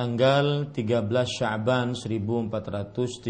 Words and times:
tanggal 0.00 0.72
13 0.72 1.12
Sya'ban 1.28 1.92
1438 1.92 3.20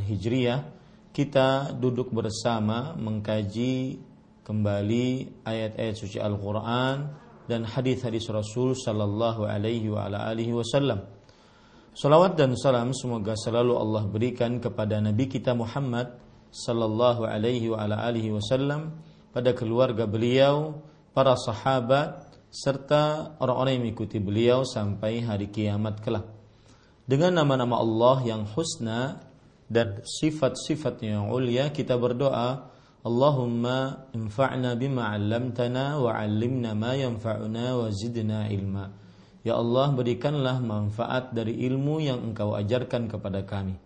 Hijriah 0.00 0.64
kita 1.12 1.76
duduk 1.76 2.08
bersama 2.08 2.96
mengkaji 2.96 4.00
kembali 4.40 5.44
ayat-ayat 5.44 5.92
suci 5.92 6.16
Al-Qur'an 6.16 7.12
dan 7.44 7.68
hadis-hadis 7.68 8.32
Rasul 8.32 8.80
sallallahu 8.80 9.44
alaihi 9.44 9.92
wa 9.92 10.08
ala 10.08 10.24
alihi 10.24 10.56
wasallam. 10.56 11.04
Salawat 11.92 12.40
dan 12.40 12.56
salam 12.56 12.96
semoga 12.96 13.36
selalu 13.36 13.76
Allah 13.76 14.08
berikan 14.08 14.56
kepada 14.56 15.04
Nabi 15.04 15.28
kita 15.28 15.52
Muhammad 15.52 16.16
sallallahu 16.48 17.28
alaihi 17.28 17.76
wa 17.76 17.84
ala 17.84 18.08
alihi 18.08 18.32
wasallam 18.32 19.04
pada 19.36 19.52
keluarga 19.52 20.08
beliau, 20.08 20.80
para 21.12 21.36
sahabat 21.36 22.25
serta 22.56 23.36
orang-orang 23.36 23.76
yang 23.76 23.82
mengikuti 23.84 24.16
beliau 24.16 24.64
sampai 24.64 25.20
hari 25.20 25.52
kiamat 25.52 26.00
kelak. 26.00 26.24
Dengan 27.04 27.36
nama-nama 27.36 27.84
Allah 27.84 28.24
yang 28.24 28.48
husna 28.48 29.20
dan 29.68 30.00
sifat-sifatnya 30.00 31.20
yang 31.20 31.28
ulia 31.28 31.68
kita 31.68 32.00
berdoa 32.00 32.72
Allahumma 33.04 34.08
infa'na 34.16 34.72
bima 34.74 35.12
'allamtana 35.12 36.00
wa 36.00 36.16
'allimna 36.16 36.72
ma 36.72 36.96
yanfa'una 36.96 37.76
wa 37.76 37.92
zidna 37.92 38.48
ilma. 38.48 38.88
Ya 39.44 39.60
Allah 39.60 39.92
berikanlah 39.92 40.58
manfaat 40.58 41.36
dari 41.36 41.60
ilmu 41.68 42.02
yang 42.02 42.32
engkau 42.32 42.56
ajarkan 42.56 43.06
kepada 43.06 43.46
kami 43.46 43.78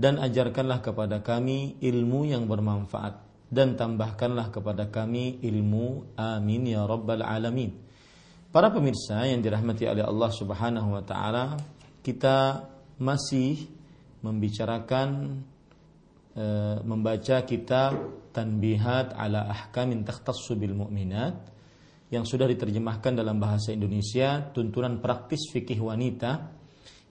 dan 0.00 0.16
ajarkanlah 0.16 0.80
kepada 0.80 1.20
kami 1.20 1.76
ilmu 1.84 2.28
yang 2.28 2.48
bermanfaat 2.48 3.20
dan 3.52 3.76
tambahkanlah 3.76 4.48
kepada 4.52 4.88
kami 4.88 5.40
ilmu 5.44 6.16
amin 6.16 6.62
ya 6.70 6.88
rabbal 6.88 7.20
alamin. 7.20 7.85
Para 8.50 8.72
pemirsa 8.72 9.26
yang 9.26 9.42
dirahmati 9.42 9.84
oleh 9.84 10.06
Allah 10.06 10.30
Subhanahu 10.32 10.96
wa 10.96 11.02
taala, 11.04 11.58
kita 12.00 12.64
masih 12.96 13.68
membicarakan 14.24 15.40
e, 16.32 16.44
membaca 16.86 17.44
kitab 17.44 17.92
Tanbihat 18.36 19.16
ala 19.16 19.48
Ahkamin 19.48 20.04
Takhtassu 20.04 20.60
bil 20.60 20.76
Mu'minat 20.76 21.56
yang 22.12 22.28
sudah 22.28 22.44
diterjemahkan 22.44 23.16
dalam 23.16 23.40
bahasa 23.40 23.72
Indonesia 23.72 24.52
tuntunan 24.52 25.00
praktis 25.00 25.48
fikih 25.50 25.80
wanita 25.80 26.52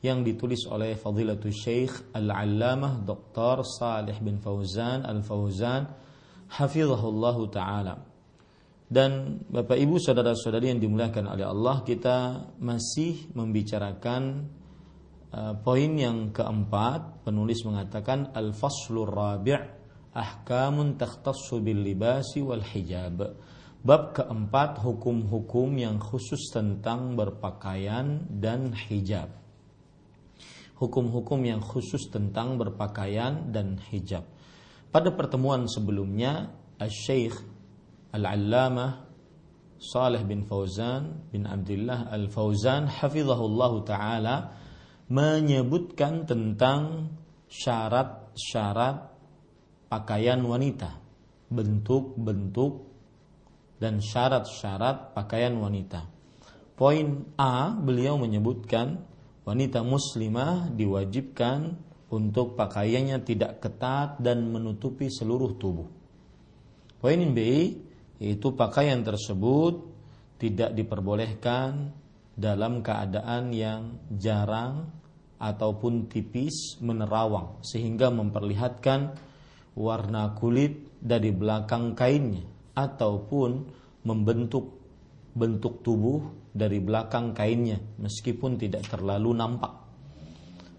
yang 0.05 0.21
ditulis 0.21 0.69
oleh 0.69 0.93
Fadilatul 0.93 1.49
Syekh 1.49 2.13
Al-Allamah 2.13 3.01
Dr. 3.01 3.65
Salih 3.65 4.15
bin 4.21 4.37
Fauzan 4.37 5.01
Al-Fauzan 5.01 5.89
hafizahullahu 6.53 7.49
taala. 7.49 8.14
Dan 8.85 9.41
Bapak 9.49 9.81
Ibu 9.81 9.97
saudara-saudari 9.97 10.69
yang 10.69 10.77
dimuliakan 10.77 11.25
oleh 11.33 11.45
Allah, 11.49 11.81
kita 11.81 12.49
masih 12.61 13.33
membicarakan 13.33 14.45
uh, 15.33 15.53
poin 15.57 15.91
yang 15.97 16.29
keempat. 16.29 17.25
Penulis 17.25 17.65
mengatakan 17.65 18.29
al-faslur 18.29 19.09
rabi' 19.09 19.57
ahkamun 20.13 21.01
takhtassu 21.01 21.65
bil 21.65 21.81
libasi 21.81 22.45
wal 22.45 22.61
hijab. 22.61 23.33
Bab 23.85 24.17
keempat 24.17 24.81
hukum-hukum 24.81 25.77
yang 25.77 25.97
khusus 25.97 26.49
tentang 26.49 27.13
berpakaian 27.17 28.21
dan 28.29 28.73
hijab. 28.73 29.29
Hukum-hukum 30.77 31.41
yang 31.41 31.61
khusus 31.61 32.09
tentang 32.09 32.57
berpakaian 32.57 33.49
dan 33.49 33.81
hijab. 33.89 34.25
Pada 34.89 35.09
pertemuan 35.13 35.69
sebelumnya, 35.69 36.53
Al-Syekh 36.81 37.54
Al-Allamah 38.15 39.05
Saleh 39.75 40.23
bin 40.23 40.47
Fauzan 40.47 41.27
bin 41.35 41.43
Abdullah 41.43 42.07
Al-Fauzan 42.07 42.87
hafizahullah 42.87 43.73
taala 43.83 44.35
menyebutkan 45.11 46.23
tentang 46.23 47.11
syarat-syarat 47.51 49.13
pakaian 49.91 50.41
wanita, 50.41 50.97
bentuk-bentuk 51.51 52.73
dan 53.77 54.01
syarat-syarat 54.01 55.13
pakaian 55.13 55.53
wanita. 55.59 56.07
Poin 56.75 57.29
A 57.37 57.71
beliau 57.75 58.17
menyebutkan 58.17 59.03
wanita 59.45 59.85
muslimah 59.85 60.73
diwajibkan 60.73 61.77
untuk 62.09 62.57
pakaiannya 62.57 63.21
tidak 63.21 63.61
ketat 63.61 64.17
dan 64.19 64.49
menutupi 64.49 65.07
seluruh 65.11 65.55
tubuh. 65.59 65.87
Poin 66.99 67.21
B 67.35 67.39
yaitu 68.19 68.55
pakaian 68.55 69.03
tersebut 69.03 69.83
tidak 70.39 70.75
diperbolehkan 70.75 71.91
dalam 72.35 72.83
keadaan 72.83 73.55
yang 73.55 73.99
jarang 74.11 74.91
ataupun 75.39 76.07
tipis 76.11 76.79
menerawang 76.79 77.59
sehingga 77.63 78.11
memperlihatkan 78.11 79.15
warna 79.75 80.31
kulit 80.35 80.95
dari 80.99 81.31
belakang 81.35 81.95
kainnya 81.95 82.43
ataupun 82.75 83.49
membentuk 84.07 84.79
bentuk 85.35 85.83
tubuh 85.83 86.47
dari 86.55 86.79
belakang 86.79 87.35
kainnya 87.35 87.79
meskipun 87.99 88.55
tidak 88.55 88.87
terlalu 88.87 89.35
nampak. 89.35 89.75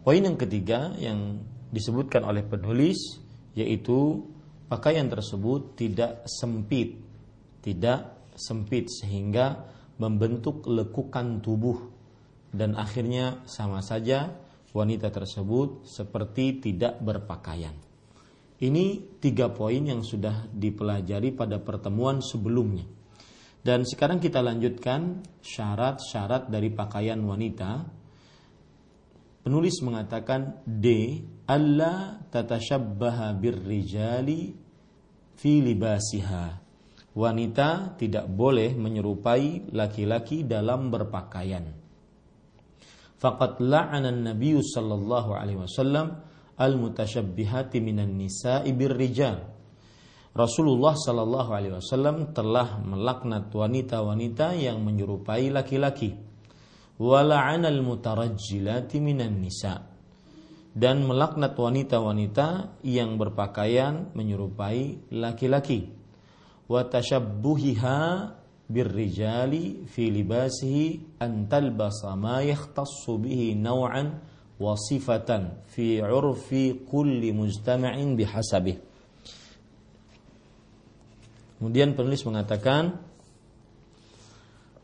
Poin 0.00 0.22
yang 0.22 0.40
ketiga 0.40 0.96
yang 0.96 1.44
disebutkan 1.68 2.24
oleh 2.24 2.40
penulis 2.40 3.20
yaitu 3.52 4.24
pakaian 4.72 5.08
tersebut 5.08 5.76
tidak 5.76 6.24
sempit, 6.24 7.06
tidak 7.66 8.30
sempit 8.38 8.86
sehingga 8.86 9.66
membentuk 9.98 10.70
lekukan 10.70 11.42
tubuh 11.42 11.90
dan 12.54 12.78
akhirnya 12.78 13.42
sama 13.50 13.82
saja 13.82 14.30
wanita 14.70 15.10
tersebut 15.10 15.88
seperti 15.88 16.62
tidak 16.62 17.02
berpakaian. 17.02 17.74
Ini 18.56 19.18
tiga 19.20 19.52
poin 19.52 19.84
yang 19.84 20.00
sudah 20.00 20.48
dipelajari 20.48 21.32
pada 21.36 21.60
pertemuan 21.60 22.24
sebelumnya. 22.24 22.88
Dan 23.60 23.84
sekarang 23.84 24.22
kita 24.22 24.40
lanjutkan 24.40 25.26
syarat-syarat 25.42 26.48
dari 26.48 26.72
pakaian 26.72 27.19
wanita. 27.20 27.84
Penulis 29.44 29.82
mengatakan 29.84 30.64
D. 30.64 31.19
Allah 31.50 32.22
tatashabbaha 32.30 33.34
birrijali 33.36 34.54
fi 35.36 35.52
libasiha. 35.60 36.65
Wanita 37.16 37.96
tidak 37.96 38.28
boleh 38.28 38.76
menyerupai 38.76 39.72
laki-laki 39.72 40.44
dalam 40.44 40.92
berpakaian. 40.92 41.64
Faqad 43.16 43.64
la'ana 43.64 44.12
Nabi 44.12 44.60
sallallahu 44.60 45.32
alaihi 45.32 45.64
wasallam 45.64 46.20
al-mutasyabbihati 46.60 47.80
minan 47.80 48.20
nisa'i 48.20 48.76
birrijal 48.76 49.56
Rasulullah 50.36 50.92
Shallallahu 50.92 51.50
Alaihi 51.56 51.74
Wasallam 51.80 52.36
telah 52.36 52.76
melaknat 52.84 53.48
wanita-wanita 53.48 54.52
yang 54.52 54.84
menyerupai 54.84 55.48
laki-laki. 55.48 56.12
Wala'anal 57.00 57.80
mutarajjilati 57.80 59.00
minan 59.00 59.40
nisa 59.40 59.88
dan 60.76 61.08
melaknat 61.08 61.56
wanita-wanita 61.56 62.76
yang 62.84 63.16
berpakaian 63.16 64.12
menyerupai 64.12 65.08
laki-laki. 65.08 65.95
Wa 66.66 66.82
tashabbuhiha 66.86 67.98
birrijali 68.66 69.86
fi 69.86 70.10
libasihi 70.10 71.18
an 71.22 71.46
talbasa 71.46 72.18
ma 72.18 72.42
yakhtassu 72.42 73.22
bihi 73.22 73.54
naw'an 73.54 74.18
wa 74.58 74.74
sifatan 74.74 75.62
fi 75.70 76.02
'urfi 76.02 76.82
kulli 76.82 77.30
mujtama'in 77.30 78.18
bihasabihi. 78.18 78.80
Kemudian 81.56 81.96
penulis 81.96 82.20
mengatakan 82.28 83.00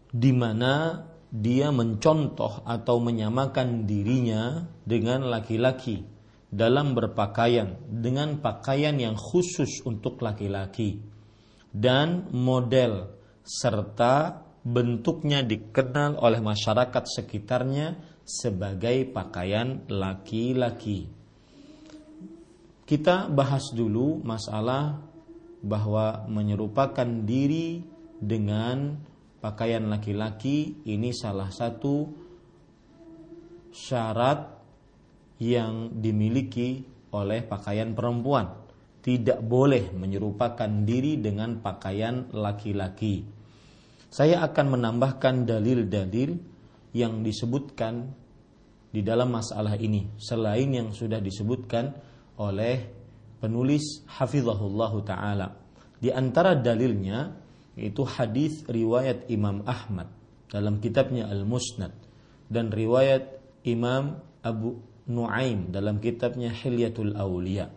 di 0.09 0.33
mana 0.33 1.05
dia 1.33 1.73
mencontoh 1.73 2.65
atau 2.69 3.01
menyamakan 3.01 3.89
dirinya 3.89 4.69
dengan 4.85 5.29
laki-laki 5.29 6.05
dalam 6.53 6.93
berpakaian 6.93 7.81
dengan 7.89 8.37
pakaian 8.45 8.93
yang 9.01 9.17
khusus 9.17 9.81
untuk 9.89 10.21
laki-laki 10.21 11.01
dan 11.73 12.29
model 12.31 13.09
serta 13.43 14.45
bentuknya 14.63 15.43
dikenal 15.43 16.21
oleh 16.23 16.39
masyarakat 16.39 17.05
sekitarnya 17.09 17.99
sebagai 18.23 19.11
pakaian 19.11 19.83
laki-laki. 19.91 21.11
Kita 22.87 23.27
bahas 23.33 23.73
dulu 23.75 24.23
masalah 24.23 25.01
bahwa 25.63 26.29
menyerupakan 26.31 27.09
diri 27.27 27.83
dengan 28.23 28.99
pakaian 29.43 29.91
laki-laki 29.91 30.83
ini 30.87 31.11
salah 31.11 31.51
satu 31.51 32.07
syarat 33.75 34.47
yang 35.43 35.99
dimiliki 35.99 36.87
oleh 37.11 37.43
pakaian 37.43 37.91
perempuan. 37.99 38.62
Tidak 39.03 39.43
boleh 39.43 39.91
menyerupakan 39.91 40.71
diri 40.87 41.19
dengan 41.19 41.59
pakaian 41.59 42.31
laki-laki. 42.31 43.27
Saya 44.07 44.47
akan 44.47 44.79
menambahkan 44.79 45.43
dalil-dalil 45.43 46.31
yang 46.95 47.27
disebutkan 47.27 48.15
di 48.93 49.01
dalam 49.03 49.35
masalah 49.35 49.75
ini 49.75 50.07
selain 50.21 50.71
yang 50.71 50.95
sudah 50.95 51.19
disebutkan 51.19 51.91
oleh 52.39 52.87
penulis 53.43 54.07
hafizahullah 54.07 54.93
taala. 55.03 55.49
Di 55.99 56.15
antara 56.15 56.55
dalilnya 56.55 57.35
yaitu 57.75 58.05
hadis 58.07 58.63
riwayat 58.69 59.27
Imam 59.33 59.65
Ahmad 59.65 60.13
dalam 60.53 60.79
kitabnya 60.79 61.27
Al-Musnad 61.27 61.97
dan 62.53 62.69
riwayat 62.69 63.41
Imam 63.65 64.21
Abu 64.45 64.79
Nuaim 65.09 65.73
dalam 65.73 65.99
kitabnya 65.99 66.53
Hilyatul 66.53 67.17
Auliya 67.17 67.73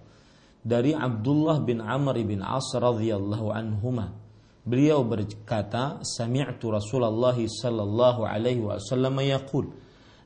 dari 0.66 0.98
Abdullah 0.98 1.62
bin 1.62 1.78
Amr 1.78 2.18
bin 2.26 2.42
As 2.42 2.74
radhiyallahu 2.74 3.54
anhuma 3.54 4.18
beliau 4.66 5.06
berkata 5.06 6.02
sami'tu 6.02 6.74
Rasulullah 6.74 7.38
sallallahu 7.38 8.26
alaihi 8.26 8.66
wasallam 8.66 9.22
yaqul 9.22 9.70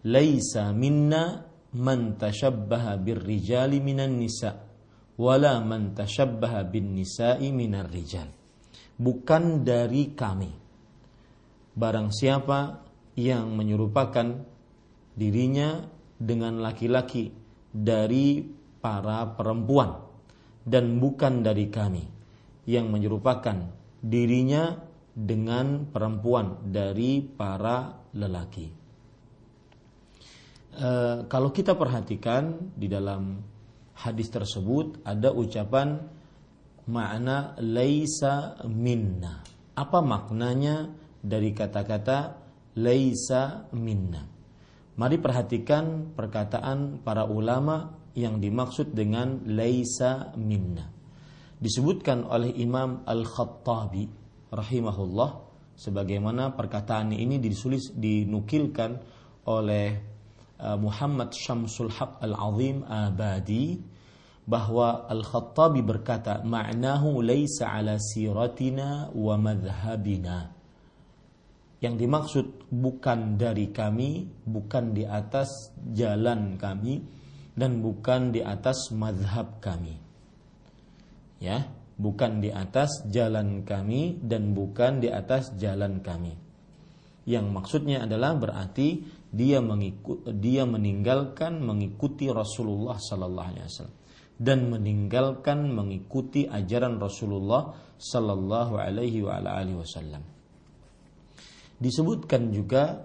laisa 0.08 0.72
minna 0.72 1.44
man 1.76 2.16
tashabbaha 2.16 2.96
birrijali 2.96 3.84
minan 3.84 4.16
nisa' 4.16 4.70
wala 5.20 5.60
man 5.60 5.92
tashabbaha 5.92 6.64
bin 6.72 6.96
nisa'i 6.96 7.52
minar 7.52 7.92
rijal. 7.92 8.32
Bukan 8.96 9.68
dari 9.68 10.16
kami. 10.16 10.52
Barang 11.76 12.16
siapa 12.16 12.88
yang 13.20 13.52
menyerupakan 13.52 14.48
dirinya 15.20 15.84
dengan 16.16 16.64
laki-laki 16.64 17.32
dari 17.68 18.44
para 18.80 19.28
perempuan 19.36 20.09
dan 20.64 21.00
bukan 21.00 21.42
dari 21.42 21.68
kami 21.72 22.04
yang 22.70 22.92
menyerupakan 22.94 23.72
dirinya 24.00 24.78
dengan 25.20 25.90
perempuan 25.90 26.64
dari 26.70 27.20
para 27.20 28.08
lelaki. 28.16 28.68
E, 30.72 30.90
kalau 31.28 31.50
kita 31.52 31.76
perhatikan 31.76 32.72
di 32.78 32.88
dalam 32.88 33.42
hadis 34.00 34.32
tersebut 34.32 35.04
ada 35.04 35.36
ucapan 35.36 36.00
makna 36.88 37.60
laisa 37.60 38.56
minna. 38.70 39.44
Apa 39.76 40.00
maknanya 40.00 40.88
dari 41.20 41.52
kata-kata 41.52 42.40
laisa 42.80 43.68
minna? 43.76 44.24
Mari 45.00 45.16
perhatikan 45.16 46.12
perkataan 46.12 47.00
para 47.04 47.24
ulama 47.24 47.99
yang 48.20 48.44
dimaksud 48.44 48.92
dengan 48.92 49.48
laisa 49.48 50.36
minna. 50.36 50.92
Disebutkan 51.60 52.28
oleh 52.28 52.52
Imam 52.60 53.08
Al-Khattabi 53.08 54.04
rahimahullah 54.52 55.30
sebagaimana 55.80 56.52
perkataan 56.52 57.16
ini 57.16 57.40
disulis 57.40 57.96
dinukilkan 57.96 58.92
oleh 59.48 60.10
Uh, 60.60 60.76
Muhammad 60.76 61.32
Syamsul 61.32 61.88
Haq 61.88 62.20
Al-Azim 62.20 62.84
Abadi 62.84 63.80
bahwa 64.44 65.08
Al-Khattabi 65.08 65.80
berkata 65.80 66.44
ma'nahu 66.44 67.24
laisa 67.24 67.72
ala 67.72 67.96
siratina 67.96 69.08
wa 69.08 69.40
madhhabina 69.40 70.52
yang 71.80 71.96
dimaksud 71.96 72.68
bukan 72.76 73.40
dari 73.40 73.72
kami 73.72 74.28
bukan 74.44 74.92
di 74.92 75.08
atas 75.08 75.72
jalan 75.96 76.60
kami 76.60 77.08
dan 77.60 77.84
bukan 77.84 78.32
di 78.32 78.40
atas 78.40 78.96
madhab 78.96 79.60
kami 79.60 80.00
ya 81.44 81.68
bukan 82.00 82.40
di 82.40 82.48
atas 82.56 83.04
jalan 83.12 83.68
kami 83.68 84.24
dan 84.24 84.56
bukan 84.56 85.04
di 85.04 85.12
atas 85.12 85.52
jalan 85.60 86.00
kami 86.00 86.40
yang 87.28 87.52
maksudnya 87.52 88.08
adalah 88.08 88.40
berarti 88.40 89.04
dia 89.28 89.60
mengikut 89.60 90.32
dia 90.40 90.64
meninggalkan 90.64 91.60
mengikuti 91.60 92.32
Rasulullah 92.32 92.96
sallallahu 92.96 93.50
alaihi 93.52 93.68
wasallam 93.68 94.00
dan 94.40 94.72
meninggalkan 94.72 95.68
mengikuti 95.68 96.48
ajaran 96.48 96.96
Rasulullah 96.96 97.76
sallallahu 98.00 98.80
alaihi 98.80 99.20
wasallam. 99.76 100.24
Disebutkan 101.76 102.56
juga 102.56 103.04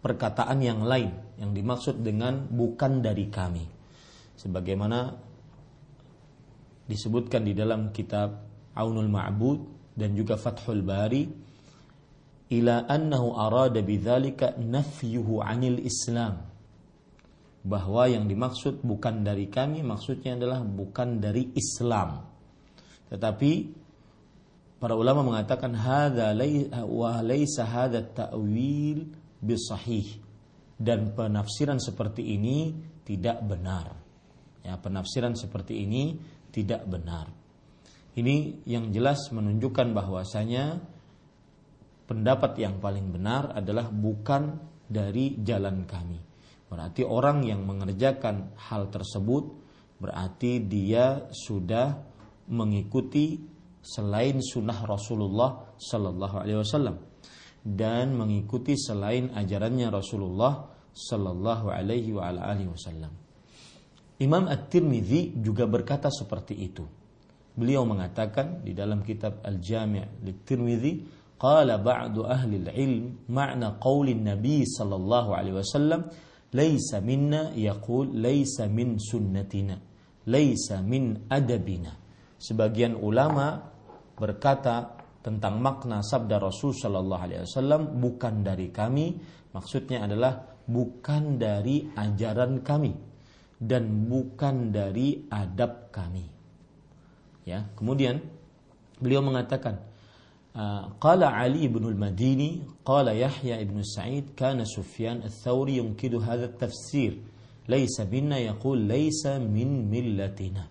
perkataan 0.00 0.62
yang 0.62 0.86
lain 0.86 1.10
yang 1.42 1.50
dimaksud 1.50 2.06
dengan 2.06 2.46
bukan 2.46 3.02
dari 3.02 3.26
kami. 3.26 3.79
Sebagaimana 4.40 5.12
disebutkan 6.88 7.44
di 7.44 7.52
dalam 7.52 7.92
kitab 7.92 8.40
Aunul 8.72 9.12
Ma'bud 9.12 9.92
dan 9.92 10.16
juga 10.16 10.40
Fathul 10.40 10.80
Bari 10.80 11.28
ila 12.56 12.88
annahu 12.88 13.36
arada 13.36 13.84
bidzalika 13.84 14.56
nafyuhu 14.56 15.44
anil 15.44 15.84
Islam. 15.84 16.48
Bahwa 17.60 18.08
yang 18.08 18.24
dimaksud 18.24 18.80
bukan 18.80 19.20
dari 19.20 19.52
kami 19.52 19.84
maksudnya 19.84 20.40
adalah 20.40 20.64
bukan 20.64 21.20
dari 21.20 21.52
Islam. 21.52 22.24
Tetapi 23.12 23.52
para 24.80 24.96
ulama 24.96 25.20
mengatakan 25.20 25.76
hadza 25.76 26.32
wa 26.88 27.20
laisa 27.20 27.68
hadza 27.68 28.00
ta'wil 28.00 29.04
bisahih 29.44 30.16
dan 30.80 31.12
penafsiran 31.12 31.76
seperti 31.76 32.40
ini 32.40 32.72
tidak 33.04 33.44
benar 33.44 33.99
ya 34.64 34.76
penafsiran 34.76 35.36
seperti 35.36 35.84
ini 35.84 36.16
tidak 36.50 36.84
benar 36.86 37.40
ini 38.18 38.66
yang 38.66 38.90
jelas 38.90 39.30
menunjukkan 39.30 39.94
bahwasanya 39.94 40.82
pendapat 42.10 42.58
yang 42.58 42.82
paling 42.82 43.14
benar 43.14 43.54
adalah 43.54 43.86
bukan 43.86 44.58
dari 44.90 45.38
jalan 45.38 45.86
kami. 45.86 46.18
Berarti 46.66 47.06
orang 47.06 47.46
yang 47.46 47.62
mengerjakan 47.62 48.58
hal 48.58 48.90
tersebut 48.90 49.62
berarti 50.02 50.58
dia 50.66 51.30
sudah 51.30 52.02
mengikuti 52.50 53.38
selain 53.78 54.42
sunnah 54.42 54.82
Rasulullah 54.82 55.70
Sallallahu 55.78 56.36
Alaihi 56.42 56.58
Wasallam 56.58 56.96
dan 57.62 58.18
mengikuti 58.18 58.74
selain 58.74 59.30
ajarannya 59.30 59.86
Rasulullah 59.86 60.66
Sallallahu 60.90 61.70
Alaihi 61.70 62.10
Wasallam. 62.10 63.19
Imam 64.20 64.52
At-Tirmidzi 64.52 65.40
juga 65.40 65.64
berkata 65.64 66.12
seperti 66.12 66.52
itu. 66.52 66.84
Beliau 67.56 67.88
mengatakan 67.88 68.60
di 68.60 68.76
dalam 68.76 69.00
kitab 69.00 69.40
Al-Jami' 69.40 70.20
Lit-Tirmidzi, 70.20 70.92
qala 71.40 71.80
ba'du 71.80 72.28
ahli 72.28 72.60
al-ilm 72.68 73.24
ma'na 73.32 73.80
qauli 73.80 74.12
Nabi 74.12 74.68
sallallahu 74.68 75.32
alaihi 75.32 75.56
wasallam 75.56 76.04
laisa 76.52 77.00
minna 77.00 77.56
yaqul 77.56 78.12
laisa 78.12 78.68
min 78.68 79.00
sunnatina 79.00 79.80
laisa 80.28 80.84
min 80.84 81.24
adabina. 81.32 81.96
Sebagian 82.36 83.00
ulama 83.00 83.56
berkata 84.16 85.00
tentang 85.20 85.60
makna 85.60 86.04
sabda 86.04 86.40
Rasul 86.40 86.72
Shallallahu 86.72 87.24
Alaihi 87.24 87.44
Wasallam 87.44 88.00
bukan 88.00 88.40
dari 88.40 88.72
kami, 88.72 89.20
maksudnya 89.52 90.08
adalah 90.08 90.40
bukan 90.64 91.36
dari 91.36 91.84
ajaran 91.92 92.64
kami 92.64 93.09
dan 93.60 94.08
bukan 94.08 94.72
dari 94.72 95.28
adab 95.28 95.92
kami. 95.92 96.24
Ya, 97.44 97.68
kemudian 97.76 98.24
beliau 98.96 99.20
mengatakan, 99.20 99.84
Qala 100.98 101.30
Ali 101.30 101.70
ibn 101.70 101.86
al-Madini, 101.86 102.64
qala 102.82 103.14
Yahya 103.14 103.62
ibn 103.62 103.84
Sa'id, 103.86 104.34
kana 104.34 104.66
Sufyan 104.66 105.22
al-Thawri 105.22 105.78
yunkidu 105.78 106.18
hadha 106.18 106.50
tafsir. 106.50 107.22
Laisa 107.70 108.02
binna 108.02 108.34
yaqul 108.42 108.82
laisa 108.82 109.38
min 109.38 109.86
millatina. 109.86 110.66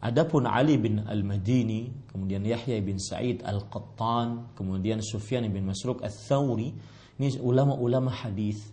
Adapun 0.00 0.48
Ali 0.48 0.80
bin 0.80 1.04
Al-Madini, 1.04 1.92
kemudian 2.08 2.40
Yahya 2.40 2.80
bin 2.80 2.96
Sa'id 2.96 3.44
Al-Qattan, 3.44 4.56
kemudian 4.56 5.04
Sufyan 5.04 5.44
bin 5.52 5.68
Masruq 5.68 6.00
Al-Thawri, 6.00 6.72
ini 7.20 7.28
ulama-ulama 7.36 8.08
hadis 8.08 8.72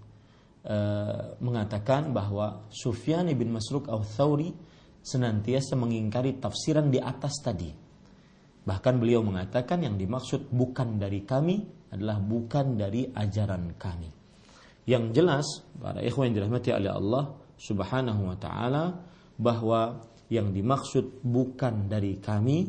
uh, 0.67 1.39
mengatakan 1.39 2.11
bahwa 2.11 2.67
Sufyan 2.69 3.31
bin 3.31 3.55
Masruq 3.55 3.87
Al-Thawri 3.87 4.51
senantiasa 5.01 5.79
mengingkari 5.79 6.37
tafsiran 6.37 6.91
di 6.91 6.99
atas 6.99 7.39
tadi. 7.39 7.71
Bahkan 8.67 8.93
beliau 8.99 9.23
mengatakan 9.23 9.87
yang 9.87 9.95
dimaksud 9.95 10.51
bukan 10.51 10.99
dari 10.99 11.23
kami 11.23 11.63
adalah 11.95 12.19
bukan 12.19 12.75
dari 12.75 13.07
ajaran 13.07 13.79
kami. 13.79 14.11
Yang 14.87 15.03
jelas 15.15 15.47
para 15.79 16.03
ikhwan 16.03 16.31
yang 16.31 16.43
dirahmati 16.43 16.75
oleh 16.75 16.91
Allah 16.91 17.23
Subhanahu 17.55 18.21
wa 18.27 18.37
taala 18.39 18.83
bahwa 19.39 20.03
yang 20.27 20.51
dimaksud 20.51 21.23
bukan 21.23 21.87
dari 21.87 22.19
kami 22.19 22.67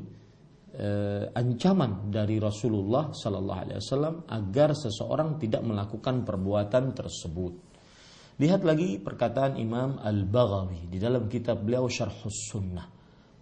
eh, 0.79 1.27
ancaman 1.35 2.11
dari 2.11 2.39
Rasulullah 2.39 3.11
Sallallahu 3.11 3.61
Alaihi 3.67 3.79
Wasallam 3.83 4.15
agar 4.31 4.79
seseorang 4.79 5.43
tidak 5.43 5.63
melakukan 5.67 6.23
perbuatan 6.23 6.95
tersebut. 6.95 7.53
Lihat 8.39 8.63
lagi 8.63 9.03
perkataan 9.03 9.59
Imam 9.59 9.99
Al-Baghawi 9.99 10.87
di 10.87 11.03
dalam 11.03 11.27
kitab 11.27 11.67
beliau 11.67 11.91
Syarhus 11.91 12.55
Sunnah 12.55 12.87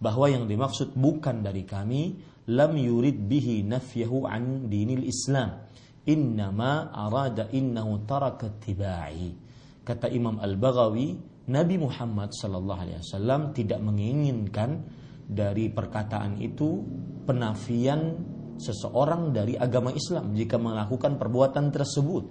bahwa 0.01 0.25
yang 0.25 0.49
dimaksud 0.49 0.97
bukan 0.97 1.45
dari 1.45 1.61
kami 1.69 2.17
lam 2.49 2.73
yurid 2.73 3.29
bihi 3.29 3.61
nafyahu 3.61 4.25
an 4.25 4.65
dinil 4.65 5.05
Islam 5.05 5.69
innama 6.01 6.89
arada 6.89 7.45
innahu 7.53 8.09
taraka 8.09 8.57
tibai 8.57 9.37
kata 9.85 10.09
Imam 10.09 10.41
Al-Baghawi 10.41 11.13
Nabi 11.45 11.75
Muhammad 11.77 12.33
Sallallahu 12.33 12.81
Alaihi 12.81 12.97
Wasallam 12.97 13.53
tidak 13.53 13.77
menginginkan 13.77 14.81
dari 15.29 15.69
perkataan 15.69 16.41
itu 16.41 16.81
penafian 17.21 18.17
seseorang 18.57 19.29
dari 19.29 19.53
agama 19.53 19.93
Islam 19.93 20.33
jika 20.33 20.57
melakukan 20.57 21.21
perbuatan 21.21 21.69
tersebut. 21.69 22.23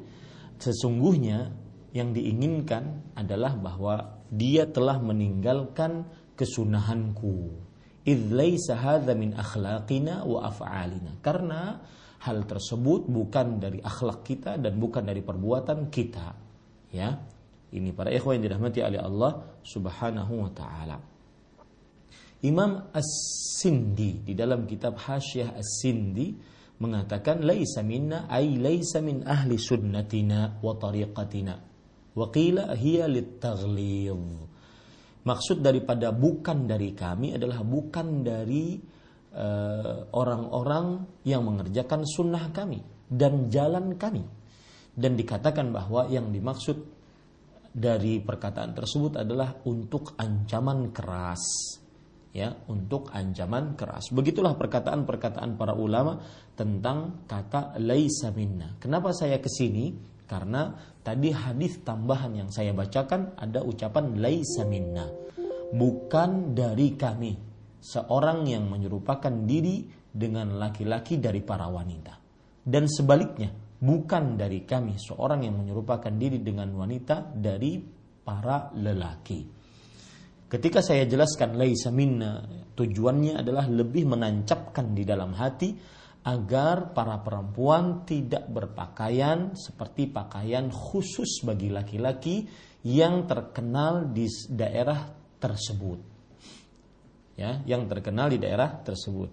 Sesungguhnya 0.59 1.66
yang 1.97 2.13
diinginkan 2.13 3.17
adalah 3.17 3.57
bahwa 3.57 4.21
dia 4.29 4.69
telah 4.69 5.01
meninggalkan 5.01 6.05
kesunahanku. 6.37 7.65
Min 9.17 9.31
akhlaqina 9.33 10.29
wa 10.29 10.45
af'alina. 10.45 11.19
Karena 11.25 11.81
hal 12.23 12.45
tersebut 12.45 13.09
bukan 13.09 13.57
dari 13.57 13.81
akhlak 13.81 14.23
kita 14.23 14.61
dan 14.61 14.77
bukan 14.77 15.03
dari 15.09 15.25
perbuatan 15.25 15.89
kita. 15.89 16.37
Ya, 16.93 17.19
ini 17.73 17.91
para 17.91 18.13
ikhwan 18.13 18.39
yang 18.39 18.53
dirahmati 18.53 18.79
oleh 18.85 19.01
Allah 19.01 19.33
Subhanahu 19.65 20.33
wa 20.39 20.51
taala. 20.55 20.97
Imam 22.47 22.93
As-Sindi 22.95 24.23
di 24.23 24.37
dalam 24.37 24.69
kitab 24.69 25.01
Hasyiah 25.03 25.57
As-Sindi 25.57 26.37
mengatakan 26.79 27.43
laisa 27.43 27.81
minna 27.81 28.29
ay 28.29 28.61
laisa 28.61 29.01
min 29.01 29.25
ahli 29.25 29.57
sunnatina 29.57 30.61
wa 30.61 30.77
tariqatina 30.77 31.76
wa 32.17 32.27
qila 32.33 32.73
hiya 32.73 33.07
Maksud 35.27 35.59
daripada 35.59 36.15
bukan 36.15 36.71
dari 36.71 36.95
kami 36.95 37.35
adalah 37.35 37.67
bukan 37.67 38.23
dari 38.23 38.79
eh, 39.35 39.99
orang-orang 40.15 40.87
uh, 41.03 41.27
yang 41.27 41.43
mengerjakan 41.43 42.07
sunnah 42.07 42.55
kami 42.55 42.79
dan 43.11 43.51
jalan 43.51 43.99
kami. 43.99 44.23
Dan 44.97 45.19
dikatakan 45.19 45.75
bahwa 45.75 46.07
yang 46.09 46.31
dimaksud 46.31 46.79
dari 47.77 48.23
perkataan 48.23 48.73
tersebut 48.73 49.21
adalah 49.21 49.53
untuk 49.67 50.15
ancaman 50.17 50.95
keras. 50.95 51.43
Ya 52.31 52.53
untuk 52.71 53.11
ancaman 53.11 53.75
keras. 53.75 54.13
Begitulah 54.15 54.55
perkataan-perkataan 54.55 55.59
para 55.59 55.75
ulama 55.75 56.23
tentang 56.55 57.25
kata 57.27 57.81
laisa 57.83 58.31
minna. 58.31 58.77
Kenapa 58.79 59.11
saya 59.11 59.41
ke 59.41 59.49
sini 59.49 60.16
karena 60.27 60.75
tadi 61.03 61.31
hadis 61.31 61.81
tambahan 61.87 62.35
yang 62.35 62.51
saya 62.51 62.75
bacakan 62.75 63.39
ada 63.39 63.63
ucapan 63.63 64.19
laisa 64.19 64.67
minna 64.67 65.07
bukan 65.71 66.55
dari 66.55 66.99
kami 66.99 67.33
seorang 67.79 68.47
yang 68.47 68.67
menyerupakan 68.67 69.33
diri 69.47 69.87
dengan 70.11 70.59
laki-laki 70.59 71.23
dari 71.23 71.41
para 71.43 71.71
wanita 71.71 72.15
dan 72.67 72.91
sebaliknya 72.91 73.55
bukan 73.79 74.41
dari 74.41 74.65
kami 74.65 74.97
seorang 74.97 75.45
yang 75.45 75.61
menyerupakan 75.61 76.11
diri 76.11 76.41
dengan 76.41 76.73
wanita 76.73 77.37
dari 77.37 77.79
para 78.27 78.73
lelaki. 78.75 79.41
Ketika 80.47 80.79
saya 80.83 81.07
jelaskan 81.07 81.59
laisa 81.59 81.91
minna, 81.91 82.43
tujuannya 82.75 83.39
adalah 83.39 83.67
lebih 83.67 84.07
menancapkan 84.07 84.95
di 84.95 85.03
dalam 85.03 85.35
hati 85.35 85.75
agar 86.27 86.91
para 86.91 87.23
perempuan 87.23 88.03
tidak 88.03 88.51
berpakaian 88.51 89.55
seperti 89.55 90.11
pakaian 90.11 90.75
khusus 90.75 91.47
bagi 91.47 91.71
laki-laki 91.71 92.51
yang 92.83 93.31
terkenal 93.31 94.11
di 94.11 94.27
daerah 94.51 95.07
tersebut. 95.39 96.03
Ya, 97.39 97.63
yang 97.63 97.87
terkenal 97.87 98.35
di 98.35 98.43
daerah 98.43 98.75
tersebut. 98.75 99.31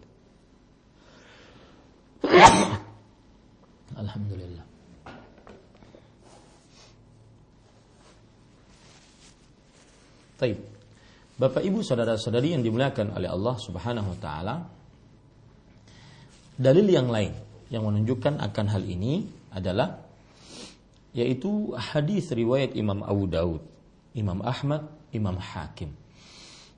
Alhamdulillah. 3.98 4.66
Baik. 10.38 10.60
Bapak 11.34 11.64
Ibu 11.66 11.82
saudara-saudari 11.82 12.54
yang 12.54 12.62
dimuliakan 12.62 13.18
oleh 13.18 13.32
Allah 13.32 13.56
Subhanahu 13.58 14.14
wa 14.14 14.20
taala. 14.22 14.83
Dalil 16.64 16.88
yang 16.88 17.12
lain 17.12 17.36
yang 17.68 17.84
menunjukkan 17.84 18.40
akan 18.40 18.66
hal 18.72 18.88
ini 18.88 19.28
adalah 19.52 20.00
yaitu 21.12 21.76
hadis 21.76 22.32
riwayat 22.32 22.72
Imam 22.80 23.04
Abu 23.04 23.28
Daud, 23.28 23.60
Imam 24.16 24.40
Ahmad, 24.40 24.88
Imam 25.12 25.36
Hakim. 25.36 25.92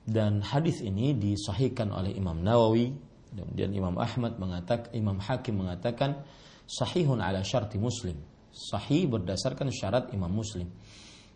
Dan 0.02 0.42
hadis 0.42 0.82
ini 0.82 1.14
disahihkan 1.14 1.94
oleh 1.94 2.18
Imam 2.18 2.42
Nawawi. 2.42 2.98
Dan 3.30 3.70
Imam 3.70 3.94
Ahmad 4.02 4.42
mengatakan 4.42 4.90
Imam 4.90 5.22
Hakim 5.22 5.62
mengatakan 5.62 6.18
sahihun 6.66 7.22
ala 7.22 7.46
syarti 7.46 7.78
muslim. 7.78 8.18
Sahih 8.50 9.06
berdasarkan 9.06 9.70
syarat 9.70 10.10
Imam 10.16 10.32
Muslim. 10.32 10.66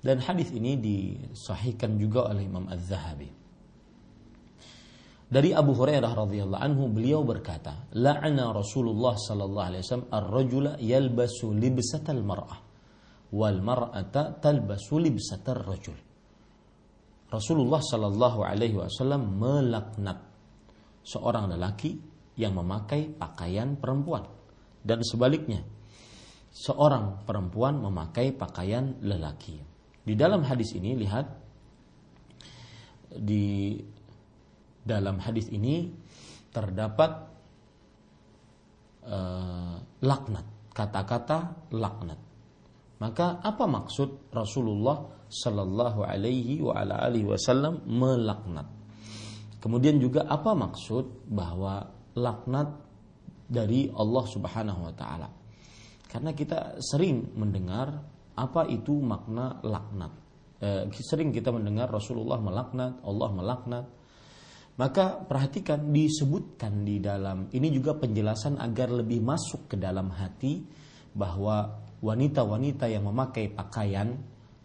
Dan 0.00 0.18
hadis 0.24 0.50
ini 0.50 0.74
disahihkan 0.74 2.00
juga 2.00 2.26
oleh 2.26 2.48
Imam 2.48 2.66
Az-Zahabi 2.66 3.39
dari 5.30 5.54
Abu 5.54 5.78
Hurairah 5.78 6.10
radhiyallahu 6.10 6.58
anhu 6.58 6.90
beliau 6.90 7.22
berkata 7.22 7.86
la'ana 7.94 8.50
Rasulullah 8.50 9.14
sallallahu 9.14 9.66
alaihi 9.70 9.82
wasallam 9.86 10.10
ar-rajula 10.10 10.72
yalbasu 10.82 11.54
libsatal 11.54 12.20
mar'ah 12.26 12.58
wal 13.30 13.62
mar'ata 13.62 14.42
talbasu 14.42 14.98
libsatar 14.98 15.62
rajul 15.62 15.94
Rasulullah 17.30 17.78
sallallahu 17.78 18.42
alaihi 18.42 18.74
wasallam 18.74 19.38
melaknat 19.38 20.18
seorang 21.06 21.54
lelaki 21.54 21.94
yang 22.34 22.58
memakai 22.58 23.06
pakaian 23.06 23.78
perempuan 23.78 24.26
dan 24.82 24.98
sebaliknya 25.06 25.62
seorang 26.50 27.22
perempuan 27.22 27.78
memakai 27.78 28.34
pakaian 28.34 28.98
lelaki. 28.98 29.62
Di 30.02 30.14
dalam 30.18 30.42
hadis 30.42 30.74
ini 30.74 30.98
lihat 30.98 31.26
di 33.14 33.78
dalam 34.80 35.20
hadis 35.20 35.48
ini 35.52 35.92
terdapat 36.50 37.10
uh, 39.06 39.76
laknat, 40.02 40.46
kata-kata 40.72 41.68
laknat. 41.74 42.20
Maka 43.00 43.40
apa 43.40 43.64
maksud 43.64 44.28
Rasulullah 44.28 45.24
Sallallahu 45.30 46.04
Alaihi 46.04 46.60
wa 46.60 46.76
ala 46.76 47.00
alihi 47.06 47.24
Wasallam 47.24 47.88
melaknat? 47.88 48.68
Kemudian 49.60 49.96
juga 50.00 50.28
apa 50.28 50.52
maksud 50.52 51.28
bahwa 51.28 51.84
laknat 52.16 52.68
dari 53.48 53.88
Allah 53.92 54.24
Subhanahu 54.28 54.80
Wa 54.90 54.94
Taala? 54.96 55.28
Karena 56.10 56.34
kita 56.34 56.82
sering 56.82 57.38
mendengar 57.38 58.02
apa 58.34 58.66
itu 58.66 58.98
makna 58.98 59.62
laknat. 59.62 60.12
Eh, 60.60 60.84
sering 60.92 61.32
kita 61.32 61.54
mendengar 61.54 61.88
Rasulullah 61.88 62.36
melaknat, 62.36 63.00
Allah 63.00 63.30
melaknat. 63.32 63.84
Maka 64.80 65.20
perhatikan 65.28 65.92
disebutkan 65.92 66.88
di 66.88 67.04
dalam 67.04 67.52
ini 67.52 67.68
juga 67.68 68.00
penjelasan 68.00 68.56
agar 68.56 68.88
lebih 68.88 69.20
masuk 69.20 69.68
ke 69.68 69.76
dalam 69.76 70.08
hati 70.08 70.64
bahwa 71.12 71.84
wanita-wanita 72.00 72.88
yang 72.88 73.04
memakai 73.04 73.52
pakaian 73.52 74.16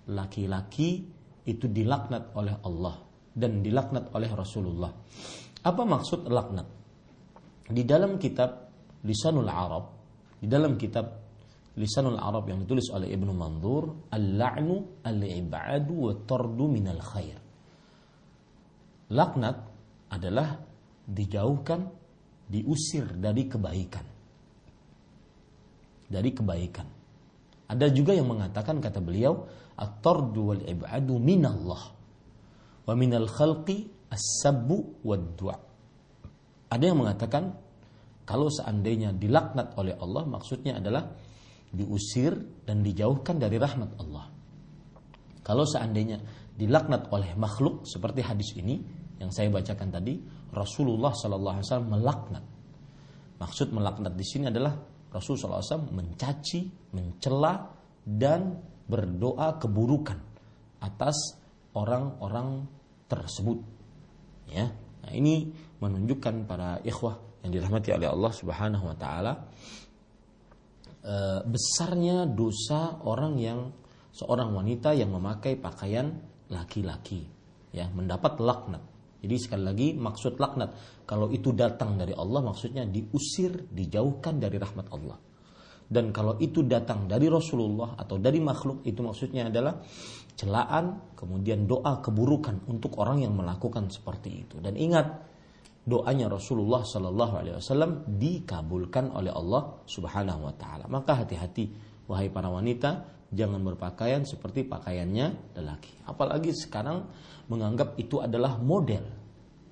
laki-laki 0.07 1.03
itu 1.43 1.67
dilaknat 1.67 2.31
oleh 2.31 2.55
Allah 2.63 2.95
dan 3.35 3.59
dilaknat 3.59 4.15
oleh 4.15 4.31
Rasulullah. 4.31 4.95
Apa 5.67 5.83
maksud 5.83 6.31
laknat? 6.31 6.67
Di 7.67 7.83
dalam 7.83 8.15
kitab 8.15 8.71
Lisanul 9.03 9.51
Arab, 9.51 9.85
di 10.39 10.47
dalam 10.47 10.79
kitab 10.79 11.11
Lisanul 11.75 12.15
Arab 12.15 12.47
yang 12.47 12.63
ditulis 12.63 12.87
oleh 12.95 13.11
Ibnu 13.11 13.35
Mandur, 13.35 14.07
al-la'nu 14.15 15.03
al-ibadu 15.03 16.07
wa 16.07 16.13
tardu 16.23 16.65
minal 16.71 17.03
khair. 17.03 17.35
Laknat 19.11 19.74
adalah 20.11 20.57
dijauhkan, 21.05 21.85
diusir 22.45 23.09
dari 23.17 23.49
kebaikan. 23.49 24.05
Dari 26.05 26.29
kebaikan. 26.29 26.87
Ada 27.65 27.89
juga 27.89 28.13
yang 28.13 28.29
mengatakan 28.29 28.77
kata 28.77 29.01
beliau 29.01 29.49
at-tardu 29.73 30.41
wal 30.53 30.61
ibadu 30.61 31.17
minallah 31.17 31.81
wa 32.85 32.93
minal 32.93 33.25
khalqi 33.25 33.89
as-sabbu 34.13 35.01
wad 35.01 35.33
du'a. 35.33 35.57
Ada 36.69 36.83
yang 36.93 37.01
mengatakan 37.01 37.57
kalau 38.25 38.49
seandainya 38.53 39.13
dilaknat 39.13 39.73
oleh 39.77 39.97
Allah 39.97 40.29
maksudnya 40.29 40.77
adalah 40.77 41.09
diusir 41.73 42.37
dan 42.65 42.85
dijauhkan 42.85 43.41
dari 43.41 43.57
rahmat 43.57 43.91
Allah. 43.97 44.25
Kalau 45.45 45.65
seandainya 45.65 46.21
dilaknat 46.55 47.09
oleh 47.13 47.33
makhluk 47.37 47.85
seperti 47.85 48.21
hadis 48.25 48.53
ini 48.57 48.81
yang 49.19 49.31
saya 49.31 49.47
bacakan 49.47 49.89
tadi, 49.91 50.19
Rasulullah 50.51 51.11
Sallallahu 51.15 51.55
Alaihi 51.59 51.67
Wasallam 51.67 51.91
melaknat. 51.91 52.45
Maksud 53.35 53.67
melaknat 53.75 54.13
di 54.15 54.25
sini 54.25 54.47
adalah 54.47 54.75
Rasulullah 55.15 55.63
SAW 55.63 55.95
mencaci, 55.95 56.91
mencela, 56.91 57.71
dan 58.03 58.59
berdoa 58.85 59.55
keburukan 59.55 60.19
atas 60.83 61.39
orang-orang 61.71 62.67
tersebut. 63.07 63.59
Ya, 64.51 64.69
nah 64.75 65.11
ini 65.15 65.49
menunjukkan 65.79 66.45
para 66.45 66.79
ikhwah 66.83 67.17
yang 67.41 67.51
dirahmati 67.55 67.95
oleh 67.95 68.07
Allah 68.11 68.31
Subhanahu 68.35 68.85
Wa 68.93 68.97
Taala 68.99 69.33
e, 71.01 71.15
besarnya 71.49 72.29
dosa 72.29 73.01
orang 73.01 73.33
yang 73.41 73.73
seorang 74.13 74.53
wanita 74.53 74.93
yang 74.93 75.11
memakai 75.11 75.57
pakaian 75.57 76.13
laki-laki, 76.51 77.25
ya 77.73 77.89
mendapat 77.89 78.37
laknat. 78.37 78.94
Jadi 79.25 79.35
sekali 79.41 79.63
lagi 79.65 79.87
maksud 79.97 80.37
laknat 80.37 81.01
kalau 81.09 81.33
itu 81.33 81.49
datang 81.57 81.97
dari 81.97 82.13
Allah 82.13 82.45
maksudnya 82.45 82.85
diusir, 82.85 83.65
dijauhkan 83.73 84.37
dari 84.37 84.61
rahmat 84.61 84.87
Allah. 84.93 85.17
Dan 85.85 86.09
kalau 86.09 86.37
itu 86.41 86.65
datang 86.65 87.05
dari 87.05 87.29
Rasulullah 87.29 87.93
atau 87.97 88.17
dari 88.17 88.41
makhluk 88.41 88.85
itu 88.85 89.01
maksudnya 89.05 89.49
adalah 89.49 89.81
celaan 90.33 91.13
kemudian 91.13 91.69
doa 91.69 92.01
keburukan 92.01 92.65
untuk 92.69 92.97
orang 93.01 93.21
yang 93.25 93.33
melakukan 93.37 93.89
seperti 93.89 94.45
itu. 94.45 94.57
Dan 94.61 94.77
ingat 94.77 95.25
doanya 95.85 96.25
Rasulullah 96.25 96.81
Shallallahu 96.81 97.33
Alaihi 97.37 97.55
Wasallam 97.61 98.17
dikabulkan 98.17 99.13
oleh 99.13 99.29
Allah 99.29 99.85
Subhanahu 99.85 100.49
Wa 100.49 100.53
Taala. 100.57 100.85
Maka 100.89 101.21
hati-hati 101.21 101.69
wahai 102.09 102.33
para 102.33 102.49
wanita 102.49 103.14
jangan 103.31 103.61
berpakaian 103.61 104.27
seperti 104.27 104.67
pakaiannya 104.67 105.57
lelaki. 105.57 105.93
Apalagi 106.05 106.51
sekarang 106.53 107.07
menganggap 107.49 107.97
itu 107.97 108.21
adalah 108.21 108.57
model. 108.59 109.05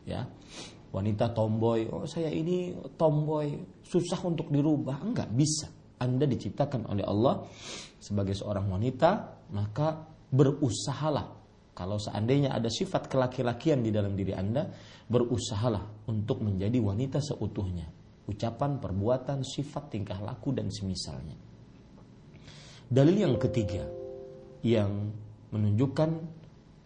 Ya. 0.07 0.25
Wanita 0.93 1.33
tomboy, 1.33 1.89
oh 1.89 2.05
saya 2.05 2.29
ini 2.29 2.77
tomboy, 2.97 3.49
susah 3.81 4.21
untuk 4.25 4.53
dirubah. 4.53 5.01
Enggak 5.01 5.33
bisa. 5.33 5.65
Anda 5.97 6.29
diciptakan 6.29 6.85
oleh 6.85 7.01
Allah 7.01 7.49
sebagai 7.97 8.37
seorang 8.37 8.69
wanita, 8.69 9.09
maka 9.49 10.05
berusahalah 10.29 11.43
kalau 11.73 11.97
seandainya 11.97 12.53
ada 12.53 12.69
sifat 12.69 13.09
kelaki-lakian 13.09 13.81
di 13.81 13.89
dalam 13.89 14.13
diri 14.13 14.37
Anda, 14.37 14.69
berusahalah 15.09 16.05
untuk 16.05 16.45
menjadi 16.45 16.77
wanita 16.77 17.17
seutuhnya. 17.17 17.89
Ucapan, 18.29 18.77
perbuatan, 18.77 19.41
sifat, 19.41 19.89
tingkah 19.89 20.21
laku, 20.21 20.53
dan 20.53 20.69
semisalnya. 20.69 21.52
Dalil 22.89 23.15
yang 23.23 23.35
ketiga 23.39 23.85
yang 24.63 25.11
menunjukkan 25.51 26.09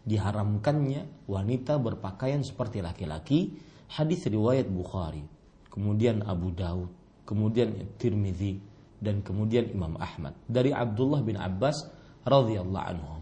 diharamkannya 0.08 1.28
wanita 1.30 1.78
berpakaian 1.78 2.42
seperti 2.42 2.80
laki-laki 2.80 3.54
hadis 3.92 4.24
riwayat 4.28 4.68
Bukhari 4.72 5.24
kemudian 5.68 6.24
Abu 6.24 6.56
Daud 6.56 6.90
kemudian 7.28 7.76
Tirmidzi 8.00 8.60
dan 8.98 9.22
kemudian 9.22 9.70
Imam 9.70 9.94
Ahmad. 10.00 10.34
Dari 10.48 10.74
Abdullah 10.74 11.22
bin 11.22 11.38
Abbas 11.38 11.86
radhiyallahu 12.26 12.88
anhu 12.88 13.18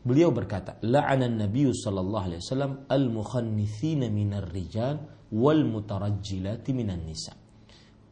beliau 0.00 0.32
berkata 0.32 0.80
la'ana 0.80 1.28
Nabi 1.28 1.68
sallallahu 1.68 2.24
alaihi 2.24 2.40
wasallam 2.40 2.72
al-mukhannithina 2.88 4.08
minar 4.08 4.48
rijal 4.48 4.96
wal 5.28 5.62
mutarajjilati 5.68 6.70
minan 6.72 7.04
nisa. 7.04 7.36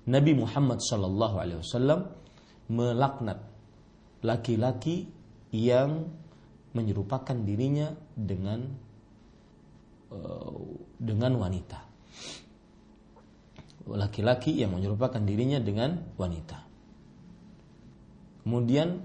Nabi 0.08 0.32
Muhammad 0.36 0.80
sallallahu 0.84 1.36
alaihi 1.40 1.60
wasallam 1.60 2.00
melaknat 2.68 3.47
laki-laki 4.22 5.08
yang 5.54 6.10
menyerupakan 6.74 7.34
dirinya 7.34 7.94
dengan 8.14 8.68
uh, 10.12 10.58
dengan 10.98 11.32
wanita. 11.38 11.80
Laki-laki 13.88 14.60
yang 14.60 14.76
menyerupakan 14.76 15.22
dirinya 15.24 15.56
dengan 15.64 16.04
wanita. 16.20 16.58
Kemudian 18.44 19.00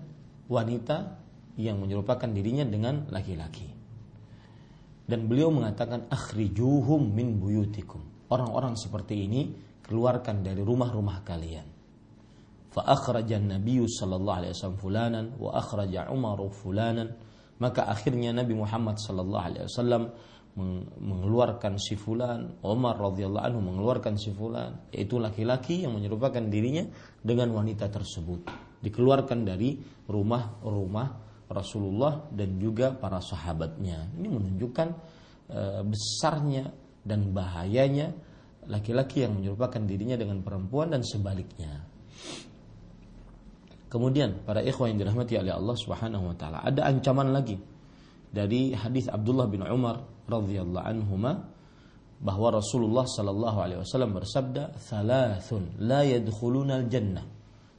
wanita 0.51 1.23
yang 1.55 1.79
menyerupakan 1.79 2.27
dirinya 2.27 2.67
dengan 2.67 3.07
laki-laki. 3.07 3.71
Dan 5.03 5.27
beliau 5.27 5.51
mengatakan 5.51 6.07
akhrijuhum 6.11 7.11
min 7.11 7.39
buyutikum. 7.39 8.27
Orang-orang 8.27 8.75
seperti 8.75 9.23
ini 9.23 9.55
keluarkan 9.83 10.43
dari 10.43 10.63
rumah-rumah 10.63 11.23
kalian 11.27 11.72
fa 12.73 12.81
akhraja 12.89 13.37
Nabi 13.37 13.85
sallallahu 13.85 14.37
alaihi 14.41 14.53
wasallam 14.57 14.79
fulanan 14.81 15.25
wa 15.37 15.53
akhraja 15.53 16.09
Umar 16.09 16.41
fulanan 16.49 17.13
maka 17.61 17.85
akhirnya 17.85 18.33
Nabi 18.33 18.57
Muhammad 18.57 18.97
sallallahu 18.97 19.45
alaihi 19.45 19.65
wasallam 19.69 20.09
mengeluarkan 20.53 21.81
si 21.81 21.97
fulan, 21.97 22.61
Umar 22.61 23.01
radhiyallahu 23.01 23.41
anhu 23.41 23.61
mengeluarkan 23.73 24.21
si 24.21 24.29
fulan, 24.29 24.85
yaitu 24.93 25.17
laki-laki 25.17 25.81
yang 25.81 25.97
menyerupakan 25.97 26.45
dirinya 26.45 26.85
dengan 27.25 27.57
wanita 27.57 27.89
tersebut. 27.89 28.53
Dikeluarkan 28.83 29.49
dari 29.49 29.81
rumah-rumah 30.05 31.07
Rasulullah 31.49 32.29
dan 32.29 32.61
juga 32.61 32.93
para 32.93 33.17
sahabatnya. 33.17 34.13
Ini 34.13 34.27
menunjukkan 34.29 34.87
e, 35.49 35.61
besarnya 35.89 36.69
dan 37.01 37.33
bahayanya 37.33 38.13
laki-laki 38.69 39.25
yang 39.25 39.41
menyerupakan 39.41 39.81
dirinya 39.81 40.21
dengan 40.21 40.45
perempuan 40.45 40.93
dan 40.93 41.01
sebaliknya. 41.01 41.92
Kemudian 43.93 44.41
para 44.41 44.65
ikhwah 44.65 44.89
yang 44.89 44.97
dirahmati 44.97 45.37
oleh 45.37 45.53
Allah 45.53 45.77
Subhanahu 45.77 46.33
wa 46.33 46.35
taala, 46.35 46.65
ada 46.65 46.89
ancaman 46.89 47.29
lagi 47.29 47.61
dari 48.33 48.73
hadis 48.73 49.05
Abdullah 49.05 49.45
bin 49.45 49.61
Umar 49.61 50.01
radhiyallahu 50.25 50.81
anhuma 50.81 51.45
bahwa 52.17 52.57
Rasulullah 52.57 53.05
sallallahu 53.05 53.57
alaihi 53.61 53.79
wasallam 53.85 54.17
bersabda, 54.17 54.73
"Thalathun 54.81 55.77
la 55.77 56.01
yadkhulunal 56.01 56.89
jannah." 56.89 57.21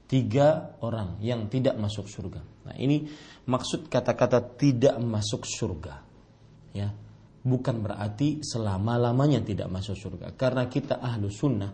Tiga 0.07 0.79
orang 0.87 1.18
yang 1.18 1.50
tidak 1.50 1.74
masuk 1.83 2.07
surga. 2.07 2.38
Nah, 2.70 2.77
ini 2.79 3.03
maksud 3.50 3.90
kata-kata 3.90 4.38
tidak 4.55 4.94
masuk 5.03 5.42
surga. 5.42 5.98
Ya. 6.70 6.94
Bukan 7.42 7.83
berarti 7.83 8.38
selama-lamanya 8.38 9.42
tidak 9.42 9.66
masuk 9.66 9.98
surga. 9.98 10.31
Karena 10.38 10.70
kita 10.70 11.03
ahlu 11.03 11.27
sunnah 11.33 11.72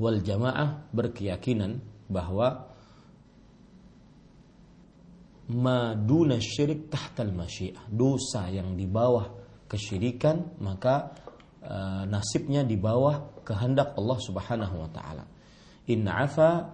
wal 0.00 0.18
jamaah 0.18 0.90
berkeyakinan 0.90 1.95
bahwa 2.06 2.66
maduna 5.46 6.42
syirik 6.42 6.90
tahtal 6.90 7.30
masyiah 7.30 7.86
dosa 7.86 8.50
yang 8.50 8.74
di 8.74 8.86
bawah 8.86 9.30
kesyirikan 9.70 10.58
maka 10.58 11.14
e, 11.62 11.74
nasibnya 12.10 12.66
di 12.66 12.74
bawah 12.74 13.42
kehendak 13.46 13.94
Allah 13.94 14.18
Subhanahu 14.18 14.74
wa 14.82 14.90
taala 14.90 15.24
In 15.86 16.02
afa 16.10 16.66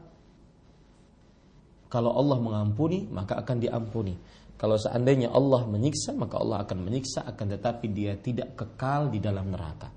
kalau 1.92 2.16
Allah 2.16 2.40
mengampuni 2.40 3.04
maka 3.12 3.36
akan 3.36 3.56
diampuni. 3.60 4.16
Kalau 4.56 4.80
seandainya 4.80 5.28
Allah 5.28 5.68
menyiksa 5.68 6.16
maka 6.16 6.40
Allah 6.40 6.64
akan 6.64 6.78
menyiksa 6.88 7.28
akan 7.28 7.46
tetapi 7.52 7.86
dia 7.92 8.16
tidak 8.16 8.56
kekal 8.56 9.12
di 9.12 9.20
dalam 9.20 9.52
neraka. 9.52 9.92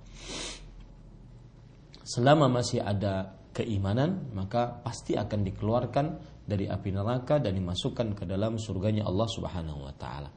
Selama 2.04 2.52
masih 2.52 2.84
ada 2.84 3.35
keimanan 3.56 4.36
maka 4.36 4.84
pasti 4.84 5.16
akan 5.16 5.40
dikeluarkan 5.48 6.06
dari 6.44 6.68
api 6.68 6.92
neraka 6.92 7.40
dan 7.40 7.56
dimasukkan 7.56 8.12
ke 8.14 8.24
dalam 8.28 8.60
surganya 8.60 9.08
Allah 9.08 9.26
Subhanahu 9.32 9.88
wa 9.88 9.94
taala. 9.96 10.30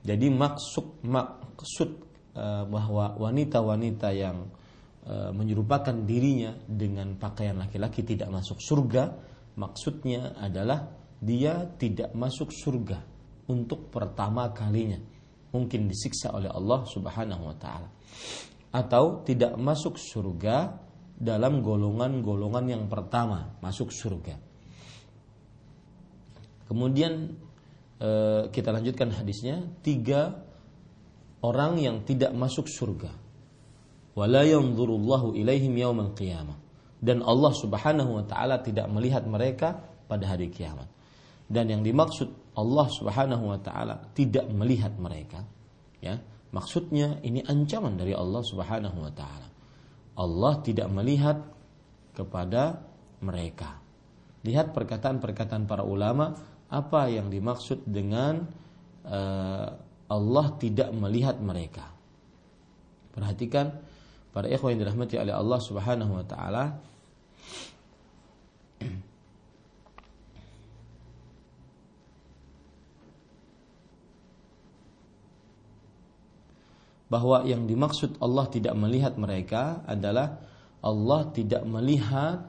Jadi 0.00 0.32
maksud 0.32 1.04
maksud 1.04 1.90
uh, 2.32 2.64
bahwa 2.64 3.20
wanita-wanita 3.20 4.08
yang 4.16 4.48
uh, 5.04 5.30
menyerupakan 5.36 5.92
dirinya 6.08 6.56
dengan 6.64 7.14
pakaian 7.20 7.60
laki-laki 7.60 8.02
tidak 8.02 8.32
masuk 8.32 8.58
surga 8.58 9.28
Maksudnya 9.58 10.38
adalah 10.38 10.86
dia 11.18 11.66
tidak 11.74 12.14
masuk 12.14 12.54
surga 12.54 13.02
untuk 13.50 13.90
pertama 13.90 14.54
kalinya. 14.54 15.02
Mungkin 15.50 15.90
disiksa 15.90 16.30
oleh 16.30 16.46
Allah 16.46 16.86
Subhanahu 16.86 17.42
wa 17.50 17.56
taala. 17.58 17.90
Atau 18.70 19.26
tidak 19.26 19.58
masuk 19.58 19.98
surga 19.98 20.78
dalam 21.18 21.66
golongan-golongan 21.66 22.64
yang 22.70 22.84
pertama 22.86 23.58
masuk 23.58 23.90
surga. 23.90 24.38
Kemudian 26.70 27.34
eh, 27.98 28.42
kita 28.54 28.70
lanjutkan 28.70 29.10
hadisnya 29.10 29.66
tiga 29.82 30.38
orang 31.42 31.82
yang 31.82 32.06
tidak 32.06 32.30
masuk 32.38 32.70
surga. 32.70 33.10
Ilaihim 34.18 35.74
qiyamah 36.14 36.58
dan 36.98 37.22
Allah 37.22 37.52
Subhanahu 37.54 38.10
wa 38.18 38.24
taala 38.26 38.58
tidak 38.58 38.90
melihat 38.90 39.22
mereka 39.26 39.78
pada 40.10 40.34
hari 40.34 40.50
kiamat. 40.50 40.90
Dan 41.48 41.70
yang 41.70 41.82
dimaksud 41.86 42.28
Allah 42.58 42.86
Subhanahu 42.90 43.44
wa 43.54 43.58
taala 43.62 44.10
tidak 44.12 44.50
melihat 44.50 44.92
mereka, 44.98 45.46
ya. 46.02 46.18
Maksudnya 46.48 47.20
ini 47.24 47.44
ancaman 47.44 47.96
dari 48.00 48.16
Allah 48.16 48.42
Subhanahu 48.44 48.98
wa 48.98 49.12
taala. 49.12 49.47
Allah 50.18 50.58
tidak 50.66 50.90
melihat 50.90 51.38
kepada 52.18 52.82
mereka. 53.22 53.78
Lihat 54.42 54.74
perkataan-perkataan 54.74 55.70
para 55.70 55.86
ulama 55.86 56.34
apa 56.66 57.06
yang 57.06 57.30
dimaksud 57.30 57.86
dengan 57.86 58.50
uh, 59.06 59.68
Allah 60.10 60.46
tidak 60.58 60.90
melihat 60.90 61.38
mereka. 61.38 61.86
Perhatikan 63.14 63.78
para 64.34 64.50
ikhwan 64.50 64.74
yang 64.74 64.86
dirahmati 64.86 65.16
oleh 65.18 65.34
Allah 65.34 65.60
Subhanahu 65.62 66.12
wa 66.18 66.26
taala 66.26 66.64
bahwa 77.08 77.44
yang 77.48 77.64
dimaksud 77.64 78.20
Allah 78.20 78.46
tidak 78.52 78.76
melihat 78.76 79.16
mereka 79.16 79.82
adalah 79.88 80.38
Allah 80.84 81.32
tidak 81.34 81.64
melihat 81.64 82.44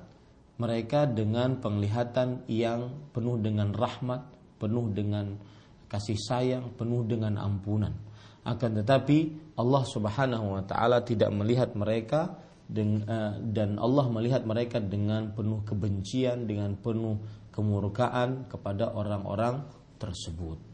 mereka 0.60 1.08
dengan 1.08 1.58
penglihatan 1.64 2.44
yang 2.52 3.10
penuh 3.16 3.40
dengan 3.40 3.72
rahmat, 3.72 4.22
penuh 4.60 4.92
dengan 4.92 5.40
kasih 5.88 6.20
sayang, 6.20 6.76
penuh 6.76 7.08
dengan 7.08 7.40
ampunan. 7.40 7.96
Akan 8.44 8.76
tetapi 8.76 9.52
Allah 9.56 9.84
Subhanahu 9.88 10.60
wa 10.60 10.64
taala 10.68 11.02
tidak 11.02 11.32
melihat 11.32 11.72
mereka 11.80 12.36
eh, 12.76 13.34
dan 13.40 13.70
Allah 13.80 14.06
melihat 14.12 14.44
mereka 14.44 14.84
dengan 14.84 15.32
penuh 15.32 15.64
kebencian, 15.64 16.44
dengan 16.44 16.76
penuh 16.76 17.18
kemurkaan 17.56 18.52
kepada 18.52 18.92
orang-orang 18.92 19.64
tersebut. 19.96 20.69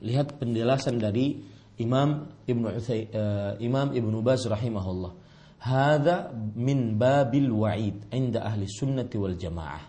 Lihat 0.00 0.40
penjelasan 0.40 0.96
dari 0.96 1.40
Imam 1.80 2.28
Ibnu 2.44 2.66
uh, 2.68 2.76
Imam 3.56 3.88
Ibnu 3.96 4.20
Baz 4.20 4.44
rahimahullah. 4.44 5.12
Hada 5.60 6.32
min 6.56 6.96
babil 6.96 7.48
wa'id 7.52 8.08
inda 8.12 8.44
ahli 8.44 8.64
sunnati 8.68 9.16
wal 9.20 9.36
jamaah. 9.36 9.84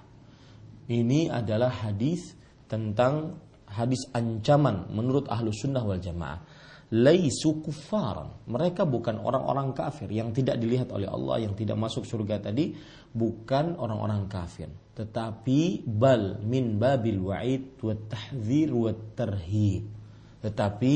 Ini 0.92 1.32
adalah 1.32 1.88
hadis 1.88 2.36
tentang 2.68 3.40
hadis 3.72 4.08
ancaman 4.12 4.92
menurut 4.92 5.32
ahlu 5.32 5.52
sunnah 5.56 5.84
wal 5.84 6.00
jamaah. 6.00 6.44
Laisu 6.92 7.64
kufaran. 7.64 8.44
Mereka 8.52 8.84
bukan 8.84 9.24
orang-orang 9.24 9.72
kafir 9.72 10.12
yang 10.12 10.36
tidak 10.36 10.60
dilihat 10.60 10.92
oleh 10.92 11.08
Allah, 11.08 11.40
yang 11.48 11.56
tidak 11.56 11.80
masuk 11.80 12.04
surga 12.04 12.52
tadi. 12.52 12.76
Bukan 13.16 13.80
orang-orang 13.80 14.28
kafir. 14.28 14.68
Tetapi 14.92 15.88
bal 15.88 16.44
min 16.44 16.76
babil 16.76 17.16
wa'id 17.16 17.80
wa 17.80 17.96
tahzir 17.96 18.76
wa 18.76 18.92
tarhib 19.16 20.01
tetapi 20.42 20.94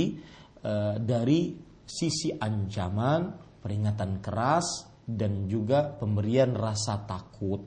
e, 0.59 0.73
dari 0.99 1.53
sisi 1.85 2.33
ancaman, 2.33 3.21
peringatan 3.61 4.19
keras 4.19 4.89
dan 5.05 5.45
juga 5.45 5.85
pemberian 5.85 6.57
rasa 6.57 7.05
takut. 7.05 7.61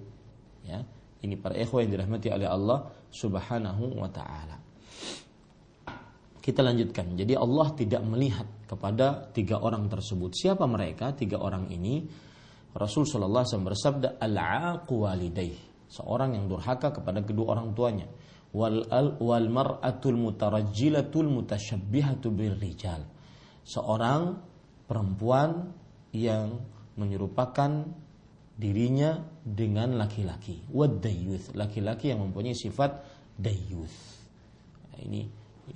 Ya, 0.66 0.82
ini 1.22 1.38
para 1.38 1.54
ikhwah 1.54 1.86
yang 1.86 1.94
dirahmati 1.94 2.28
oleh 2.34 2.50
Allah 2.50 2.90
Subhanahu 3.08 4.02
wa 4.02 4.10
taala. 4.10 4.58
Kita 6.42 6.60
lanjutkan. 6.64 7.14
Jadi 7.14 7.36
Allah 7.36 7.68
tidak 7.76 8.02
melihat 8.08 8.48
kepada 8.64 9.28
tiga 9.36 9.60
orang 9.60 9.86
tersebut. 9.86 10.32
Siapa 10.32 10.64
mereka? 10.64 11.12
Tiga 11.12 11.38
orang 11.38 11.68
ini. 11.68 12.08
Rasul 12.72 13.04
Shallallahu 13.04 13.42
Alaihi 13.44 13.50
Wasallam 13.52 13.68
bersabda, 13.68 14.08
"Al-aqu 14.16 14.96
seorang 15.88 16.36
yang 16.36 16.46
durhaka 16.52 16.92
kepada 16.92 17.24
kedua 17.24 17.56
orang 17.56 17.72
tuanya 17.72 18.06
wal 18.52 19.48
mar'atul 19.48 20.16
mutarajjilatul 20.16 21.28
mutasyabbihatul 21.28 22.32
birrijal. 22.32 23.04
Seorang 23.64 24.40
perempuan 24.88 25.68
yang 26.16 26.64
menyerupakan 26.96 27.84
dirinya 28.58 29.22
dengan 29.44 30.00
laki-laki. 30.00 30.66
Wad 30.72 31.04
dayyuth, 31.04 31.54
laki-laki 31.54 32.10
yang 32.10 32.24
mempunyai 32.24 32.56
sifat 32.56 33.04
dayyuth. 33.38 33.96
Nah, 34.90 35.00
ini 35.04 35.22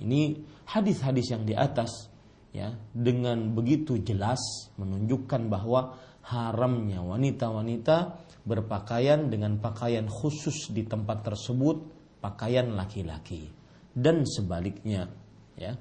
ini 0.01 0.41
hadis-hadis 0.67 1.31
yang 1.31 1.45
di 1.45 1.53
atas 1.53 2.09
ya 2.49 2.73
dengan 2.91 3.53
begitu 3.53 4.01
jelas 4.01 4.73
menunjukkan 4.81 5.41
bahwa 5.47 5.95
haramnya 6.25 6.99
wanita-wanita 7.05 8.19
berpakaian 8.43 9.31
dengan 9.31 9.61
pakaian 9.61 10.09
khusus 10.09 10.73
di 10.73 10.83
tempat 10.83 11.23
tersebut 11.23 11.92
pakaian 12.23 12.71
laki-laki 12.71 13.51
dan 13.91 14.23
sebaliknya 14.23 15.11
ya. 15.59 15.75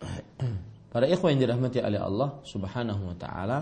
Para 0.92 1.04
ikhwan 1.04 1.36
yang 1.36 1.44
dirahmati 1.44 1.84
oleh 1.84 2.00
Allah 2.00 2.40
Subhanahu 2.48 3.12
wa 3.12 3.16
taala 3.20 3.58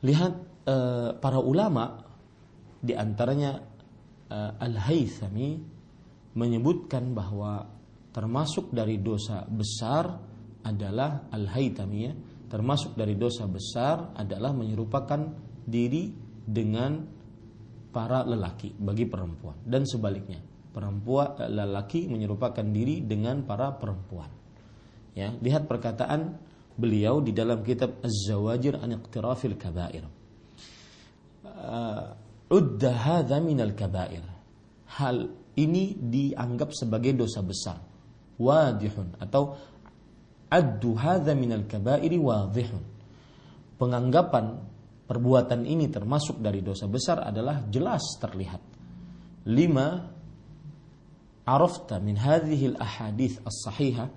lihat 0.00 0.32
uh, 0.64 1.12
para 1.20 1.36
ulama 1.36 2.00
di 2.80 2.96
antaranya 2.96 3.60
uh, 4.30 4.52
Al-Haythami 4.56 5.60
menyebutkan 6.36 7.12
bahwa 7.12 7.64
termasuk 8.12 8.72
dari 8.72 9.00
dosa 9.04 9.44
besar 9.44 10.16
adalah 10.64 11.28
Al-Haythami 11.28 11.98
ya, 12.00 12.12
termasuk 12.48 12.96
dari 12.96 13.14
dosa 13.18 13.44
besar 13.44 14.16
adalah 14.16 14.56
menyerupakan 14.56 15.20
diri 15.66 16.14
dengan 16.46 17.15
para 17.96 18.28
lelaki 18.28 18.76
bagi 18.76 19.08
perempuan. 19.08 19.56
Dan 19.64 19.88
sebaliknya 19.88 20.36
perempuan 20.76 21.40
eh, 21.40 21.48
lelaki 21.48 22.12
menyerupakan 22.12 22.68
diri 22.68 23.00
dengan 23.00 23.40
para 23.48 23.72
perempuan. 23.72 24.28
Ya 25.16 25.32
lihat 25.40 25.64
perkataan 25.64 26.36
beliau 26.76 27.24
di 27.24 27.32
dalam 27.32 27.64
kitab 27.64 28.04
Az-Zawajir 28.04 28.76
an 28.76 29.00
Iqtirafil 29.00 29.56
Kabair. 29.56 30.04
Uh, 31.56 32.12
udda 32.52 32.92
hadza 32.92 33.40
minal 33.40 33.72
kabair. 33.72 34.20
Hal 35.00 35.32
ini 35.56 35.96
dianggap 35.96 36.76
sebagai 36.76 37.16
dosa 37.16 37.40
besar. 37.40 37.80
Wadihun 38.36 39.16
atau 39.16 39.56
addu 40.52 40.92
hadza 41.00 41.32
minal 41.32 41.64
kabairi 41.64 42.20
wadihun. 42.20 42.84
Penganggapan 43.80 44.65
perbuatan 45.06 45.62
ini 45.64 45.86
termasuk 45.88 46.42
dari 46.42 46.60
dosa 46.60 46.90
besar 46.90 47.22
adalah 47.22 47.64
jelas 47.70 48.02
terlihat. 48.18 48.62
Lima 49.46 50.02
arafta 51.46 52.02
min 52.02 52.18
hadhihi 52.18 52.74
al-ahadith 52.74 53.40
as-sahihah 53.46 54.08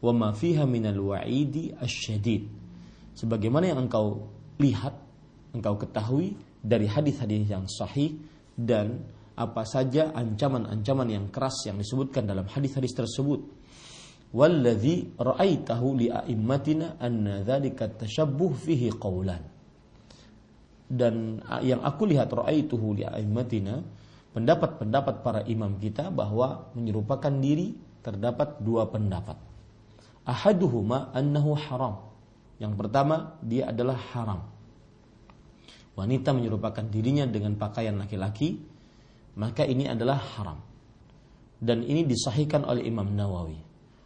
wa 0.00 0.12
ma 0.14 0.30
fiha 0.30 0.62
min 0.64 0.86
al-wa'idi 0.86 1.74
asy-syadid. 1.76 2.46
Sebagaimana 3.18 3.74
yang 3.74 3.90
engkau 3.90 4.30
lihat, 4.62 4.94
engkau 5.50 5.74
ketahui 5.82 6.38
dari 6.62 6.86
hadis-hadis 6.86 7.50
yang 7.50 7.66
sahih 7.66 8.14
dan 8.54 9.02
apa 9.36 9.68
saja 9.68 10.14
ancaman-ancaman 10.16 11.08
yang 11.12 11.26
keras 11.28 11.68
yang 11.68 11.76
disebutkan 11.76 12.24
dalam 12.24 12.48
hadis-hadis 12.48 12.96
tersebut 12.96 13.44
Walladhi 14.36 15.16
ra'aitahu 15.16 15.86
li 15.96 16.12
a'immatina 16.12 16.98
anna 16.98 17.40
dzalika 17.40 17.88
tashabbuh 17.88 18.52
fihi 18.52 18.92
qawlan. 18.98 19.55
Dan 20.86 21.42
yang 21.66 21.82
aku 21.82 22.06
lihat 22.06 22.30
ra'aituhu 22.30 22.94
li 22.94 23.02
a'immatina 23.02 23.82
pendapat-pendapat 24.36 25.24
para 25.24 25.40
imam 25.48 25.80
kita 25.82 26.12
bahwa 26.14 26.70
menyerupakan 26.76 27.32
diri 27.42 27.74
terdapat 28.04 28.62
dua 28.62 28.86
pendapat. 28.86 29.40
Ahaduhuma 30.22 31.10
annahu 31.10 31.58
haram. 31.58 32.06
Yang 32.62 32.74
pertama 32.78 33.34
dia 33.42 33.72
adalah 33.72 33.98
haram. 34.14 34.46
Wanita 35.96 36.36
menyerupakan 36.36 36.84
dirinya 36.86 37.24
dengan 37.24 37.56
pakaian 37.56 37.96
laki-laki, 37.96 38.60
maka 39.40 39.64
ini 39.64 39.88
adalah 39.88 40.20
haram. 40.36 40.60
Dan 41.56 41.80
ini 41.82 42.04
disahihkan 42.04 42.68
oleh 42.68 42.84
Imam 42.84 43.08
Nawawi. 43.08 43.56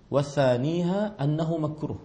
Wathaniha 0.06 1.18
annahu 1.18 1.58
makruh. 1.58 1.98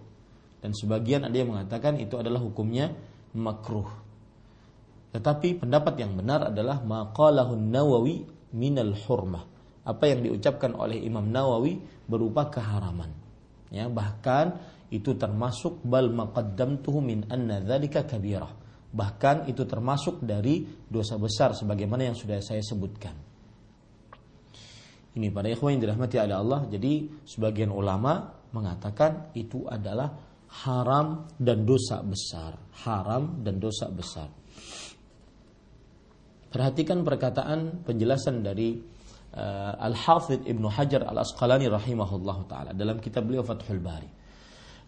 Dan 0.58 0.74
sebagian 0.74 1.22
ada 1.22 1.36
yang 1.38 1.54
mengatakan 1.54 2.02
itu 2.02 2.18
adalah 2.18 2.42
hukumnya 2.42 2.90
makruh. 3.30 3.86
Tetapi 5.16 5.64
pendapat 5.64 5.96
yang 5.96 6.12
benar 6.12 6.52
adalah 6.52 6.84
maqalahun 6.84 7.72
Nawawi 7.72 8.28
minal 8.52 8.92
hurmah. 8.92 9.48
Apa 9.88 10.12
yang 10.12 10.28
diucapkan 10.28 10.76
oleh 10.76 11.00
Imam 11.00 11.24
Nawawi 11.32 11.80
berupa 12.04 12.52
keharaman. 12.52 13.08
Ya, 13.72 13.88
bahkan 13.88 14.60
itu 14.92 15.16
termasuk 15.16 15.80
bal 15.88 16.12
maqaddamtuhu 16.12 17.00
min 17.00 17.24
anna 17.32 17.64
dzalika 17.64 18.04
kabirah 18.04 18.66
Bahkan 18.96 19.50
itu 19.50 19.66
termasuk 19.68 20.24
dari 20.24 20.64
dosa 20.86 21.20
besar 21.20 21.52
sebagaimana 21.52 22.08
yang 22.08 22.16
sudah 22.16 22.40
saya 22.40 22.64
sebutkan. 22.64 23.12
Ini 25.16 25.32
pada 25.32 25.48
ikhwan 25.52 25.76
yang 25.76 25.82
dirahmati 25.84 26.16
oleh 26.20 26.36
Allah. 26.36 26.60
Jadi 26.68 27.24
sebagian 27.24 27.72
ulama 27.72 28.36
mengatakan 28.52 29.32
itu 29.36 29.64
adalah 29.68 30.12
haram 30.64 31.28
dan 31.36 31.64
dosa 31.68 32.00
besar. 32.04 32.56
Haram 32.84 33.44
dan 33.44 33.60
dosa 33.60 33.88
besar. 33.92 34.28
Perhatikan 36.56 37.04
perkataan 37.04 37.84
penjelasan 37.84 38.40
dari 38.40 38.80
uh, 39.36 39.76
Al-Hafidh 39.76 40.48
Ibnu 40.48 40.72
Hajar 40.72 41.04
Al-Asqalani 41.04 41.68
rahimahullah 41.68 42.38
taala 42.48 42.70
dalam 42.72 42.96
kitab 42.96 43.28
beliau 43.28 43.44
Fathul 43.44 43.76
Bari. 43.76 44.08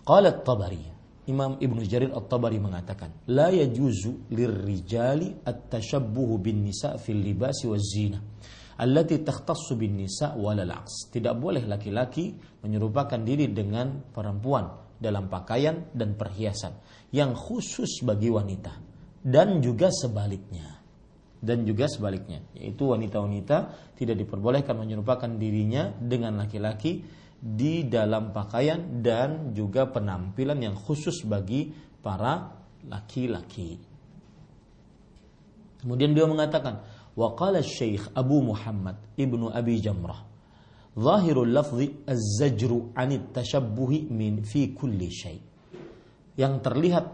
Qala 0.00 0.32
tabari 0.40 0.80
Imam 1.28 1.60
Ibnu 1.60 1.84
Jarir 1.84 2.08
At-Tabari 2.16 2.56
mengatakan, 2.56 3.28
la 3.28 3.52
yajuzu 3.52 4.32
lirrijali 4.32 5.44
at-tashabbuhu 5.44 6.40
bin 6.40 6.64
nisa 6.64 6.96
fil 6.96 7.20
libasi 7.20 7.68
waz 7.68 7.84
zina 7.84 8.16
allati 8.80 9.20
takhtassu 9.20 9.76
bin 9.76 10.00
nisa 10.00 10.32
walal 10.40 10.72
aks. 10.72 11.12
Tidak 11.12 11.36
boleh 11.36 11.68
laki-laki 11.68 12.32
menyerupakan 12.64 13.20
diri 13.20 13.52
dengan 13.52 14.08
perempuan 14.08 14.96
dalam 14.96 15.28
pakaian 15.28 15.92
dan 15.92 16.16
perhiasan 16.16 16.80
yang 17.12 17.36
khusus 17.36 18.00
bagi 18.08 18.32
wanita 18.32 18.72
dan 19.20 19.60
juga 19.60 19.92
sebaliknya 19.92 20.77
dan 21.38 21.62
juga 21.62 21.86
sebaliknya, 21.86 22.42
yaitu 22.54 22.90
wanita-wanita 22.90 23.56
tidak 23.94 24.16
diperbolehkan 24.18 24.74
menyerupakan 24.74 25.30
dirinya 25.38 25.94
dengan 25.94 26.42
laki-laki 26.42 27.06
di 27.38 27.86
dalam 27.86 28.34
pakaian 28.34 28.98
dan 28.98 29.54
juga 29.54 29.86
penampilan 29.86 30.58
yang 30.58 30.74
khusus 30.74 31.22
bagi 31.22 31.70
para 32.02 32.58
laki-laki. 32.90 33.78
Kemudian 35.78 36.10
dia 36.10 36.26
mengatakan, 36.26 36.82
waqala 37.14 37.62
Syekh 37.62 38.10
Abu 38.18 38.42
Muhammad 38.42 38.98
Ibnu 39.14 39.54
Abi 39.54 39.78
Jamrah, 39.78 40.26
zahirul 40.98 41.54
lafzi 41.54 42.02
az-zajru 42.02 42.90
anit 42.98 43.30
tashabbuhi 43.30 44.10
min 44.10 44.42
fi 44.42 44.74
kulli 44.74 45.06
syai. 45.06 45.38
Yang 46.34 46.54
terlihat 46.66 47.06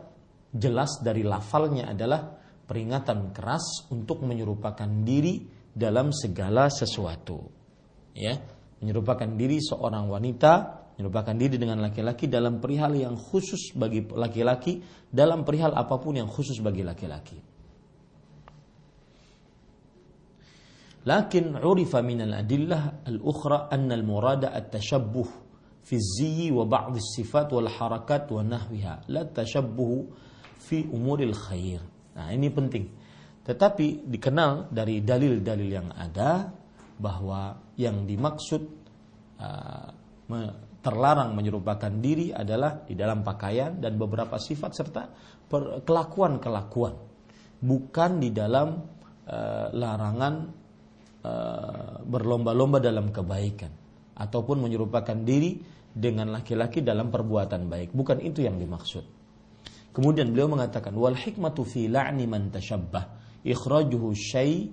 jelas 0.57 1.01
dari 1.05 1.21
lafalnya 1.21 1.93
adalah 1.93 2.44
peringatan 2.65 3.33
keras 3.37 3.89
untuk 3.93 4.25
menyerupakan 4.25 4.89
diri 5.05 5.45
dalam 5.75 6.11
segala 6.15 6.71
sesuatu 6.71 7.65
ya 8.15 8.39
menyerupakan 8.85 9.33
diri 9.41 9.65
seorang 9.65 10.13
wanita, 10.13 10.53
menyerupakan 11.01 11.35
diri 11.41 11.57
dengan 11.57 11.81
laki-laki 11.81 12.29
dalam 12.29 12.61
perihal 12.61 12.93
yang 12.93 13.17
khusus 13.17 13.73
bagi 13.73 14.05
laki-laki, 14.05 14.85
dalam 15.09 15.43
perihal 15.43 15.73
apa 15.73 15.97
pun 15.97 16.21
yang 16.21 16.29
khusus 16.29 16.61
bagi 16.61 16.85
laki-laki. 16.85 17.41
Lakin 21.05 21.61
urifa 21.61 22.01
min 22.01 22.25
al-adillah 22.25 23.09
al-ukhra 23.09 23.69
anna 23.69 23.93
al-murada 23.93 24.53
at-tashabbuh 24.57 25.29
fi 25.85 26.01
az-ziyyi 26.01 26.49
wa 26.49 26.65
ba'd 26.65 26.97
as-sifat 26.97 27.53
wal 27.53 27.69
harakat 27.69 28.25
wa 28.33 28.41
nahwiha 28.41 29.09
la 29.13 29.29
tashabbuh 29.29 30.09
fi 30.61 30.85
umuril 30.89 31.37
khair. 31.37 31.85
Nah, 32.15 32.31
ini 32.31 32.49
penting. 32.51 32.85
Tetapi 33.45 34.09
dikenal 34.09 34.73
dari 34.73 35.05
dalil-dalil 35.05 35.69
yang 35.69 35.89
ada 35.93 36.49
bahwa 36.97 37.75
yang 37.77 38.07
dimaksud 38.07 38.63
uh, 39.37 39.89
terlarang 40.81 41.37
menyerupakan 41.37 41.93
diri 42.01 42.33
adalah 42.33 42.87
di 42.87 42.97
dalam 42.97 43.21
pakaian 43.21 43.77
dan 43.77 44.01
beberapa 44.01 44.41
sifat 44.41 44.71
serta 44.73 45.03
kelakuan-kelakuan. 45.85 46.95
Bukan 47.61 48.11
di 48.23 48.33
dalam 48.33 48.81
uh, 49.29 49.67
larangan 49.75 50.35
uh, 51.21 51.95
berlomba-lomba 52.01 52.81
dalam 52.81 53.13
kebaikan 53.13 53.73
ataupun 54.17 54.65
menyerupakan 54.65 55.19
diri 55.21 55.61
dengan 55.95 56.33
laki-laki 56.33 56.81
dalam 56.81 57.13
perbuatan 57.13 57.69
baik. 57.69 57.93
Bukan 57.93 58.25
itu 58.25 58.41
yang 58.41 58.57
dimaksud 58.57 59.14
Kemudian 59.95 60.35
beliau 60.35 60.51
mengatakan 60.51 60.91
wal 60.99 61.15
hikmatu 61.15 61.63
fi 61.63 61.87
la'ni 61.87 62.27
man 62.27 62.51
tashabbah 62.51 63.41
ikhrajuhu 63.47 64.11
syai' 64.11 64.67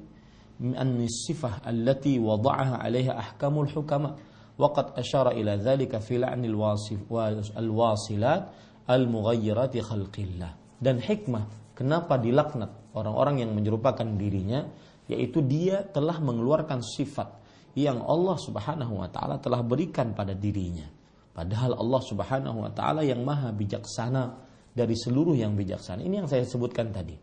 an 0.73 0.97
sifah 1.05 1.62
allati 1.62 2.17
wada'aha 2.17 2.81
'alaiha 2.81 3.13
ahkamul 3.13 3.69
hukama 3.69 4.17
waqad 4.57 4.97
asyara 4.97 5.38
ila 5.38 5.62
dhalika 5.62 6.01
fi 6.01 6.17
la'ni 6.17 6.49
al-wasif 6.49 7.05
al-wasilat 7.53 8.49
al-mughayyirati 8.89 9.77
khalqillah. 9.86 10.81
Dan 10.81 10.97
hikmah 10.97 11.77
kenapa 11.77 12.17
dilaknat 12.17 12.97
orang-orang 12.97 13.45
yang 13.45 13.53
menyerupakan 13.53 14.05
dirinya 14.17 14.65
yaitu 15.05 15.45
dia 15.45 15.86
telah 15.86 16.17
mengeluarkan 16.17 16.81
sifat 16.81 17.29
yang 17.77 18.01
Allah 18.03 18.41
Subhanahu 18.41 18.99
wa 18.99 19.07
taala 19.07 19.38
telah 19.38 19.62
berikan 19.62 20.17
pada 20.17 20.34
dirinya. 20.34 20.88
Padahal 21.31 21.77
Allah 21.77 22.01
Subhanahu 22.03 22.57
wa 22.67 22.71
taala 22.73 23.05
yang 23.05 23.23
maha 23.23 23.53
bijaksana 23.55 24.50
dari 24.71 24.95
seluruh 24.95 25.36
yang 25.36 25.55
bijaksana 25.55 26.03
ini 26.03 26.23
yang 26.23 26.29
saya 26.31 26.47
sebutkan 26.47 26.91
tadi 26.95 27.15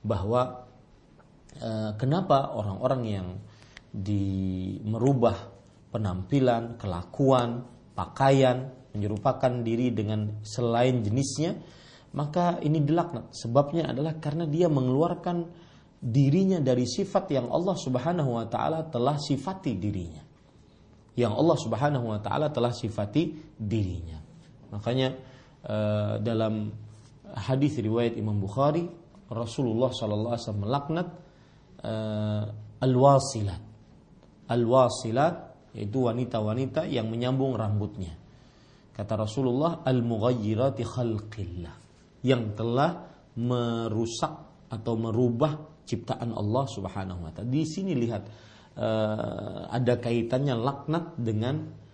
bahwa 0.00 0.66
Eh, 1.56 1.92
kenapa 1.96 2.52
orang-orang 2.52 3.02
yang 3.08 3.28
di 3.88 4.76
merubah 4.84 5.48
penampilan, 5.88 6.76
kelakuan, 6.76 7.64
pakaian, 7.96 8.68
menyerupakan 8.92 9.64
diri 9.64 9.88
dengan 9.88 10.44
selain 10.44 11.00
jenisnya, 11.00 11.56
maka 12.12 12.60
ini 12.60 12.84
dilaknat. 12.84 13.32
Sebabnya 13.32 13.88
adalah 13.88 14.20
karena 14.20 14.44
dia 14.44 14.68
mengeluarkan 14.68 15.48
dirinya 15.96 16.60
dari 16.60 16.84
sifat 16.84 17.32
yang 17.32 17.48
Allah 17.48 17.76
Subhanahu 17.80 18.36
wa 18.36 18.44
taala 18.44 18.84
telah 18.92 19.16
sifati 19.16 19.80
dirinya. 19.80 20.20
Yang 21.16 21.32
Allah 21.40 21.56
Subhanahu 21.56 22.06
wa 22.12 22.20
taala 22.20 22.52
telah 22.52 22.76
sifati 22.76 23.56
dirinya. 23.56 24.20
Makanya 24.76 25.08
uh, 25.64 26.20
dalam 26.20 26.68
hadis 27.36 27.76
riwayat 27.78 28.16
Imam 28.16 28.40
Bukhari 28.40 28.88
Rasulullah 29.28 29.92
sallallahu 29.92 30.32
alaihi 30.32 30.44
wasallam 30.46 30.64
melaknat 30.64 31.08
uh, 31.82 32.44
al-wasilat. 32.80 33.62
Al-wasilat 34.46 35.34
yaitu 35.76 35.98
wanita-wanita 36.00 36.88
yang 36.88 37.10
menyambung 37.12 37.52
rambutnya. 37.52 38.14
Kata 38.96 39.12
Rasulullah 39.28 39.84
al-mughayyirati 39.84 40.82
khalqillah 40.86 41.74
yang 42.24 42.56
telah 42.56 43.04
merusak 43.36 44.32
atau 44.72 44.94
merubah 44.96 45.84
ciptaan 45.84 46.32
Allah 46.32 46.64
Subhanahu 46.64 47.20
wa 47.28 47.30
taala. 47.30 47.52
Di 47.52 47.62
sini 47.68 47.92
lihat 47.92 48.22
uh, 48.80 49.68
ada 49.68 50.00
kaitannya 50.00 50.56
laknat 50.56 51.12
dengan 51.20 51.84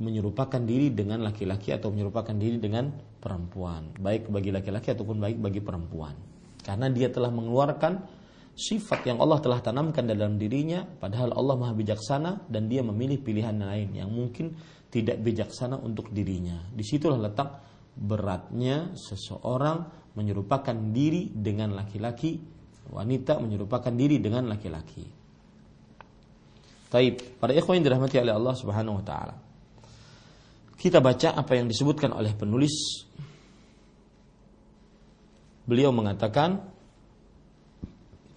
menyerupakan 0.00 0.62
diri 0.64 0.96
dengan 0.96 1.20
laki-laki 1.20 1.76
atau 1.76 1.92
menyerupakan 1.92 2.32
diri 2.32 2.56
dengan 2.56 2.88
perempuan, 3.20 3.92
baik 4.00 4.32
bagi 4.32 4.50
laki-laki 4.50 4.96
ataupun 4.96 5.20
baik 5.20 5.38
bagi 5.38 5.60
perempuan. 5.60 6.16
Karena 6.64 6.88
dia 6.88 7.12
telah 7.12 7.28
mengeluarkan 7.28 8.00
sifat 8.56 9.06
yang 9.08 9.20
Allah 9.20 9.40
telah 9.40 9.60
tanamkan 9.62 10.04
dalam 10.04 10.36
dirinya 10.36 10.84
padahal 10.84 11.32
Allah 11.32 11.56
Maha 11.56 11.72
bijaksana 11.76 12.50
dan 12.50 12.68
dia 12.68 12.84
memilih 12.84 13.20
pilihan 13.20 13.56
lain 13.56 13.96
yang 13.96 14.10
mungkin 14.12 14.52
tidak 14.90 15.22
bijaksana 15.22 15.78
untuk 15.78 16.10
dirinya. 16.10 16.58
Di 16.72 16.82
situlah 16.82 17.20
letak 17.20 17.62
beratnya 17.94 18.92
seseorang 18.96 20.12
menyerupakan 20.18 20.74
diri 20.90 21.30
dengan 21.30 21.78
laki-laki, 21.78 22.40
wanita 22.90 23.38
menyerupakan 23.38 23.94
diri 23.94 24.18
dengan 24.18 24.50
laki-laki. 24.50 25.06
Taib, 26.90 27.38
para 27.38 27.54
ikhwan 27.54 27.78
yang 27.78 27.86
dirahmati 27.86 28.18
oleh 28.18 28.34
Allah 28.34 28.54
Subhanahu 28.58 28.98
wa 28.98 29.04
taala. 29.06 29.49
Kita 30.80 31.04
baca 31.04 31.36
apa 31.36 31.52
yang 31.60 31.68
disebutkan 31.68 32.16
oleh 32.16 32.32
penulis. 32.32 33.04
Beliau 35.68 35.92
mengatakan, 35.92 36.72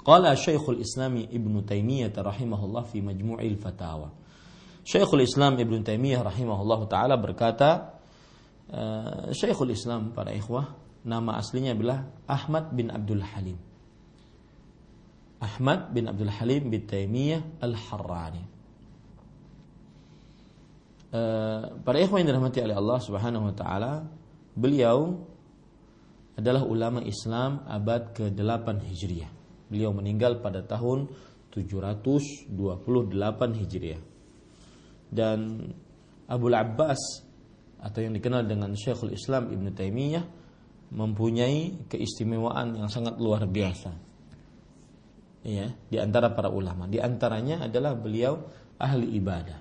Qala 0.03 0.35
Syekhul 0.35 0.83
Islami 0.83 1.31
Ibnu 1.31 1.63
Taimiyah 1.63 2.11
rahimahullah 2.11 2.83
fi 2.83 2.99
Majmu'il 2.99 3.55
Fatawa. 3.55 4.11
Syekhul 4.83 5.23
Islam 5.23 5.55
Ibnu 5.55 5.79
Taimiyah 5.87 6.19
rahimahullah 6.27 6.79
taala 6.91 7.15
berkata, 7.15 7.95
uh, 8.67 9.31
Syekhul 9.31 9.71
Islam 9.71 10.11
para 10.11 10.35
ikhwah, 10.35 10.75
nama 11.07 11.39
aslinya 11.39 11.71
adalah 11.71 12.11
Ahmad 12.27 12.75
bin 12.75 12.91
Abdul 12.91 13.23
Halim. 13.23 13.55
Ahmad 15.39 15.95
bin 15.95 16.11
Abdul 16.11 16.31
Halim 16.31 16.67
bin 16.67 16.83
Taimiyah 16.83 17.63
Al-Harrani. 17.63 18.52
Uh, 21.13 21.77
para 21.85 22.01
ikhwah 22.01 22.17
yang 22.25 22.33
dirahmati 22.33 22.65
oleh 22.65 22.73
Allah 22.73 22.97
Subhanahu 22.97 23.53
wa 23.53 23.53
taala, 23.53 24.09
beliau 24.57 25.21
adalah 26.33 26.65
ulama 26.65 27.05
Islam 27.05 27.61
abad 27.69 28.17
ke-8 28.17 28.81
Hijriah 28.81 29.43
Beliau 29.73 29.89
meninggal 29.89 30.37
pada 30.37 30.61
tahun 30.61 31.09
728 31.49 32.53
Hijriah. 33.57 34.01
Dan 35.09 35.69
Abu 36.29 36.53
Abbas 36.53 37.01
atau 37.81 37.99
yang 38.05 38.13
dikenal 38.13 38.45
dengan 38.45 38.77
Syekhul 38.77 39.17
Islam 39.17 39.49
Ibn 39.49 39.65
Taimiyah 39.73 40.25
mempunyai 40.93 41.89
keistimewaan 41.89 42.77
yang 42.77 42.85
sangat 42.85 43.17
luar 43.17 43.49
biasa. 43.49 43.91
Ya, 45.41 45.73
di 45.89 45.97
antara 45.97 46.29
para 46.37 46.53
ulama. 46.53 46.85
Di 46.85 47.01
antaranya 47.01 47.65
adalah 47.65 47.97
beliau 47.97 48.45
ahli 48.77 49.09
ibadah. 49.17 49.59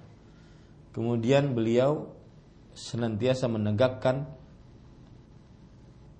Kemudian 0.96 1.54
beliau 1.54 2.10
senantiasa 2.74 3.46
menegakkan 3.46 4.26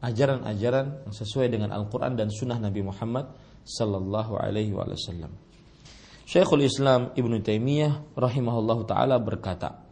ajaran-ajaran 0.02 1.10
yang 1.10 1.16
sesuai 1.16 1.50
dengan 1.50 1.74
Al-Quran 1.74 2.14
dan 2.14 2.30
Sunnah 2.30 2.62
Nabi 2.62 2.86
Muhammad 2.86 3.34
sallallahu 3.66 4.38
alaihi 4.38 4.74
wasallam. 4.74 5.34
Syekhul 6.28 6.68
Islam 6.68 7.16
Ibnu 7.18 7.42
Taimiyah 7.42 8.14
rahimahullah 8.14 8.80
taala 8.86 9.18
berkata, 9.18 9.88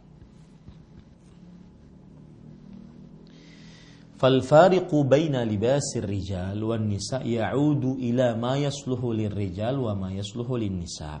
فالفارق 4.16 4.88
بين 4.88 5.36
لباس 5.36 6.00
الرجال 6.00 6.56
والنساء 6.56 7.20
يعود 7.28 7.84
إلى 8.00 8.40
ما 8.40 8.56
يصلح 8.56 8.96
للرجال 9.04 9.76
وما 9.76 10.08
يصلح 10.16 10.48
للنساء. 10.48 11.20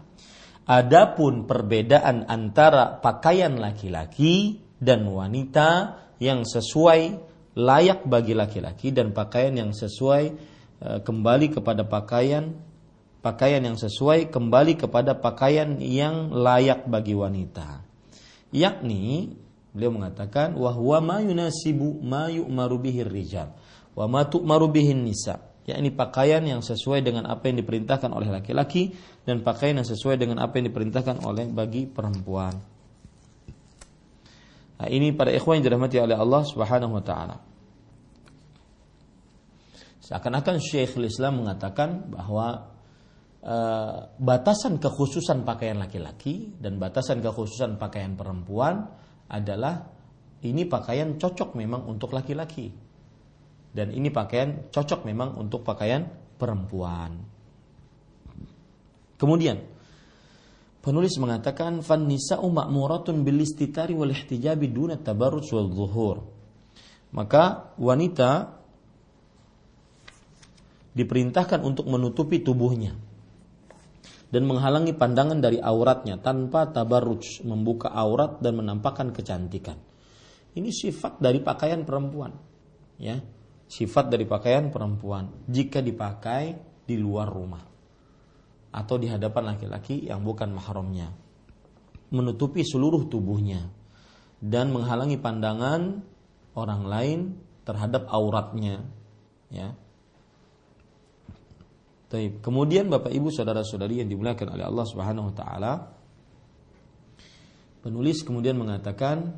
Adapun 0.71 1.43
perbedaan 1.43 2.23
antara 2.31 3.03
pakaian 3.03 3.59
laki-laki 3.59 4.63
dan 4.79 5.03
wanita 5.03 5.99
yang 6.23 6.47
sesuai 6.47 7.19
layak 7.59 8.07
bagi 8.07 8.31
laki-laki 8.31 8.95
dan 8.95 9.11
pakaian 9.11 9.51
yang 9.51 9.75
sesuai 9.75 10.51
Eh, 10.81 10.97
kembali 11.05 11.53
kepada 11.53 11.85
pakaian 11.85 12.57
pakaian 13.21 13.61
yang 13.61 13.77
sesuai 13.77 14.33
kembali 14.33 14.81
kepada 14.81 15.13
pakaian 15.13 15.77
yang 15.77 16.33
layak 16.33 16.89
bagi 16.89 17.13
wanita. 17.13 17.85
Yakni 18.49 19.37
beliau 19.77 19.93
mengatakan 19.93 20.57
wahwa 20.57 20.97
ma 21.05 21.17
yunasibu 21.21 22.01
ma 22.01 22.33
yu'maru 22.33 22.81
rijal 23.13 23.53
wa 23.93 24.09
ma 24.09 24.25
nisa. 24.81 25.50
Yakni 25.71 25.89
pakaian 25.95 26.43
yang 26.43 26.59
sesuai 26.59 27.01
dengan 27.01 27.25
apa 27.31 27.47
yang 27.47 27.63
diperintahkan 27.63 28.11
oleh 28.11 28.27
laki-laki 28.27 28.91
dan 29.23 29.39
pakaian 29.41 29.79
yang 29.79 29.87
sesuai 29.87 30.19
dengan 30.19 30.43
apa 30.43 30.59
yang 30.59 30.67
diperintahkan 30.67 31.23
oleh 31.23 31.47
bagi 31.47 31.87
perempuan. 31.87 32.53
Nah, 34.81 34.87
ini 34.89 35.13
pada 35.13 35.29
ikhwan 35.31 35.61
yang 35.61 35.71
dirahmati 35.71 36.01
oleh 36.01 36.17
Allah 36.17 36.41
Subhanahu 36.41 36.97
wa 36.97 37.03
taala. 37.05 37.37
Seakan-akan 40.01 40.57
Syekhul 40.57 41.07
Islam 41.07 41.45
mengatakan 41.45 42.09
bahwa 42.09 42.73
uh, 43.45 44.09
batasan 44.17 44.81
kekhususan 44.81 45.45
pakaian 45.45 45.77
laki-laki 45.77 46.57
dan 46.57 46.81
batasan 46.81 47.21
kekhususan 47.21 47.77
pakaian 47.77 48.17
perempuan 48.17 48.89
adalah 49.29 49.87
ini 50.41 50.65
pakaian 50.65 51.15
cocok 51.21 51.53
memang 51.53 51.85
untuk 51.85 52.17
laki-laki 52.17 52.80
dan 53.71 53.95
ini 53.95 54.11
pakaian 54.11 54.67
cocok 54.67 55.07
memang 55.07 55.39
untuk 55.39 55.63
pakaian 55.63 56.07
perempuan. 56.35 57.23
Kemudian 59.15 59.61
penulis 60.81 61.15
mengatakan 61.21 61.85
fan 61.85 62.09
nisa'u 62.09 62.49
ma'muratun 62.49 63.21
bil 63.21 63.39
istitari 63.39 63.93
wal 63.93 64.11
ihtijabi 64.11 64.67
duna 64.67 64.97
tabarruj 64.99 65.47
wal 65.55 65.69
zuhur. 65.71 66.17
Maka 67.11 67.75
wanita 67.77 68.59
diperintahkan 70.91 71.63
untuk 71.63 71.87
menutupi 71.87 72.43
tubuhnya 72.43 72.95
dan 74.31 74.47
menghalangi 74.47 74.95
pandangan 74.95 75.43
dari 75.43 75.59
auratnya 75.59 76.15
tanpa 76.19 76.71
tabarruj, 76.71 77.43
membuka 77.43 77.91
aurat 77.91 78.39
dan 78.39 78.63
menampakkan 78.63 79.11
kecantikan. 79.11 79.75
Ini 80.55 80.71
sifat 80.71 81.19
dari 81.19 81.43
pakaian 81.43 81.83
perempuan. 81.83 82.31
Ya. 82.99 83.19
Sifat 83.71 84.11
dari 84.11 84.27
pakaian 84.27 84.67
perempuan 84.67 85.47
jika 85.47 85.79
dipakai 85.79 86.59
di 86.83 86.99
luar 86.99 87.31
rumah 87.31 87.63
atau 88.75 88.95
di 88.99 89.07
hadapan 89.07 89.55
laki-laki 89.55 90.11
yang 90.11 90.27
bukan 90.27 90.51
mahramnya. 90.51 91.07
Menutupi 92.11 92.67
seluruh 92.67 93.07
tubuhnya 93.07 93.71
dan 94.43 94.75
menghalangi 94.75 95.15
pandangan 95.15 96.03
orang 96.59 96.83
lain 96.83 97.19
terhadap 97.63 98.11
auratnya. 98.11 98.83
Ya, 99.47 99.71
Taib. 102.11 102.43
Kemudian 102.43 102.91
Bapak 102.91 103.15
Ibu 103.15 103.31
saudara-saudari 103.31 104.03
yang 104.03 104.11
dimuliakan 104.11 104.59
oleh 104.59 104.67
Allah 104.67 104.83
Subhanahu 104.83 105.31
wa 105.31 105.35
taala 105.35 105.73
penulis 107.79 108.19
kemudian 108.27 108.59
mengatakan 108.59 109.31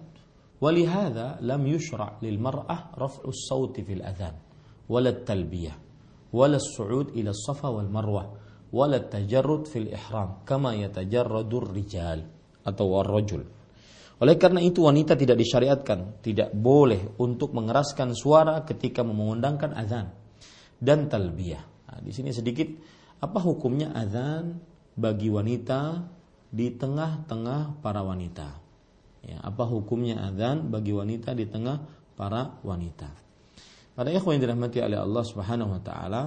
yushra' 1.67 2.23
lil 2.23 2.39
mar'ah 2.39 2.95
raf'u 2.95 3.27
sauti 3.35 3.83
fil 3.83 3.99
adhan 3.99 4.37
wala 4.87 5.11
talbiyah 5.11 5.75
wala 6.31 6.55
su'ud 6.61 7.11
ila 7.19 7.35
safa 7.35 7.67
wal 7.67 7.91
marwah 7.91 8.27
wala 8.71 9.03
tajarrud 9.03 9.67
fil 9.67 9.91
ihram 9.91 10.47
kama 10.47 10.79
yatajarradur 10.79 11.75
rijal 11.75 12.23
atau 12.63 12.85
warrajul 12.95 13.43
oleh 14.23 14.39
karena 14.39 14.63
itu 14.63 14.87
wanita 14.87 15.19
tidak 15.19 15.35
disyariatkan, 15.35 16.23
tidak 16.23 16.55
boleh 16.55 17.19
untuk 17.19 17.51
mengeraskan 17.51 18.15
suara 18.15 18.63
ketika 18.63 19.03
mengundangkan 19.03 19.75
azan 19.75 20.15
dan 20.79 21.11
talbiyah. 21.11 21.59
Nah, 21.91 21.99
di 21.99 22.15
sini 22.15 22.31
sedikit 22.31 22.71
apa 23.19 23.43
hukumnya 23.43 23.91
azan 23.91 24.63
bagi 24.95 25.27
wanita 25.27 26.07
di 26.47 26.71
tengah-tengah 26.71 27.83
para 27.83 27.99
wanita? 27.99 28.62
Ya, 29.23 29.39
apa 29.39 29.63
hukumnya 29.63 30.19
azan 30.19 30.67
bagi 30.67 30.91
wanita 30.91 31.31
di 31.31 31.47
tengah 31.47 31.79
para 32.19 32.59
wanita? 32.61 33.07
Pada 33.93 34.09
ikhwan 34.11 34.37
yang 34.37 34.51
dirahmati 34.51 34.83
oleh 34.83 34.99
Allah 34.99 35.23
Subhanahu 35.23 35.79
wa 35.79 35.81
taala, 35.81 36.21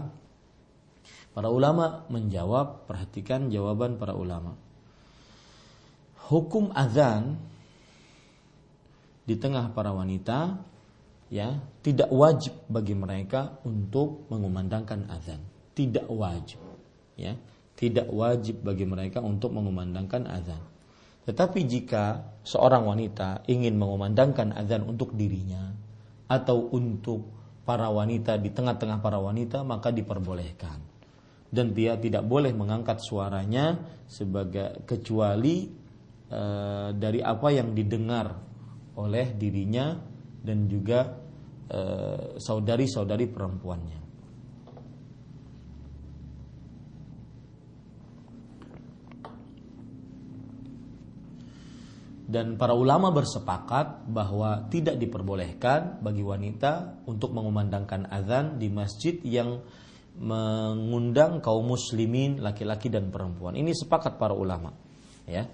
para 1.37 1.53
ulama 1.53 2.09
menjawab, 2.09 2.89
perhatikan 2.89 3.53
jawaban 3.53 4.01
para 4.01 4.17
ulama. 4.17 4.57
Hukum 6.27 6.73
azan 6.73 7.37
di 9.27 9.35
tengah 9.35 9.75
para 9.75 9.91
wanita 9.91 10.63
ya 11.27 11.59
tidak 11.83 12.07
wajib 12.15 12.55
bagi 12.71 12.95
mereka 12.95 13.59
untuk 13.67 14.31
mengumandangkan 14.31 15.11
azan 15.11 15.43
tidak 15.75 16.07
wajib 16.07 16.63
ya 17.19 17.35
tidak 17.75 18.07
wajib 18.09 18.63
bagi 18.63 18.87
mereka 18.87 19.19
untuk 19.19 19.51
mengumandangkan 19.51 20.31
azan 20.31 20.63
tetapi 21.27 21.66
jika 21.66 22.22
seorang 22.46 22.87
wanita 22.87 23.42
ingin 23.50 23.74
mengumandangkan 23.74 24.54
azan 24.54 24.87
untuk 24.87 25.18
dirinya 25.18 25.74
atau 26.31 26.70
untuk 26.70 27.27
para 27.66 27.90
wanita 27.90 28.38
di 28.38 28.54
tengah-tengah 28.54 29.02
para 29.02 29.18
wanita 29.18 29.66
maka 29.66 29.90
diperbolehkan. 29.90 30.79
Dan 31.50 31.74
dia 31.74 31.98
tidak 31.98 32.22
boleh 32.27 32.54
mengangkat 32.54 33.02
suaranya 33.02 33.79
sebagai 34.06 34.87
kecuali 34.87 35.66
e, 36.31 36.42
dari 36.94 37.18
apa 37.22 37.48
yang 37.50 37.74
didengar 37.74 38.31
oleh 38.94 39.35
dirinya 39.35 39.98
dan 40.46 40.70
juga 40.70 41.10
e, 41.66 41.81
saudari-saudari 42.38 43.27
perempuannya 43.31 44.06
dan 52.27 52.58
para 52.58 52.74
ulama 52.74 53.14
bersepakat 53.14 54.10
bahwa 54.10 54.66
tidak 54.66 54.98
diperbolehkan 54.98 56.02
bagi 56.02 56.27
wanita 56.27 57.06
untuk 57.06 57.31
mengumandangkan 57.31 58.10
azan 58.10 58.58
di 58.58 58.66
masjid 58.66 59.14
yang 59.22 59.62
mengundang 60.18 61.38
kaum 61.38 61.70
muslimin 61.70 62.42
laki-laki 62.42 62.90
dan 62.90 63.14
perempuan. 63.14 63.54
Ini 63.54 63.70
sepakat 63.70 64.18
para 64.18 64.35
ulama, 64.35 64.74
ya. 65.22 65.46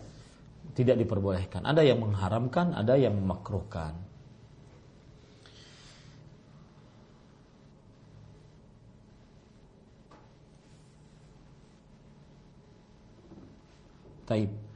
Tidak 0.72 0.96
diperbolehkan. 0.96 1.68
Ada 1.68 1.84
yang 1.84 2.00
mengharamkan, 2.00 2.72
ada 2.72 2.96
yang 2.96 3.20
memakruhkan. 3.20 3.92
Taib. 14.24 14.71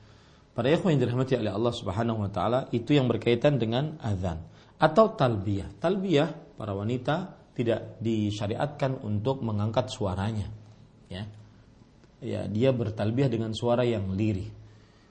Para 0.56 0.72
ikhwan 0.72 0.96
yang 0.96 1.04
dirahmati 1.04 1.36
oleh 1.36 1.52
Allah 1.52 1.74
Subhanahu 1.76 2.24
wa 2.24 2.30
taala 2.32 2.64
itu 2.72 2.96
yang 2.96 3.12
berkaitan 3.12 3.60
dengan 3.60 4.00
azan 4.00 4.40
atau 4.80 5.12
talbiyah. 5.12 5.76
Talbiyah 5.76 6.56
para 6.56 6.72
wanita 6.72 7.36
tidak 7.52 8.00
disyariatkan 8.00 9.04
untuk 9.04 9.44
mengangkat 9.44 9.92
suaranya. 9.92 10.48
Ya. 11.12 11.28
Ya, 12.24 12.48
dia 12.48 12.72
bertalbiyah 12.72 13.28
dengan 13.28 13.52
suara 13.52 13.84
yang 13.84 14.16
lirih. 14.16 14.48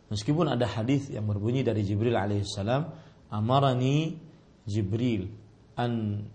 Meskipun 0.10 0.50
ada 0.50 0.66
hadis 0.66 1.14
yang 1.14 1.30
berbunyi 1.30 1.62
dari 1.62 1.86
Jibril 1.86 2.18
alaihissalam, 2.18 2.90
amarani 3.30 4.18
Jibril 4.66 5.30
an 5.78 6.26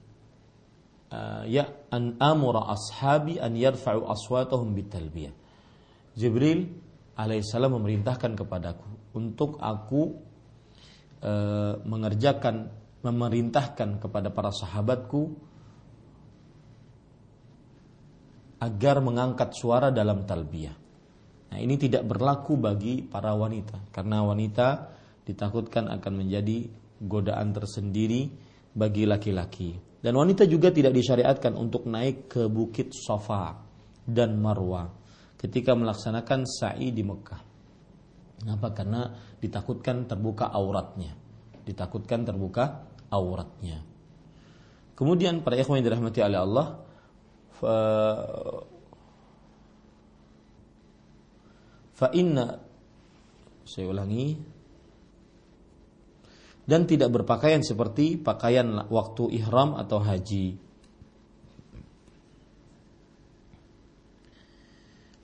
uh, 1.10 1.42
ya 1.50 1.66
an 1.90 2.14
amura 2.22 2.70
ashabi 2.70 3.42
an 3.42 3.58
yarfa'u 3.58 4.06
aswatahum 4.06 4.70
bitalbiyah. 4.70 5.34
Jibril 6.14 6.70
alaihissalam 7.18 7.74
memerintahkan 7.74 8.38
kepadaku 8.38 8.99
untuk 9.16 9.58
aku 9.58 10.02
e, 11.20 11.32
mengerjakan 11.82 12.70
memerintahkan 13.00 13.96
kepada 13.96 14.28
para 14.28 14.52
sahabatku 14.52 15.32
agar 18.60 19.00
mengangkat 19.00 19.56
suara 19.56 19.88
dalam 19.88 20.28
talbiyah. 20.28 20.76
Nah, 21.50 21.58
ini 21.58 21.80
tidak 21.80 22.04
berlaku 22.06 22.60
bagi 22.60 23.00
para 23.02 23.32
wanita 23.32 23.90
karena 23.90 24.20
wanita 24.22 24.68
ditakutkan 25.24 25.88
akan 25.88 26.12
menjadi 26.12 26.68
godaan 27.00 27.56
tersendiri 27.56 28.28
bagi 28.76 29.08
laki-laki. 29.08 29.74
Dan 30.00 30.16
wanita 30.16 30.48
juga 30.48 30.72
tidak 30.72 30.96
disyariatkan 30.96 31.56
untuk 31.56 31.88
naik 31.88 32.30
ke 32.30 32.48
bukit 32.48 32.92
Sofa 32.92 33.56
dan 34.04 34.40
Marwah 34.40 34.88
ketika 35.36 35.72
melaksanakan 35.72 36.44
sa'i 36.44 36.92
di 36.92 37.04
Mekah. 37.04 37.49
Kenapa? 38.40 38.72
Karena 38.72 39.12
ditakutkan 39.36 40.08
terbuka 40.08 40.48
auratnya. 40.48 41.12
Ditakutkan 41.68 42.24
terbuka 42.24 42.88
auratnya. 43.12 43.84
Kemudian 44.96 45.44
para 45.44 45.60
ikhwan 45.60 45.76
yang 45.80 45.88
dirahmati 45.92 46.20
oleh 46.24 46.40
Allah, 46.40 46.80
fa, 47.60 47.76
inna 52.16 52.64
saya 53.68 53.92
ulangi 53.92 54.40
dan 56.64 56.88
tidak 56.88 57.12
berpakaian 57.12 57.60
seperti 57.60 58.16
pakaian 58.16 58.88
waktu 58.88 59.36
ihram 59.36 59.76
atau 59.76 60.00
haji 60.00 60.56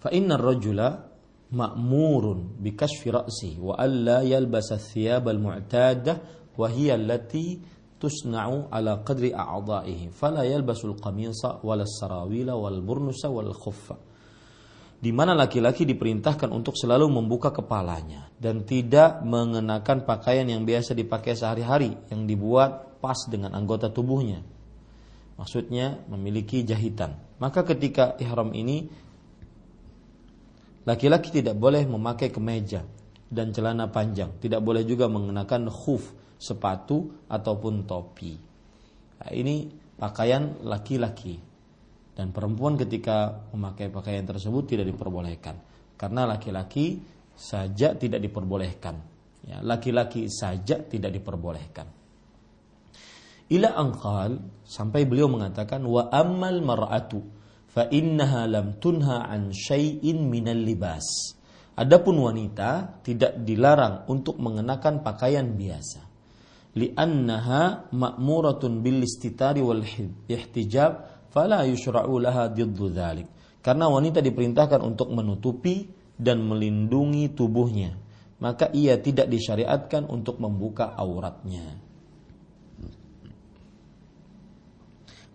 fa 0.04 0.12
rajula 0.12 1.05
ma'murun 1.52 2.58
bi 2.58 2.74
kashfi 2.74 3.12
ra'si 3.12 3.58
wa 3.62 3.78
alla 3.78 4.26
yalbasa 4.26 4.80
thiyab 4.80 5.30
al-mu'tada 5.30 6.18
wa 6.58 6.66
hiya 6.66 6.98
allati 6.98 7.60
tusna'u 7.96 8.72
ala 8.72 9.00
qadri 9.06 9.30
a'dha'ihi 9.30 10.10
fala 10.12 10.42
yalbasul 10.44 10.98
qamisa 10.98 11.62
sarawila 11.62 12.56
wal 12.58 12.80
burnusa 12.82 13.30
wal 13.30 13.54
khuffa 13.54 13.96
di 14.96 15.12
mana 15.12 15.36
laki-laki 15.36 15.84
diperintahkan 15.84 16.48
untuk 16.48 16.72
selalu 16.72 17.06
membuka 17.12 17.52
kepalanya 17.52 18.32
dan 18.40 18.64
tidak 18.64 19.20
mengenakan 19.22 20.08
pakaian 20.08 20.48
yang 20.48 20.64
biasa 20.64 20.96
dipakai 20.96 21.36
sehari-hari 21.36 21.92
yang 22.08 22.24
dibuat 22.24 22.96
pas 22.96 23.28
dengan 23.28 23.52
anggota 23.52 23.92
tubuhnya. 23.92 24.40
Maksudnya 25.36 26.00
memiliki 26.08 26.64
jahitan. 26.64 27.20
Maka 27.36 27.60
ketika 27.68 28.16
ihram 28.16 28.56
ini 28.56 28.88
Laki-laki 30.86 31.34
tidak 31.34 31.58
boleh 31.58 31.82
memakai 31.82 32.30
kemeja 32.30 32.86
dan 33.26 33.50
celana 33.50 33.90
panjang, 33.90 34.38
tidak 34.38 34.62
boleh 34.62 34.86
juga 34.86 35.10
mengenakan 35.10 35.66
khuf, 35.66 36.14
sepatu 36.38 37.26
ataupun 37.26 37.82
topi. 37.90 38.38
Nah, 39.18 39.30
ini 39.34 39.66
pakaian 39.98 40.62
laki-laki 40.62 41.42
dan 42.14 42.30
perempuan 42.30 42.78
ketika 42.78 43.48
memakai 43.50 43.90
pakaian 43.90 44.22
tersebut 44.22 44.62
tidak 44.76 44.86
diperbolehkan 44.94 45.58
karena 45.98 46.28
laki-laki 46.28 47.02
saja 47.34 47.98
tidak 47.98 48.22
diperbolehkan. 48.22 48.96
Ya, 49.46 49.62
laki-laki 49.62 50.26
saja 50.26 50.82
tidak 50.82 51.14
diperbolehkan. 51.14 51.86
Ila 53.46 53.78
angkal 53.78 54.42
sampai 54.66 55.06
beliau 55.06 55.30
mengatakan 55.30 55.86
wa 55.86 56.10
amal 56.10 56.58
mar'atu 56.66 57.22
fa 57.76 57.92
innaha 57.92 58.48
lam 58.48 58.80
tunha 58.80 59.28
an 59.28 59.52
syai'in 59.52 60.24
minal 60.24 60.56
libas. 60.56 61.36
Adapun 61.76 62.24
wanita 62.24 63.04
tidak 63.04 63.36
dilarang 63.44 64.08
untuk 64.08 64.40
mengenakan 64.40 65.04
pakaian 65.04 65.44
biasa. 65.44 66.00
Li'annaha 66.72 67.92
ma'muratun 67.92 68.80
bil 68.80 69.04
istitari 69.04 69.60
wal 69.60 69.84
ihtijab 70.24 70.92
fala 71.28 71.68
yushra'u 71.68 72.16
laha 72.16 72.48
diddu 72.48 72.88
dhalik. 72.88 73.28
Karena 73.60 73.92
wanita 73.92 74.24
diperintahkan 74.24 74.80
untuk 74.80 75.12
menutupi 75.12 75.84
dan 76.16 76.48
melindungi 76.48 77.36
tubuhnya, 77.36 77.92
maka 78.40 78.72
ia 78.72 78.96
tidak 78.96 79.28
disyariatkan 79.28 80.08
untuk 80.08 80.40
membuka 80.40 80.96
auratnya. 80.96 81.76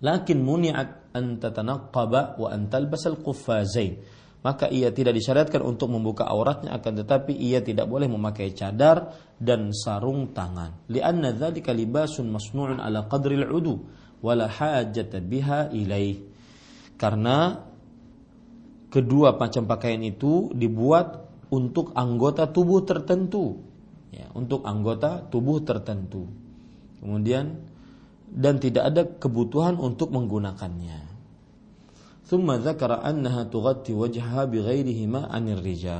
Lakin 0.01 0.39
muni'at 0.41 1.00
an 1.11 1.39
tatanaqqaba 1.39 2.39
wa 2.39 2.47
an 2.51 2.67
talbasal 2.71 3.19
quffazain 3.19 3.99
maka 4.41 4.65
ia 4.73 4.89
tidak 4.89 5.13
disyariatkan 5.21 5.61
untuk 5.61 5.93
membuka 5.93 6.25
auratnya 6.25 6.73
akan 6.73 7.05
tetapi 7.05 7.33
ia 7.37 7.61
tidak 7.61 7.85
boleh 7.85 8.09
memakai 8.09 8.57
cadar 8.57 9.13
dan 9.37 9.69
sarung 9.69 10.33
tangan. 10.33 10.89
Lianna 10.89 11.29
dzalika 11.29 11.69
libasun 11.69 12.25
masnu'un 12.33 12.81
ala 12.81 13.05
qadri 13.05 13.37
al-udu 13.37 13.85
wala 14.25 14.49
hajata 14.49 15.21
biha 15.21 15.69
ilaih. 15.69 16.25
Karena 16.97 17.53
kedua 18.89 19.37
macam 19.37 19.69
pakaian 19.69 20.01
itu 20.01 20.49
dibuat 20.57 21.21
untuk 21.53 21.93
anggota 21.93 22.49
tubuh 22.49 22.81
tertentu. 22.81 23.61
Ya 24.09 24.25
untuk 24.33 24.65
anggota 24.65 25.21
tubuh 25.21 25.61
tertentu. 25.61 26.25
Kemudian 26.97 27.61
dan 28.31 28.63
tidak 28.63 28.83
ada 28.87 29.03
kebutuhan 29.19 29.75
untuk 29.75 30.15
menggunakannya. 30.15 31.11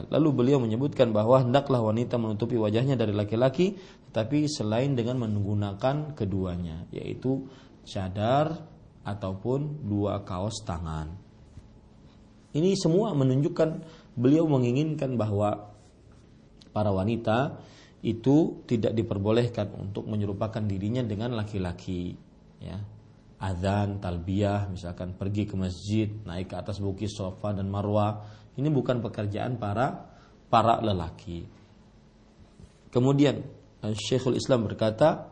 Lalu 0.07 0.29
beliau 0.31 0.63
menyebutkan 0.63 1.11
bahwa 1.11 1.43
hendaklah 1.43 1.83
wanita 1.83 2.15
menutupi 2.15 2.55
wajahnya 2.55 2.95
dari 2.95 3.11
laki-laki 3.11 3.75
tetapi 4.11 4.47
selain 4.47 4.95
dengan 4.95 5.19
menggunakan 5.27 6.15
keduanya, 6.15 6.87
yaitu 6.95 7.51
cadar 7.83 8.63
ataupun 9.03 9.87
dua 9.87 10.23
kaos 10.23 10.63
tangan. 10.63 11.11
Ini 12.51 12.79
semua 12.79 13.11
menunjukkan 13.15 13.83
beliau 14.15 14.47
menginginkan 14.47 15.15
bahwa 15.15 15.71
para 16.71 16.91
wanita 16.91 17.59
itu 18.01 18.65
tidak 18.65 18.97
diperbolehkan 18.97 19.77
untuk 19.77 20.09
menyerupakan 20.09 20.61
dirinya 20.65 21.05
dengan 21.05 21.37
laki-laki 21.37 22.17
ya. 22.57 22.77
Azan 23.41 23.97
talbiyah 23.97 24.69
misalkan 24.69 25.17
pergi 25.17 25.49
ke 25.49 25.57
masjid 25.57 26.05
naik 26.29 26.53
ke 26.53 26.55
atas 26.61 26.77
bukit 26.77 27.09
sofa 27.09 27.57
dan 27.57 27.73
marwah 27.73 28.21
ini 28.53 28.69
bukan 28.69 29.01
pekerjaan 29.01 29.57
para 29.57 29.97
para 30.45 30.77
lelaki. 30.77 31.41
Kemudian 32.93 33.41
Syekhul 33.81 34.37
Islam 34.37 34.69
berkata 34.69 35.31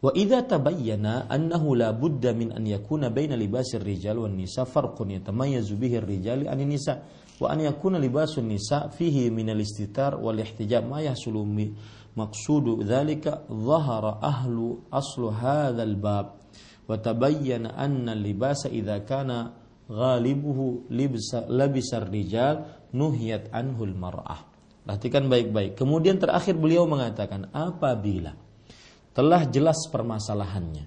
Wa 0.00 0.16
idza 0.16 0.40
tabayyana 0.48 1.28
annahu 1.28 1.76
la 1.76 1.92
budda 1.92 2.32
min 2.32 2.56
an 2.56 2.64
yakuna 2.64 3.12
baina 3.12 3.36
libasir 3.36 3.84
rijal 3.84 4.24
wan 4.24 4.32
nisa 4.32 4.64
farqun 4.64 5.20
yatamayyazu 5.20 5.76
bihi 5.76 6.00
ar-rijali 6.00 6.48
an 6.48 6.56
nisa 6.64 7.04
wa 7.40 7.48
an 7.48 7.64
yakuna 7.64 7.96
libasun 7.96 8.52
nisa 8.52 8.92
fihi 8.92 9.32
min 9.32 9.48
al-istitar 9.48 10.20
wal 10.20 10.36
ihtijab. 10.36 10.84
Ma 10.84 11.00
yahsulu 11.00 11.40
maqsudu 12.12 12.84
dzalika 12.84 13.48
dhahara 13.48 14.20
ahlu 14.20 14.84
aslu 14.92 15.32
hadzal 15.32 15.96
bab. 15.96 16.36
Wa 16.84 17.00
tabayyana 17.00 17.74
anna 17.80 18.12
libasa 18.12 18.68
idza 18.68 19.00
kana 19.08 19.56
ghalibuhu 19.88 20.92
libsa 20.92 21.48
labisar 21.48 22.06
rijal 22.06 22.68
nuhiyat 22.92 23.48
anhul 23.50 23.96
mar'ah. 23.96 24.46
Perhatikan 24.84 25.30
baik-baik. 25.30 25.78
Kemudian 25.78 26.18
terakhir 26.18 26.58
beliau 26.58 26.82
mengatakan 26.84 27.46
apabila 27.54 28.34
telah 29.14 29.46
jelas 29.46 29.86
permasalahannya 29.90 30.86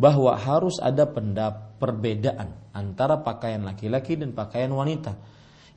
bahwa 0.00 0.32
harus 0.38 0.78
ada 0.80 1.04
pendap 1.04 1.76
perbedaan 1.76 2.72
antara 2.72 3.20
pakaian 3.20 3.66
laki-laki 3.66 4.16
dan 4.16 4.32
pakaian 4.32 4.70
wanita 4.70 5.18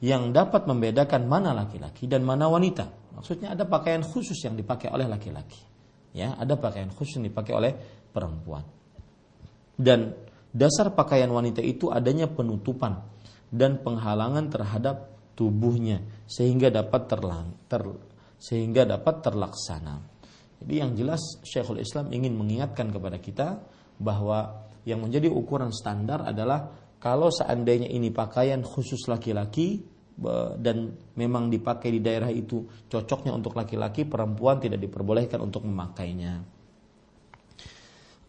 yang 0.04 0.36
dapat 0.36 0.68
membedakan 0.68 1.32
mana 1.32 1.56
laki-laki 1.56 2.12
dan 2.12 2.28
mana 2.28 2.52
wanita. 2.52 3.16
Maksudnya 3.16 3.56
ada 3.56 3.64
pakaian 3.64 4.04
khusus 4.04 4.36
yang 4.44 4.60
dipakai 4.60 4.92
oleh 4.92 5.08
laki-laki. 5.08 5.64
Ya, 6.12 6.36
ada 6.36 6.60
pakaian 6.60 6.92
khusus 6.92 7.24
yang 7.24 7.32
dipakai 7.32 7.56
oleh 7.56 7.72
perempuan. 8.12 8.68
Dan 9.80 10.12
dasar 10.52 10.92
pakaian 10.92 11.32
wanita 11.32 11.64
itu 11.64 11.88
adanya 11.88 12.28
penutupan 12.28 13.00
dan 13.48 13.80
penghalangan 13.80 14.52
terhadap 14.52 15.16
tubuhnya 15.40 16.04
sehingga 16.28 16.68
dapat 16.68 17.08
terlang 17.08 17.56
ter, 17.72 17.82
sehingga 18.38 18.84
dapat 18.84 19.24
terlaksana. 19.24 20.04
Jadi 20.60 20.74
yang 20.84 20.92
jelas 21.00 21.40
Syekhul 21.48 21.80
Islam 21.80 22.12
ingin 22.12 22.36
mengingatkan 22.36 22.92
kepada 22.92 23.18
kita 23.24 23.48
bahwa 24.04 24.68
yang 24.84 25.00
menjadi 25.00 25.32
ukuran 25.32 25.72
standar 25.72 26.28
adalah 26.28 26.76
kalau 27.00 27.32
seandainya 27.32 27.88
ini 27.88 28.12
pakaian 28.12 28.64
khusus 28.64 29.08
laki-laki 29.08 29.93
dan 30.60 30.94
memang 31.18 31.50
dipakai 31.50 31.90
di 31.90 32.00
daerah 32.00 32.30
itu 32.30 32.66
cocoknya 32.86 33.34
untuk 33.34 33.58
laki-laki, 33.58 34.06
perempuan 34.06 34.62
tidak 34.62 34.80
diperbolehkan 34.82 35.42
untuk 35.42 35.66
memakainya. 35.66 36.46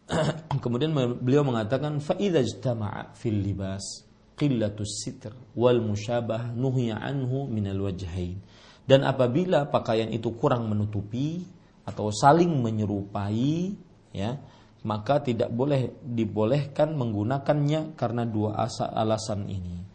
Kemudian 0.64 0.92
beliau 1.20 1.44
mengatakan 1.44 2.00
faida 2.00 2.40
ijtama'a 2.40 3.16
fil 3.16 3.40
libas 3.40 4.04
qillatus 4.34 5.06
sitr 5.06 5.32
wal 5.56 5.80
musyabah 5.80 6.52
nuhya 6.52 7.00
anhu 7.00 7.48
minal 7.48 7.88
wajhain. 7.88 8.40
Dan 8.84 9.00
apabila 9.08 9.72
pakaian 9.72 10.12
itu 10.12 10.36
kurang 10.36 10.68
menutupi 10.68 11.40
atau 11.88 12.12
saling 12.12 12.52
menyerupai 12.52 13.72
ya, 14.12 14.36
maka 14.84 15.24
tidak 15.24 15.48
boleh 15.48 15.96
dibolehkan 16.04 16.92
menggunakannya 16.92 17.96
karena 17.96 18.28
dua 18.28 18.68
alasan 18.92 19.48
ini. 19.48 19.93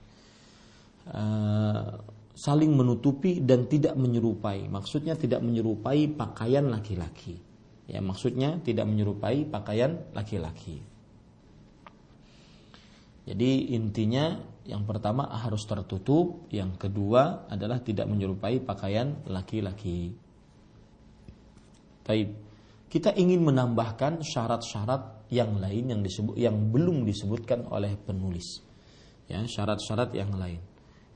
Uh, 1.10 1.98
saling 2.40 2.72
menutupi 2.72 3.44
dan 3.44 3.68
tidak 3.68 4.00
menyerupai. 4.00 4.72
Maksudnya 4.72 5.20
tidak 5.20 5.44
menyerupai 5.44 6.08
pakaian 6.16 6.72
laki-laki. 6.72 7.36
Ya, 7.84 8.00
maksudnya 8.00 8.64
tidak 8.64 8.88
menyerupai 8.88 9.44
pakaian 9.52 10.00
laki-laki. 10.16 10.80
Jadi 13.28 13.76
intinya 13.76 14.40
yang 14.64 14.88
pertama 14.88 15.28
harus 15.36 15.68
tertutup, 15.68 16.48
yang 16.54 16.80
kedua 16.80 17.52
adalah 17.52 17.84
tidak 17.84 18.08
menyerupai 18.08 18.64
pakaian 18.64 19.20
laki-laki. 19.28 20.16
Baik. 22.08 22.48
Kita 22.90 23.14
ingin 23.14 23.46
menambahkan 23.46 24.26
syarat-syarat 24.26 25.30
yang 25.30 25.62
lain 25.62 25.94
yang 25.94 26.02
disebut 26.02 26.34
yang 26.42 26.74
belum 26.74 27.06
disebutkan 27.06 27.70
oleh 27.70 27.94
penulis. 28.02 28.66
Ya, 29.30 29.46
syarat-syarat 29.46 30.10
yang 30.18 30.34
lain 30.34 30.69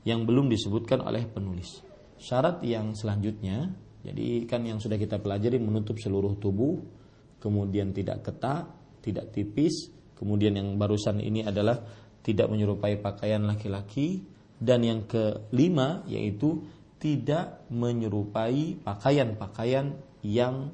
yang 0.04 0.28
belum 0.28 0.52
disebutkan 0.52 1.00
oleh 1.00 1.24
penulis. 1.24 1.80
Syarat 2.20 2.60
yang 2.64 2.92
selanjutnya, 2.92 3.72
jadi 4.04 4.44
kan 4.44 4.62
yang 4.64 4.78
sudah 4.78 5.00
kita 5.00 5.18
pelajari 5.18 5.56
menutup 5.56 5.96
seluruh 5.96 6.36
tubuh, 6.36 6.78
kemudian 7.40 7.92
tidak 7.96 8.24
ketat, 8.24 8.68
tidak 9.00 9.32
tipis, 9.32 9.88
kemudian 10.16 10.56
yang 10.56 10.76
barusan 10.76 11.20
ini 11.20 11.44
adalah 11.44 11.80
tidak 12.24 12.48
menyerupai 12.48 13.00
pakaian 13.00 13.44
laki-laki 13.44 14.24
dan 14.56 14.80
yang 14.80 15.04
kelima 15.04 16.00
yaitu 16.08 16.64
tidak 16.96 17.68
menyerupai 17.68 18.80
pakaian-pakaian 18.80 19.92
yang 20.24 20.72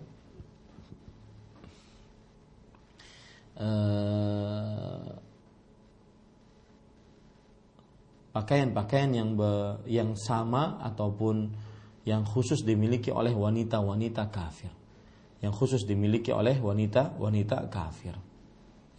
uh, 3.58 5.10
pakaian-pakaian 8.30 9.10
yang 9.14 9.34
be, 9.34 9.82
yang 9.90 10.14
sama 10.14 10.78
ataupun 10.82 11.50
yang 12.06 12.24
khusus 12.24 12.62
dimiliki 12.64 13.12
oleh 13.12 13.34
wanita-wanita 13.34 14.30
kafir. 14.30 14.72
Yang 15.40 15.52
khusus 15.56 15.82
dimiliki 15.88 16.32
oleh 16.32 16.60
wanita-wanita 16.60 17.68
kafir 17.72 18.14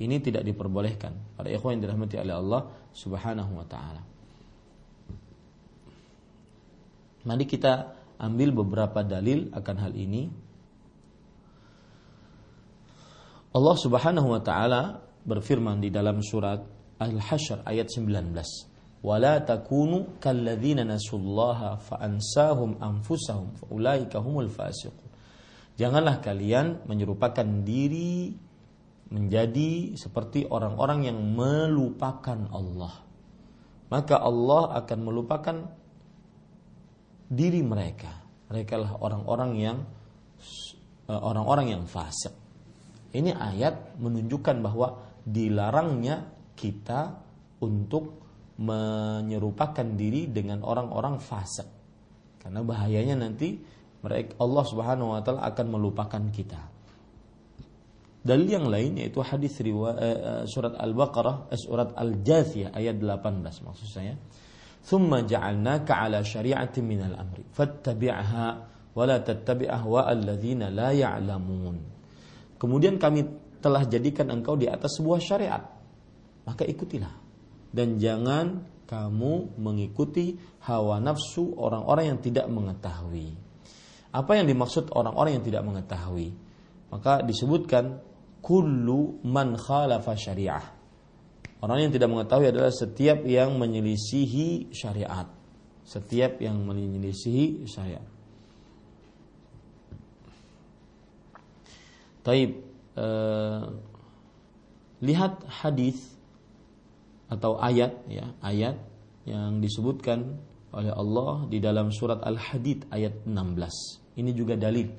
ini 0.01 0.17
tidak 0.17 0.41
diperbolehkan 0.41 1.37
pada 1.37 1.53
ikhwan 1.53 1.77
yang 1.77 1.85
dirahmati 1.85 2.17
oleh 2.17 2.33
Allah 2.33 2.61
Subhanahu 2.89 3.51
wa 3.53 3.65
taala. 3.69 4.01
Mari 7.21 7.45
kita 7.45 7.93
ambil 8.17 8.49
beberapa 8.49 9.05
dalil 9.05 9.53
akan 9.53 9.75
hal 9.77 9.93
ini. 9.93 10.25
Allah 13.53 13.75
Subhanahu 13.77 14.27
wa 14.33 14.41
taala 14.41 15.05
berfirman 15.21 15.77
di 15.77 15.93
dalam 15.93 16.17
surat 16.25 16.65
Al-Hasyr 16.97 17.61
ayat 17.69 17.93
19. 17.93 18.70
Wala 19.01 19.41
takunu 19.41 20.21
kalladzina 20.21 20.85
nasullaha 20.85 21.81
fa 21.81 21.97
ansahum 22.05 22.77
anfusahum 22.77 23.57
fa 23.57 23.65
ulaika 23.73 24.21
humul 24.21 24.45
fasiqun. 24.45 25.09
Janganlah 25.73 26.21
kalian 26.21 26.85
menyerupakan 26.85 27.65
diri 27.65 28.29
menjadi 29.09 29.97
seperti 29.97 30.45
orang-orang 30.45 31.09
yang 31.09 31.17
melupakan 31.17 32.37
Allah. 32.53 33.01
Maka 33.89 34.21
Allah 34.21 34.77
akan 34.85 34.99
melupakan 35.01 35.57
diri 37.25 37.65
mereka. 37.65 38.21
Mereka 38.53 38.75
lah 38.77 38.91
orang-orang 39.01 39.51
yang 39.57 39.77
eh, 41.09 41.21
orang-orang 41.21 41.73
yang 41.73 41.83
fasik. 41.89 42.37
Ini 43.11 43.33
ayat 43.35 43.99
menunjukkan 43.99 44.61
bahwa 44.61 45.01
dilarangnya 45.25 46.31
kita 46.55 47.19
untuk 47.59 48.20
menyerupakan 48.61 49.87
diri 49.97 50.29
dengan 50.29 50.61
orang-orang 50.61 51.17
fasik. 51.17 51.65
Karena 52.37 52.61
bahayanya 52.61 53.25
nanti 53.25 53.57
mereka 54.01 54.37
Allah 54.41 54.63
Subhanahu 54.65 55.17
wa 55.17 55.21
taala 55.25 55.45
akan 55.49 55.65
melupakan 55.69 56.23
kita. 56.29 56.61
Dalil 58.21 58.49
yang 58.53 58.69
lain 58.69 59.01
yaitu 59.01 59.17
hadis 59.25 59.57
riwa, 59.65 59.97
eh, 59.97 60.05
eh, 60.05 60.43
surat 60.45 60.77
Al-Baqarah 60.77 61.49
eh, 61.49 61.57
surat 61.57 61.97
Al-Jathiyah 61.97 62.69
ayat 62.77 63.01
18 63.01 63.65
maksud 63.65 63.87
saya. 63.89 64.13
"Tsumma 64.81 65.25
ja'alnaka 65.25 66.05
'ala 66.05 66.21
syari'atin 66.21 66.85
minal 66.85 67.17
amri 67.17 67.41
fattabi'ha 67.49 68.45
wa 68.93 69.03
la 69.09 69.17
tattabi' 69.25 69.69
ahwa'a 69.69 70.13
alladziina 70.13 70.69
la. 70.69 70.93
Kemudian 72.61 73.01
kami 73.01 73.25
telah 73.57 73.85
jadikan 73.89 74.29
engkau 74.29 74.53
di 74.57 74.69
atas 74.69 75.01
sebuah 75.01 75.21
syariat, 75.21 75.61
maka 76.45 76.65
ikutilah. 76.65 77.20
Dan 77.71 77.97
jangan 77.97 78.67
kamu 78.83 79.55
mengikuti 79.55 80.35
hawa 80.67 80.99
nafsu 80.99 81.55
orang-orang 81.55 82.15
yang 82.15 82.19
tidak 82.19 82.51
mengetahui. 82.51 83.31
Apa 84.11 84.35
yang 84.35 84.51
dimaksud 84.51 84.91
orang-orang 84.91 85.39
yang 85.39 85.45
tidak 85.47 85.63
mengetahui? 85.63 86.35
Maka 86.91 87.23
disebutkan 87.23 88.03
kullu 88.43 89.23
man 89.23 89.55
khalafa 89.55 90.11
syariah. 90.19 90.65
Orang 91.63 91.77
yang 91.79 91.91
tidak 91.93 92.11
mengetahui 92.11 92.51
adalah 92.51 92.73
setiap 92.73 93.23
yang 93.23 93.55
menyelisihi 93.55 94.75
syariat. 94.75 95.29
Setiap 95.87 96.43
yang 96.43 96.59
menyelisihi 96.67 97.63
syariat. 97.69 98.03
Taib 102.21 102.49
eh, 102.97 103.61
lihat 105.01 105.33
hadis 105.47 105.97
atau 107.31 107.55
ayat 107.55 108.03
ya 108.11 108.35
ayat 108.43 108.75
yang 109.23 109.63
disebutkan 109.63 110.35
oleh 110.75 110.91
Allah 110.91 111.47
di 111.47 111.63
dalam 111.63 111.91
surat 111.91 112.19
Al-Hadid 112.23 112.91
ayat 112.91 113.23
16. 113.23 114.19
Ini 114.19 114.31
juga 114.35 114.59
dalil 114.59 114.91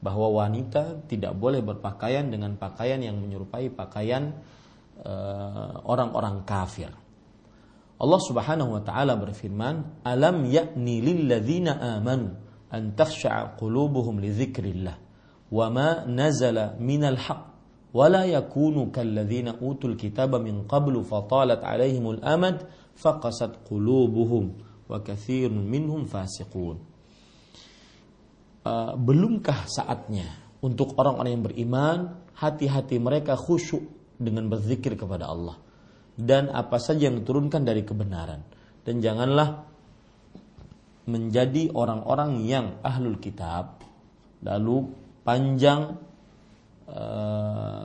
bahwa 0.00 0.42
wanita 0.42 1.06
tidak 1.06 1.36
boleh 1.36 1.60
berpakaian 1.62 2.26
dengan 2.26 2.56
pakaian 2.56 2.98
yang 2.98 3.20
menyerupai 3.20 3.70
pakaian 3.70 4.34
uh, 5.04 5.82
orang-orang 5.86 6.42
kafir. 6.42 6.90
Allah 8.00 8.20
Subhanahu 8.24 8.80
wa 8.80 8.82
taala 8.82 9.12
berfirman, 9.20 10.02
"Alam 10.08 10.48
ya'ni 10.48 11.04
lil 11.04 11.28
ladzina 11.28 12.00
amanu 12.00 12.32
an 12.72 12.96
takhsha'a 12.96 13.60
qulubuhum 13.60 14.22
li 14.24 14.32
dzikrillah 14.32 14.96
wa 15.52 15.66
ma 15.68 16.06
nazala 16.08 16.78
minal 16.80 17.18
haqq 17.18 17.49
kitaba 19.98 20.38
min 20.38 20.66
qablu 20.66 21.02
fatalat 21.02 21.62
alaihimul 21.66 22.22
amad 22.22 22.70
faqasat 22.94 23.66
qulubuhum 23.66 24.54
wa 24.86 24.98
katsirun 25.02 25.66
minhum 25.66 26.06
fasiqun." 26.06 26.90
uh, 28.64 28.92
belumkah 28.96 29.66
saatnya 29.68 30.28
untuk 30.60 30.96
orang-orang 31.00 31.32
yang 31.34 31.44
beriman 31.44 31.98
hati-hati 32.36 33.00
mereka 33.00 33.36
khusyuk 33.36 33.84
dengan 34.20 34.52
berzikir 34.52 34.96
kepada 34.96 35.28
Allah 35.28 35.56
dan 36.20 36.52
apa 36.52 36.76
saja 36.76 37.08
yang 37.08 37.24
diturunkan 37.24 37.64
dari 37.64 37.80
kebenaran 37.84 38.44
dan 38.84 39.00
janganlah 39.00 39.64
menjadi 41.08 41.72
orang-orang 41.72 42.44
yang 42.44 42.76
ahlul 42.84 43.16
kitab 43.16 43.80
lalu 44.44 44.92
panjang 45.24 45.96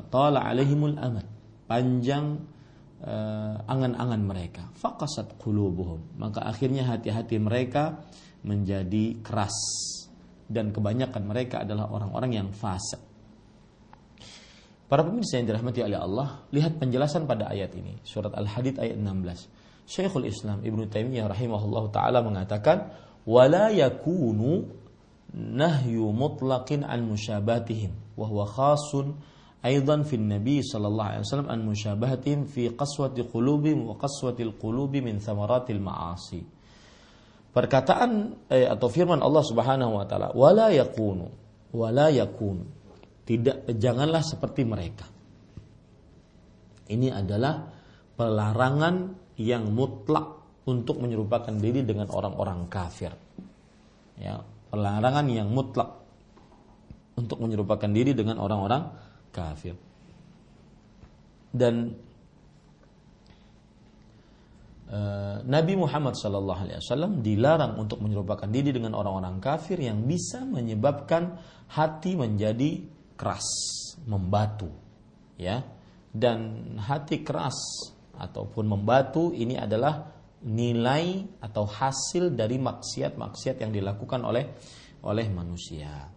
tala 0.10 0.40
alaihimul 0.42 0.98
amad 0.98 1.26
panjang 1.66 2.42
uh, 3.02 3.56
angan-angan 3.66 4.22
mereka. 4.22 4.64
Faqasat 4.78 5.38
qulubuhum. 5.42 6.18
Maka 6.22 6.46
akhirnya 6.46 6.86
hati-hati 6.88 7.38
mereka 7.42 8.06
menjadi 8.46 9.20
keras. 9.26 9.56
Dan 10.46 10.70
kebanyakan 10.70 11.26
mereka 11.26 11.66
adalah 11.66 11.90
orang-orang 11.90 12.32
yang 12.38 12.50
fasik. 12.54 13.02
Para 14.86 15.02
pemirsa 15.02 15.42
yang 15.42 15.50
dirahmati 15.50 15.82
oleh 15.82 15.98
Allah, 15.98 16.46
lihat 16.54 16.78
penjelasan 16.78 17.26
pada 17.26 17.50
ayat 17.50 17.74
ini, 17.74 17.98
surat 18.06 18.30
Al-Hadid 18.38 18.78
ayat 18.78 19.02
16. 19.02 19.90
Syekhul 19.90 20.30
Islam 20.30 20.62
Ibnu 20.62 20.86
Taimiyah 20.86 21.26
rahimahullah 21.26 21.90
taala 21.90 22.22
mengatakan 22.22 22.94
wala 23.26 23.74
yakunu 23.74 24.70
nahyu 25.34 26.10
mutlaqin 26.14 26.86
an 26.86 27.06
musyabatihim 27.06 28.05
wa 28.16 28.26
huwa 28.28 28.48
khasun 28.48 29.16
aidan 29.64 30.08
fi 30.08 30.16
nabi 30.20 30.64
sallallahu 30.64 31.10
alaihi 31.20 31.24
wasallam 31.24 31.50
an 31.52 31.62
fi 32.48 32.72
qaswati 32.72 33.26
qulubihim 33.28 33.88
wa 33.88 33.96
qaswatil 34.00 34.56
qulubi 34.56 35.04
min 35.04 35.20
thamaratil 35.20 35.82
ma'asi. 35.82 36.42
Perkataan 37.56 38.36
eh, 38.52 38.68
atau 38.68 38.92
firman 38.92 39.24
Allah 39.24 39.44
Subhanahu 39.44 39.96
wa 39.96 40.06
taala 40.08 40.36
wala 40.36 40.70
yakunu 40.70 41.32
wala 41.72 42.12
yakunu 42.12 42.68
tidak 43.26 43.66
janganlah 43.74 44.22
seperti 44.22 44.62
mereka. 44.68 45.10
Ini 46.86 47.10
adalah 47.10 47.66
pelarangan 48.14 49.18
yang 49.42 49.74
mutlak 49.74 50.62
untuk 50.70 51.02
menyerupakan 51.02 51.58
diri 51.58 51.82
dengan 51.82 52.14
orang-orang 52.14 52.70
kafir. 52.70 53.10
Ya, 54.22 54.46
pelarangan 54.70 55.26
yang 55.26 55.50
mutlak 55.50 56.05
untuk 57.16 57.40
menyerupakan 57.40 57.88
diri 57.88 58.12
dengan 58.12 58.40
orang-orang 58.40 58.92
kafir. 59.32 59.76
Dan 61.56 61.96
uh, 64.92 65.40
Nabi 65.48 65.74
Muhammad 65.80 66.20
SAW 66.20 67.24
dilarang 67.24 67.80
untuk 67.80 68.04
menyerupakan 68.04 68.48
diri 68.52 68.76
dengan 68.76 69.00
orang-orang 69.00 69.40
kafir 69.40 69.80
yang 69.80 70.04
bisa 70.04 70.44
menyebabkan 70.44 71.40
hati 71.72 72.20
menjadi 72.20 72.84
keras, 73.16 73.48
membatu, 74.04 74.68
ya. 75.40 75.64
Dan 76.16 76.76
hati 76.80 77.24
keras 77.24 77.56
ataupun 78.16 78.68
membatu 78.72 79.36
ini 79.36 79.60
adalah 79.60 80.16
nilai 80.46 81.24
atau 81.44 81.68
hasil 81.68 82.32
dari 82.32 82.56
maksiat-maksiat 82.56 83.60
yang 83.60 83.72
dilakukan 83.76 84.24
oleh 84.24 84.46
oleh 85.04 85.28
manusia. 85.28 86.15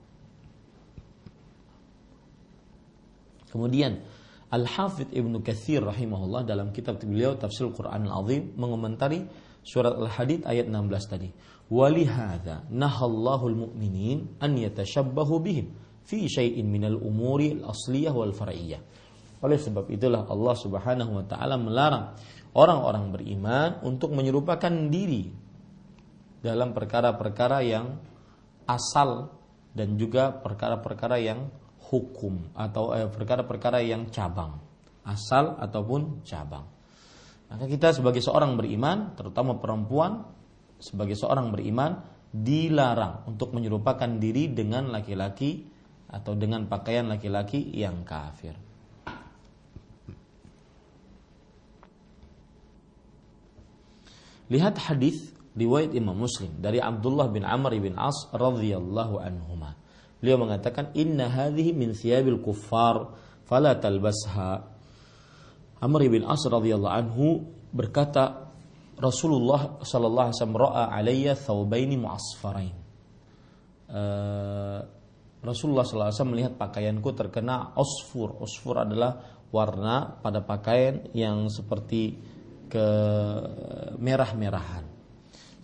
Kemudian 3.49 4.01
Al-Hafidh 4.49 5.12
Ibnu 5.12 5.44
Katsir 5.44 5.84
rahimahullah 5.84 6.44
dalam 6.49 6.72
kitab 6.72 7.01
beliau 7.05 7.36
Tafsir 7.36 7.68
Quran 7.72 8.09
Al-Azim 8.09 8.57
mengomentari 8.57 9.24
surat 9.61 9.92
Al-Hadid 9.92 10.49
ayat 10.49 10.70
16 10.70 11.12
tadi. 11.12 11.28
Walihada 11.68 12.64
nahallahu 12.72 13.53
al-mu'minin 13.53 14.40
an 14.40 14.57
yatashabbahu 14.57 15.44
bihim 15.44 15.66
fi 16.09 16.24
syai'in 16.24 16.64
minal 16.64 16.96
umuri 16.96 17.61
al-asliyah 17.61 18.16
wal 18.16 18.32
far'iyah 18.32 18.80
oleh 19.38 19.59
sebab 19.59 19.86
itulah 19.92 20.26
Allah 20.26 20.55
Subhanahu 20.59 21.22
wa 21.22 21.24
taala 21.28 21.55
melarang 21.55 22.18
orang-orang 22.59 23.14
beriman 23.14 23.70
untuk 23.86 24.11
menyerupakan 24.11 24.72
diri 24.90 25.30
dalam 26.42 26.74
perkara-perkara 26.74 27.59
yang 27.62 27.99
asal 28.66 29.30
dan 29.74 29.94
juga 29.94 30.34
perkara-perkara 30.34 31.16
yang 31.22 31.46
hukum 31.89 32.53
atau 32.53 32.93
eh, 32.93 33.09
perkara-perkara 33.09 33.80
yang 33.80 34.12
cabang, 34.12 34.61
asal 35.09 35.57
ataupun 35.57 36.22
cabang. 36.22 36.68
Maka 37.49 37.64
kita 37.64 37.97
sebagai 37.97 38.20
seorang 38.20 38.61
beriman, 38.61 39.16
terutama 39.16 39.57
perempuan 39.57 40.28
sebagai 40.76 41.16
seorang 41.16 41.49
beriman 41.49 42.05
dilarang 42.28 43.24
untuk 43.24 43.57
menyerupakan 43.57 44.20
diri 44.20 44.53
dengan 44.53 44.93
laki-laki 44.93 45.64
atau 46.12 46.36
dengan 46.36 46.68
pakaian 46.68 47.09
laki-laki 47.09 47.72
yang 47.72 48.05
kafir. 48.05 48.53
Lihat 54.49 54.80
hadis 54.80 55.32
riwayat 55.57 55.93
Imam 55.93 56.16
Muslim 56.16 56.57
dari 56.61 56.80
Abdullah 56.80 57.28
bin 57.28 57.45
Amr 57.45 57.76
bin 57.80 57.97
As 58.01 58.28
radhiyallahu 58.32 59.20
anhuma. 59.20 59.76
Beliau 60.19 60.39
mengatakan 60.43 60.91
inna 60.99 61.31
hadhihi 61.31 61.71
min 61.75 61.95
thiyabil 61.95 62.43
kuffar 62.43 63.14
fala 63.47 63.79
talbasha. 63.79 64.66
Amr 65.79 66.01
bin 66.11 66.27
As 66.27 66.43
radhiyallahu 66.43 66.95
anhu 66.95 67.47
berkata 67.71 68.51
Rasulullah 68.99 69.79
sallallahu 69.79 70.27
alaihi 70.27 70.37
wasallam 70.43 70.59
ra'a 70.59 70.85
alayya 70.91 71.33
thawbaini 71.39 71.97
mu'asfarain. 72.03 72.77
Uh, 73.89 74.83
Rasulullah 75.39 75.87
SAW 75.87 76.35
melihat 76.35 76.59
pakaianku 76.59 77.14
terkena 77.14 77.71
osfur. 77.79 78.43
Osfur 78.43 78.83
adalah 78.83 79.23
warna 79.55 80.19
pada 80.19 80.43
pakaian 80.43 81.07
yang 81.14 81.47
seperti 81.47 82.19
ke 82.66 82.87
merah-merahan. 83.97 84.85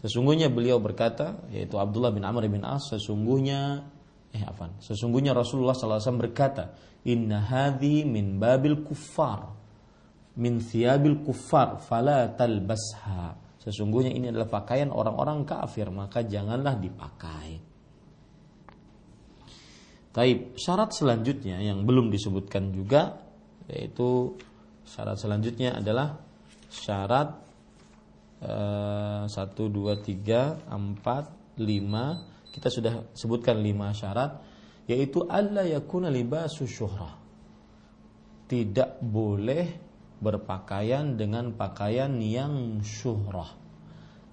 Sesungguhnya 0.01 0.53
beliau 0.53 0.79
berkata, 0.79 1.43
yaitu 1.51 1.75
Abdullah 1.81 2.15
bin 2.15 2.23
Amr 2.23 2.47
bin 2.47 2.63
As, 2.63 2.87
sesungguhnya 2.93 3.89
eh 4.35 4.43
apa? 4.43 4.83
Sesungguhnya 4.83 5.31
Rasulullah 5.31 5.79
SAW 5.79 6.19
berkata, 6.19 6.75
Inna 7.07 7.39
hadhi 7.39 8.03
min 8.03 8.43
babil 8.43 8.83
kuffar, 8.83 9.55
min 10.35 10.59
thiabil 10.59 11.23
kuffar, 11.23 11.79
fala 11.79 12.35
talbasha. 12.35 13.39
Sesungguhnya 13.63 14.11
ini 14.11 14.29
adalah 14.29 14.51
pakaian 14.51 14.91
orang-orang 14.91 15.47
kafir, 15.47 15.89
maka 15.89 16.27
janganlah 16.27 16.75
dipakai. 16.77 17.63
Taib, 20.15 20.55
syarat 20.55 20.95
selanjutnya 20.95 21.59
yang 21.59 21.83
belum 21.83 22.11
disebutkan 22.11 22.71
juga 22.71 23.19
yaitu 23.67 24.37
syarat 24.87 25.19
selanjutnya 25.19 25.81
adalah 25.81 26.21
syarat 26.71 27.35
eh, 28.39 29.23
satu 29.27 29.67
dua 29.67 29.99
tiga 29.99 30.55
empat 30.71 31.57
lima 31.59 32.34
kita 32.55 32.71
sudah 32.71 33.11
sebutkan 33.19 33.59
lima 33.59 33.91
syarat 33.91 34.39
yaitu 34.87 35.27
alla 35.27 35.67
yakuna 35.67 36.07
libasu 36.07 36.71
syuhrah. 36.71 37.19
Tidak 38.47 39.03
boleh 39.03 39.67
berpakaian 40.23 41.19
dengan 41.19 41.51
pakaian 41.59 42.15
yang 42.23 42.79
syuhrah. 42.79 43.51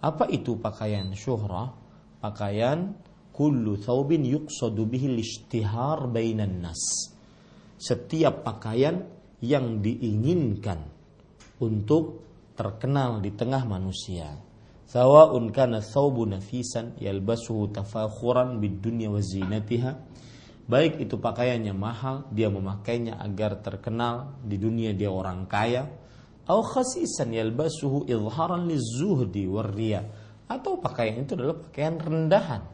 Apa 0.05 0.29
itu 0.29 0.61
pakaian 0.61 1.09
syuhrah? 1.17 1.73
Pakaian 2.21 2.93
kullu 3.33 3.81
thawbin 3.81 4.21
yuqsadu 4.21 4.85
bihi 4.85 5.17
lishtihar 5.17 6.05
bainan 6.05 6.61
nas. 6.61 7.09
Setiap 7.81 8.45
pakaian 8.45 9.01
yang 9.41 9.81
diinginkan 9.81 10.85
untuk 11.57 12.21
terkenal 12.53 13.17
di 13.17 13.33
tengah 13.33 13.65
manusia. 13.65 14.50
Sawa'un 14.91 15.55
kana 15.55 15.79
thawbu 15.79 16.27
nafisan 16.27 16.99
yalbasuhu 16.99 17.71
tafakhuran 17.71 18.59
bid 18.59 18.83
dunya 18.83 19.07
wa 19.07 19.23
zinatiha. 19.23 19.95
Baik 20.67 20.99
itu 20.99 21.15
pakaiannya 21.15 21.71
mahal, 21.71 22.27
dia 22.27 22.51
memakainya 22.51 23.15
agar 23.23 23.63
terkenal 23.63 24.35
di 24.43 24.59
dunia 24.59 24.91
dia 24.91 25.07
orang 25.07 25.47
kaya. 25.47 25.87
Au 26.43 26.59
khasisan 26.59 27.31
yalbasuhu 27.31 28.03
izharan 28.03 28.67
lizuhdi 28.67 29.47
warriya. 29.47 30.03
Atau 30.51 30.83
pakaian 30.83 31.23
itu 31.23 31.39
adalah 31.39 31.55
pakaian 31.63 31.95
rendahan 31.95 32.67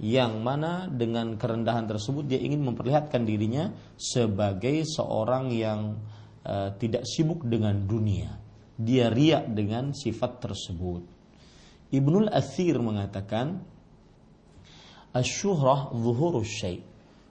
yang 0.00 0.40
mana 0.40 0.88
dengan 0.88 1.36
kerendahan 1.36 1.84
tersebut 1.84 2.32
dia 2.32 2.40
ingin 2.40 2.64
memperlihatkan 2.64 3.28
dirinya 3.28 3.68
sebagai 4.00 4.88
seorang 4.88 5.52
yang 5.52 6.00
uh, 6.48 6.72
tidak 6.80 7.04
sibuk 7.04 7.44
dengan 7.44 7.84
dunia 7.84 8.40
dia 8.82 9.12
riak 9.12 9.52
dengan 9.52 9.92
sifat 9.92 10.42
tersebut. 10.42 11.11
Ibnul 11.92 12.32
Athir 12.32 12.80
mengatakan 12.80 13.60
Asyuhrah 15.12 15.92
zuhurus 15.92 16.48
syai. 16.48 16.80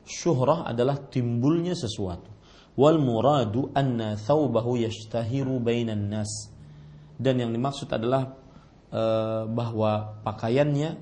Syuhrah 0.05 0.69
adalah 0.69 1.01
timbulnya 1.01 1.73
sesuatu. 1.73 2.29
Wal 2.77 3.01
muradu 3.01 3.73
anna 3.73 4.13
thawbahu 4.13 4.77
yashtahiru 4.77 5.57
bainan 5.57 6.13
nas. 6.13 6.29
Dan 7.17 7.41
yang 7.41 7.49
dimaksud 7.49 7.89
adalah 7.89 8.37
uh, 8.93 9.49
bahwa 9.49 10.21
pakaiannya 10.21 11.01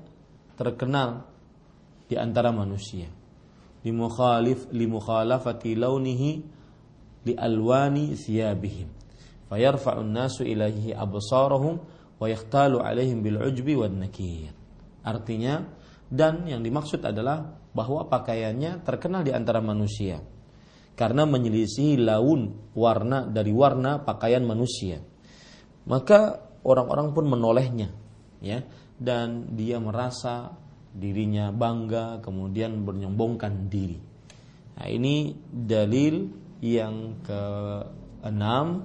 terkenal 0.56 1.28
di 2.08 2.16
antara 2.16 2.48
manusia. 2.48 3.12
Limukhalif 3.84 4.68
limukhalafati 4.72 5.76
launihi 5.76 6.30
li 7.28 7.32
alwani 7.36 8.16
thiyabihim 8.16 8.88
fayarfa'un 9.48 10.08
nasu 10.08 10.44
ilaihi 10.46 10.96
absarahum 10.96 11.80
wa 12.20 12.28
alaihim 12.84 13.24
bil 13.24 13.40
ujbi 13.40 13.72
wan 13.74 13.96
nakir. 13.96 14.52
Artinya 15.00 15.64
dan 16.12 16.44
yang 16.44 16.60
dimaksud 16.60 17.00
adalah 17.00 17.56
bahwa 17.72 18.04
pakaiannya 18.04 18.84
terkenal 18.84 19.24
di 19.24 19.32
antara 19.32 19.64
manusia 19.64 20.20
karena 21.00 21.24
menyelisihi 21.24 21.96
laun 22.04 22.74
warna 22.76 23.24
dari 23.24 23.56
warna 23.56 24.04
pakaian 24.04 24.44
manusia. 24.44 25.00
Maka 25.88 26.36
orang-orang 26.60 27.16
pun 27.16 27.24
menolehnya 27.24 27.88
ya 28.44 28.60
dan 29.00 29.56
dia 29.56 29.80
merasa 29.80 30.52
dirinya 30.92 31.48
bangga 31.56 32.20
kemudian 32.20 32.84
menyombongkan 32.84 33.72
diri. 33.72 33.96
Nah, 34.76 34.88
ini 34.92 35.32
dalil 35.48 36.28
yang 36.60 37.24
keenam 37.24 38.84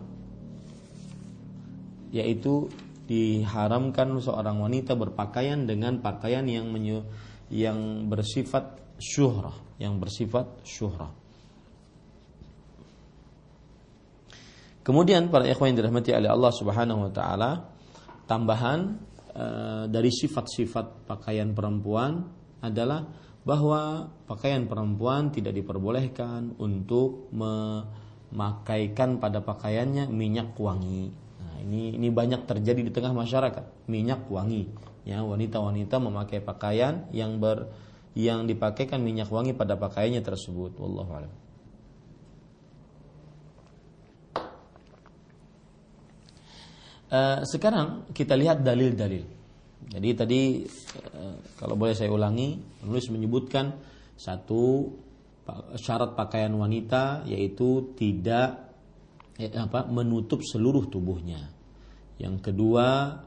yaitu 2.16 2.72
diharamkan 3.06 4.18
seorang 4.18 4.58
wanita 4.62 4.98
berpakaian 4.98 5.70
dengan 5.70 6.02
pakaian 6.02 6.46
yang 6.50 6.70
menyu, 6.74 7.06
yang 7.54 8.10
bersifat 8.10 8.82
syuhrah, 8.98 9.54
yang 9.78 10.02
bersifat 10.02 10.50
syuhrah. 10.66 11.14
Kemudian 14.86 15.34
para 15.34 15.50
ikhwan 15.50 15.74
yang 15.74 15.82
dirahmati 15.82 16.14
oleh 16.14 16.30
Allah 16.30 16.54
Subhanahu 16.54 17.10
wa 17.10 17.12
taala, 17.14 17.52
tambahan 18.30 19.02
e, 19.34 19.46
dari 19.90 20.14
sifat-sifat 20.14 21.10
pakaian 21.10 21.58
perempuan 21.58 22.22
adalah 22.62 23.02
bahwa 23.42 24.14
pakaian 24.30 24.70
perempuan 24.70 25.34
tidak 25.34 25.58
diperbolehkan 25.58 26.54
untuk 26.62 27.34
memakaikan 27.34 29.18
pada 29.18 29.42
pakaiannya 29.42 30.06
minyak 30.10 30.54
wangi. 30.58 31.25
Ini 31.66 31.98
ini 31.98 32.08
banyak 32.14 32.46
terjadi 32.46 32.86
di 32.86 32.92
tengah 32.94 33.12
masyarakat, 33.18 33.90
minyak 33.90 34.30
wangi. 34.30 34.70
Ya, 35.06 35.26
wanita-wanita 35.26 35.98
memakai 35.98 36.42
pakaian 36.42 37.10
yang 37.10 37.42
ber 37.42 37.74
yang 38.14 38.46
dipakaikan 38.46 39.02
minyak 39.02 39.28
wangi 39.34 39.52
pada 39.58 39.76
pakaiannya 39.76 40.22
tersebut. 40.22 40.78
Wallahu 40.78 41.12
a'lam. 41.12 41.34
Eh, 47.16 47.40
sekarang 47.46 48.12
kita 48.12 48.34
lihat 48.34 48.66
dalil-dalil. 48.66 49.24
Jadi 49.86 50.10
tadi 50.18 50.42
uh, 51.14 51.38
kalau 51.62 51.78
boleh 51.78 51.94
saya 51.94 52.10
ulangi, 52.10 52.58
penulis 52.82 53.06
menyebutkan 53.14 53.70
satu 54.18 54.90
syarat 55.78 56.18
pakaian 56.18 56.50
wanita 56.58 57.22
yaitu 57.30 57.94
tidak 57.94 58.74
eh, 59.38 59.54
apa 59.54 59.86
menutup 59.86 60.42
seluruh 60.42 60.90
tubuhnya. 60.90 61.55
Yang 62.20 62.52
kedua 62.52 63.20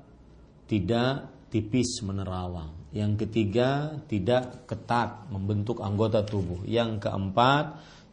tidak 0.68 1.48
tipis 1.48 2.04
menerawang. 2.04 2.92
Yang 2.92 3.28
ketiga 3.28 4.00
tidak 4.08 4.64
ketat 4.68 5.28
membentuk 5.28 5.80
anggota 5.84 6.24
tubuh. 6.24 6.64
Yang 6.64 7.08
keempat 7.08 7.64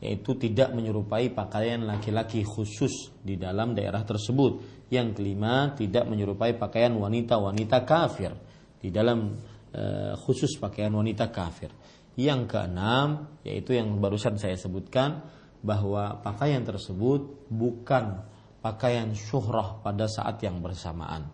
yaitu 0.03 0.35
tidak 0.35 0.75
menyerupai 0.75 1.31
pakaian 1.31 1.87
laki-laki 1.87 2.43
khusus 2.43 3.15
di 3.23 3.39
dalam 3.39 3.71
daerah 3.71 4.03
tersebut 4.03 4.85
yang 4.91 5.15
kelima, 5.15 5.73
tidak 5.73 6.05
menyerupai 6.05 6.53
pakaian 6.59 6.93
wanita-wanita 6.93 7.81
kafir 7.87 8.35
di 8.77 8.93
dalam 8.93 9.33
e, 9.73 10.13
khusus 10.19 10.61
pakaian 10.61 10.93
wanita 10.93 11.31
kafir. 11.33 11.73
Yang 12.15 12.53
keenam, 12.53 13.39
yaitu 13.41 13.75
yang 13.75 13.97
barusan 13.97 14.37
saya 14.37 14.55
sebutkan 14.55 15.25
bahwa 15.65 16.21
pakaian 16.21 16.61
tersebut 16.61 17.49
bukan 17.49 18.21
pakaian 18.65 19.13
syuhrah 19.13 19.77
pada 19.85 20.09
saat 20.09 20.41
yang 20.41 20.57
bersamaan. 20.57 21.29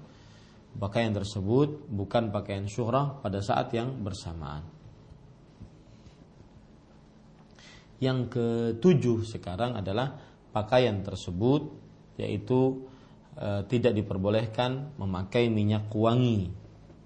Pakaian 0.76 1.16
tersebut 1.16 1.88
bukan 1.88 2.28
pakaian 2.28 2.68
syuhrah 2.68 3.24
pada 3.24 3.40
saat 3.40 3.72
yang 3.72 4.04
bersamaan. 4.04 4.68
Yang 8.04 8.36
ketujuh 8.36 9.24
sekarang 9.24 9.80
adalah 9.80 10.20
pakaian 10.52 11.00
tersebut 11.08 11.72
yaitu 12.20 12.84
e, 13.40 13.64
tidak 13.72 13.96
diperbolehkan 13.96 14.92
memakai 15.00 15.48
minyak 15.48 15.88
wangi 15.96 16.52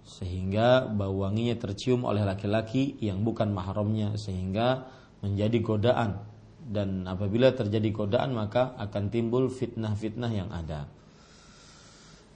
sehingga 0.01 0.89
bau 0.89 1.21
wanginya 1.21 1.53
tercium 1.57 2.01
oleh 2.01 2.25
laki-laki 2.25 2.97
yang 2.97 3.21
bukan 3.21 3.53
mahramnya 3.53 4.17
sehingga 4.17 4.89
menjadi 5.21 5.57
godaan 5.61 6.34
dan 6.65 7.05
apabila 7.05 7.53
terjadi 7.53 7.93
godaan 7.93 8.33
maka 8.33 8.73
akan 8.81 9.13
timbul 9.13 9.53
fitnah-fitnah 9.53 10.31
yang 10.33 10.49
ada. 10.49 10.89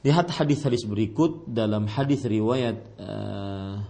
Lihat 0.06 0.32
hadis-hadis 0.32 0.86
berikut 0.86 1.50
dalam 1.50 1.90
hadis 1.90 2.24
riwayat 2.24 2.78
uh, 3.02 3.84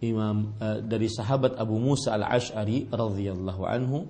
Imam 0.00 0.56
uh, 0.56 0.80
dari 0.80 1.10
sahabat 1.10 1.58
Abu 1.60 1.76
Musa 1.76 2.16
al-Ash'ari 2.16 2.88
radhiyallahu 2.88 3.62
anhu 3.68 4.08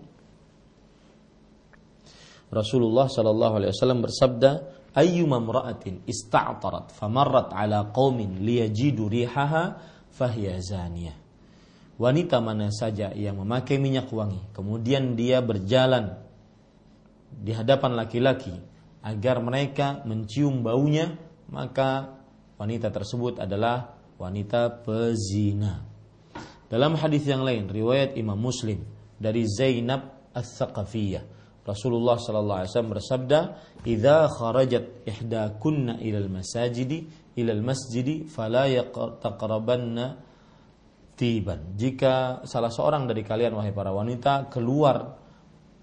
Rasulullah 2.51 3.07
Shallallahu 3.07 3.63
Alaihi 3.63 3.71
Wasallam 3.71 4.03
bersabda, 4.03 4.51
"Ayyuma 4.91 5.39
mra'atin 5.39 6.03
ista'tarat 6.03 6.91
famarrat 6.91 7.55
ala 7.55 7.95
qaumin 7.95 8.43
liyajidu 8.43 9.07
rihaha 9.07 9.79
fahiya 10.11 10.59
zaniyah." 10.59 11.30
Wanita 12.01 12.41
mana 12.41 12.73
saja 12.73 13.13
yang 13.13 13.45
memakai 13.45 13.77
minyak 13.77 14.09
wangi, 14.09 14.41
kemudian 14.57 15.21
dia 15.21 15.45
berjalan 15.45 16.17
di 17.29 17.53
hadapan 17.53 17.93
laki-laki 17.93 18.57
agar 19.05 19.45
mereka 19.45 20.01
mencium 20.09 20.65
baunya, 20.65 21.13
maka 21.53 22.17
wanita 22.57 22.89
tersebut 22.89 23.45
adalah 23.45 24.01
wanita 24.17 24.81
pezina. 24.81 25.85
Dalam 26.73 26.97
hadis 26.97 27.29
yang 27.29 27.45
lain, 27.45 27.69
riwayat 27.69 28.17
Imam 28.17 28.41
Muslim 28.41 28.81
dari 29.21 29.45
Zainab 29.45 30.33
As-Saqafiyah, 30.33 31.25
Rasulullah 31.69 32.17
sallallahu 32.17 32.59
alaihi 32.65 32.71
wasallam 32.73 32.95
bersabda, 32.97 33.39
"Idza 33.85 34.25
kharajat 34.33 35.05
ihdakunna 35.05 36.01
ilal 36.01 36.33
masajidi 36.33 37.05
ilal 37.37 37.61
masjidi 37.61 38.25
fala 38.25 38.73
yaqrabanna 38.73 40.30
tiban." 41.21 41.77
Jika 41.77 42.49
salah 42.49 42.73
seorang 42.73 43.05
dari 43.05 43.21
kalian 43.21 43.53
wahai 43.53 43.77
para 43.77 43.93
wanita 43.93 44.49
keluar 44.49 45.21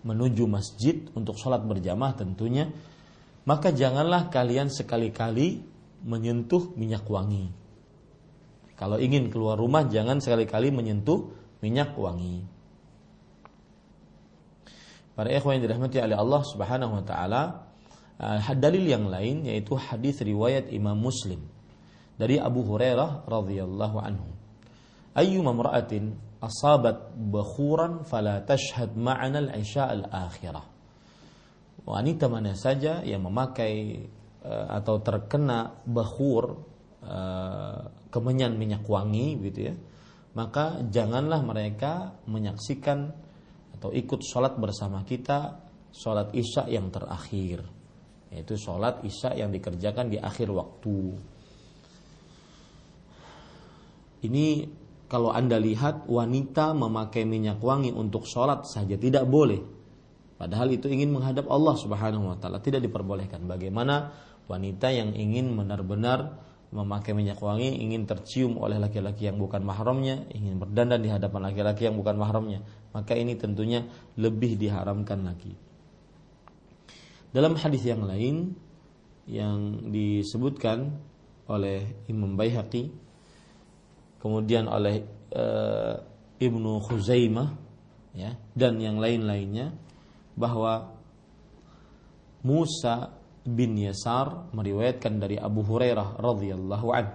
menuju 0.01 0.49
masjid 0.49 1.05
untuk 1.13 1.37
sholat 1.37 1.61
berjamaah 1.61 2.17
tentunya, 2.17 2.73
maka 3.45 3.69
janganlah 3.69 4.33
kalian 4.33 4.73
sekali-kali 4.73 5.61
menyentuh 6.01 6.73
minyak 6.73 7.05
wangi. 7.05 7.53
Kalau 8.77 9.01
ingin 9.01 9.33
keluar 9.33 9.57
rumah 9.57 9.89
jangan 9.89 10.21
sekali-kali 10.21 10.69
menyentuh 10.69 11.33
minyak 11.65 11.97
wangi. 11.97 12.45
Para 15.17 15.33
ikhwan 15.33 15.57
yang 15.57 15.65
dirahmati 15.65 15.97
oleh 15.97 16.13
Allah 16.13 16.41
Subhanahu 16.45 17.01
wa 17.01 17.03
taala, 17.03 17.41
uh, 18.21 18.53
dalil 18.53 18.85
yang 18.85 19.09
lain 19.09 19.49
yaitu 19.49 19.73
hadis 19.73 20.21
riwayat 20.21 20.69
Imam 20.69 20.93
Muslim 20.93 21.41
dari 22.21 22.37
Abu 22.37 22.61
Hurairah 22.61 23.25
radhiyallahu 23.25 23.97
anhu. 23.97 24.36
Ayyu 25.17 25.41
mamra'atin 25.41 26.13
asabat 26.37 27.17
bakhuran 27.17 28.05
fala 28.05 28.45
tashhad 28.45 28.93
ma'ana 28.93 29.49
al-isya 29.49 29.89
al-akhirah. 29.89 30.65
Wanita 31.87 32.29
mana 32.29 32.53
saja 32.53 33.01
yang 33.01 33.25
memakai 33.25 34.05
uh, 34.45 34.77
atau 34.77 35.01
terkena 35.01 35.73
bakhur 35.89 36.61
uh, 37.01 37.79
kemenyan 38.13 38.53
minyak 38.61 38.85
wangi 38.85 39.41
gitu 39.49 39.73
ya, 39.73 39.75
maka 40.37 40.85
janganlah 40.85 41.41
mereka 41.41 42.13
menyaksikan 42.29 43.09
atau 43.73 43.89
ikut 43.89 44.21
sholat 44.21 44.53
bersama 44.61 45.01
kita 45.01 45.57
sholat 45.93 46.29
isya 46.33 46.69
yang 46.69 46.93
terakhir 46.93 47.65
yaitu 48.33 48.59
sholat 48.59 49.01
isya 49.07 49.33
yang 49.33 49.53
dikerjakan 49.53 50.11
di 50.11 50.17
akhir 50.19 50.51
waktu 50.51 51.15
ini 54.27 54.67
kalau 55.07 55.31
anda 55.31 55.55
lihat 55.55 56.07
wanita 56.11 56.75
memakai 56.75 57.23
minyak 57.23 57.63
wangi 57.63 57.95
untuk 57.95 58.27
sholat 58.27 58.67
saja 58.67 58.99
tidak 58.99 59.23
boleh. 59.23 59.63
Padahal 60.37 60.69
itu 60.69 60.91
ingin 60.91 61.09
menghadap 61.15 61.49
Allah 61.49 61.73
subhanahu 61.73 62.29
wa 62.29 62.37
ta'ala. 62.37 62.61
Tidak 62.61 62.77
diperbolehkan. 62.77 63.49
Bagaimana 63.49 64.13
wanita 64.45 64.93
yang 64.93 65.17
ingin 65.17 65.49
benar-benar 65.57 66.45
memakai 66.69 67.15
minyak 67.15 67.39
wangi 67.39 67.79
ingin 67.79 68.03
tercium 68.03 68.59
oleh 68.59 68.75
laki-laki 68.77 69.25
yang 69.31 69.39
bukan 69.39 69.63
mahramnya, 69.63 70.27
ingin 70.35 70.59
berdandan 70.59 70.99
di 70.99 71.09
hadapan 71.09 71.49
laki-laki 71.49 71.87
yang 71.87 71.95
bukan 71.95 72.19
mahramnya, 72.19 72.59
maka 72.91 73.15
ini 73.15 73.39
tentunya 73.39 73.87
lebih 74.19 74.59
diharamkan 74.59 75.23
lagi. 75.23 75.55
Dalam 77.31 77.55
hadis 77.55 77.87
yang 77.87 78.03
lain 78.03 78.55
yang 79.27 79.89
disebutkan 79.91 80.99
oleh 81.47 82.03
Imam 82.11 82.35
Baihaqi 82.35 83.06
kemudian 84.21 84.69
oleh 84.69 85.03
e, 85.31 85.45
Ibnu 86.37 86.81
Khuzaimah 86.85 87.49
ya 88.17 88.33
dan 88.53 88.81
yang 88.81 88.97
lain-lainnya 88.97 89.73
bahwa 90.37 90.93
Musa 92.45 93.11
bin 93.47 93.79
Yasar 93.79 94.53
meriwayatkan 94.53 95.17
dari 95.17 95.39
Abu 95.39 95.65
Hurairah 95.65 96.21
radhiyallahu 96.21 96.87
an 96.93 97.05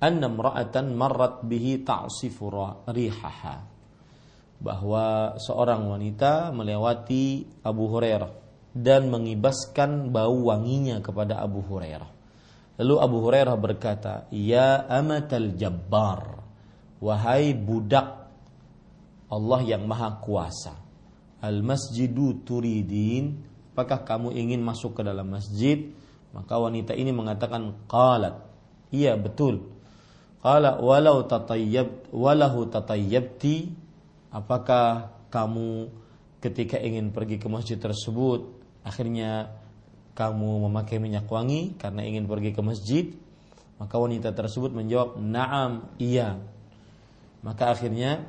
anna 0.00 0.26
imra'atan 0.32 0.96
marrat 0.96 1.44
bihi 1.44 1.84
ta'sifu 1.84 2.48
rihaha 2.88 3.68
bahwa 4.60 5.36
seorang 5.40 5.88
wanita 5.88 6.52
melewati 6.52 7.48
Abu 7.64 7.88
Hurairah 7.88 8.32
dan 8.76 9.08
mengibaskan 9.08 10.12
bau 10.12 10.52
wanginya 10.52 11.00
kepada 11.02 11.40
Abu 11.40 11.64
Hurairah. 11.64 12.19
Lalu 12.80 12.94
Abu 12.96 13.16
Hurairah 13.20 13.56
berkata, 13.60 14.24
"Ya 14.32 14.80
amatal 14.88 15.52
jabbar, 15.60 16.40
wahai 17.04 17.52
budak 17.52 18.20
Allah 19.30 19.60
yang 19.62 19.84
maha 19.86 20.18
kuasa. 20.18 20.74
Al 21.40 21.62
masjidu 21.62 22.42
turidin 22.42 23.50
Apakah 23.70 24.04
kamu 24.04 24.36
ingin 24.36 24.60
masuk 24.60 24.98
ke 24.98 25.02
dalam 25.06 25.30
masjid? 25.32 25.94
Maka 26.36 26.60
wanita 26.60 26.92
ini 26.92 27.16
mengatakan 27.16 27.72
qalat. 27.88 28.36
Iya 28.92 29.16
betul. 29.16 29.72
Qala 30.44 30.76
walau 30.84 31.24
tatayyab 31.24 32.12
walahu 32.12 32.68
tatayyabti 32.68 33.72
apakah 34.28 35.16
kamu 35.32 35.88
ketika 36.44 36.76
ingin 36.76 37.08
pergi 37.08 37.40
ke 37.40 37.48
masjid 37.48 37.80
tersebut 37.80 38.52
akhirnya 38.84 39.59
kamu 40.14 40.68
memakai 40.68 40.98
minyak 40.98 41.30
wangi 41.30 41.78
karena 41.78 42.02
ingin 42.04 42.26
pergi 42.26 42.50
ke 42.52 42.60
masjid 42.60 43.04
maka 43.80 43.96
wanita 43.96 44.36
tersebut 44.36 44.76
menjawab 44.76 45.16
na'am 45.16 45.96
iya. 45.96 46.36
Maka 47.40 47.72
akhirnya 47.72 48.28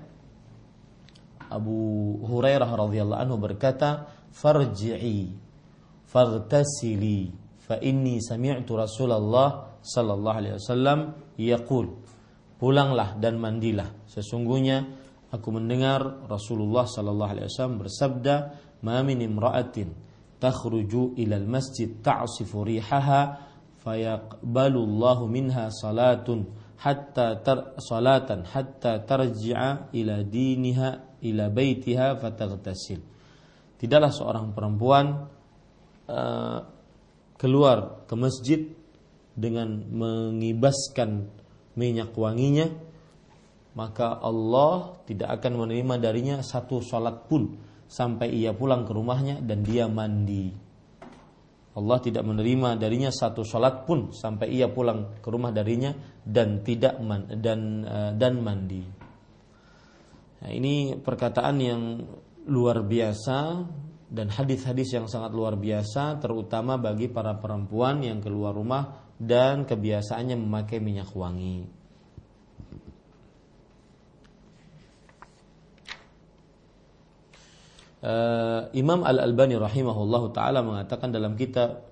Abu 1.51 2.15
Hurairah 2.23 2.71
radhiyallahu 2.71 3.19
anhu 3.19 3.35
berkata 3.35 4.07
farji'i 4.31 5.35
faghtasili 6.07 7.35
fa 7.59 7.75
inni 7.83 8.23
sami'tu 8.23 8.79
Rasulullah 8.79 9.75
sallallahu 9.83 10.37
alaihi 10.39 10.55
wasallam 10.55 11.19
yaqul. 11.35 11.99
Pulanglah 12.55 13.19
dan 13.19 13.35
mandilah. 13.35 13.91
Sesungguhnya 14.07 14.87
aku 15.35 15.51
mendengar 15.51 16.23
Rasulullah 16.31 16.87
sallallahu 16.87 17.31
alaihi 17.35 17.51
wasallam 17.51 17.83
bersabda 17.83 18.35
ma 18.87 19.03
min 19.03 19.19
imra'atin 19.19 20.10
takhruju 20.41 21.13
ila 21.21 21.37
al-masjid 21.37 21.93
ta'sifu 22.01 22.65
rihaha 22.65 23.37
fayaqbalu 23.85 24.79
Allahu 24.81 25.29
minha 25.29 25.69
salatun 25.69 26.49
hatta 26.81 27.37
tar, 27.45 27.77
salatan 27.77 28.49
hatta 28.49 29.05
tarji'a 29.05 29.93
ila 29.93 30.15
diniha 30.25 31.21
ila 31.21 31.45
baitiha 31.53 32.17
fataghtasil 32.17 32.97
tidaklah 33.77 34.09
seorang 34.09 34.49
perempuan 34.57 35.29
uh, 36.09 36.59
keluar 37.37 38.05
ke 38.09 38.13
masjid 38.17 38.61
dengan 39.37 39.85
mengibaskan 39.93 41.29
minyak 41.77 42.17
wanginya 42.17 42.69
maka 43.77 44.19
Allah 44.19 44.99
tidak 45.07 45.39
akan 45.39 45.65
menerima 45.65 45.95
darinya 46.01 46.37
satu 46.43 46.83
salat 46.83 47.29
pun 47.29 47.55
sampai 47.91 48.31
ia 48.31 48.55
pulang 48.55 48.87
ke 48.87 48.95
rumahnya 48.95 49.43
dan 49.43 49.67
dia 49.67 49.91
mandi. 49.91 50.71
Allah 51.71 51.99
tidak 52.03 52.23
menerima 52.23 52.79
darinya 52.79 53.11
satu 53.11 53.43
salat 53.43 53.83
pun 53.83 54.15
sampai 54.15 54.47
ia 54.51 54.71
pulang 54.71 55.19
ke 55.19 55.27
rumah 55.27 55.51
darinya 55.51 55.91
dan 56.23 56.63
tidak 56.63 56.99
man, 57.03 57.27
dan 57.39 57.83
uh, 57.83 58.11
dan 58.15 58.39
mandi. 58.39 58.83
Nah, 60.41 60.51
ini 60.51 60.95
perkataan 60.99 61.55
yang 61.59 61.81
luar 62.47 62.83
biasa 62.83 63.39
dan 64.11 64.27
hadis-hadis 64.27 64.91
yang 64.91 65.07
sangat 65.07 65.31
luar 65.31 65.55
biasa 65.55 66.19
terutama 66.19 66.75
bagi 66.75 67.07
para 67.07 67.39
perempuan 67.39 68.03
yang 68.03 68.19
keluar 68.19 68.51
rumah 68.51 69.15
dan 69.15 69.63
kebiasaannya 69.63 70.35
memakai 70.35 70.83
minyak 70.83 71.11
wangi. 71.15 71.80
Uh, 78.01 78.69
Imam 78.73 79.01
Al 79.05 79.21
Albani 79.21 79.57
rahimahullahu 79.57 80.33
taala 80.33 80.61
mengatakan 80.61 81.09
dalam 81.13 81.37
kitab 81.37 81.85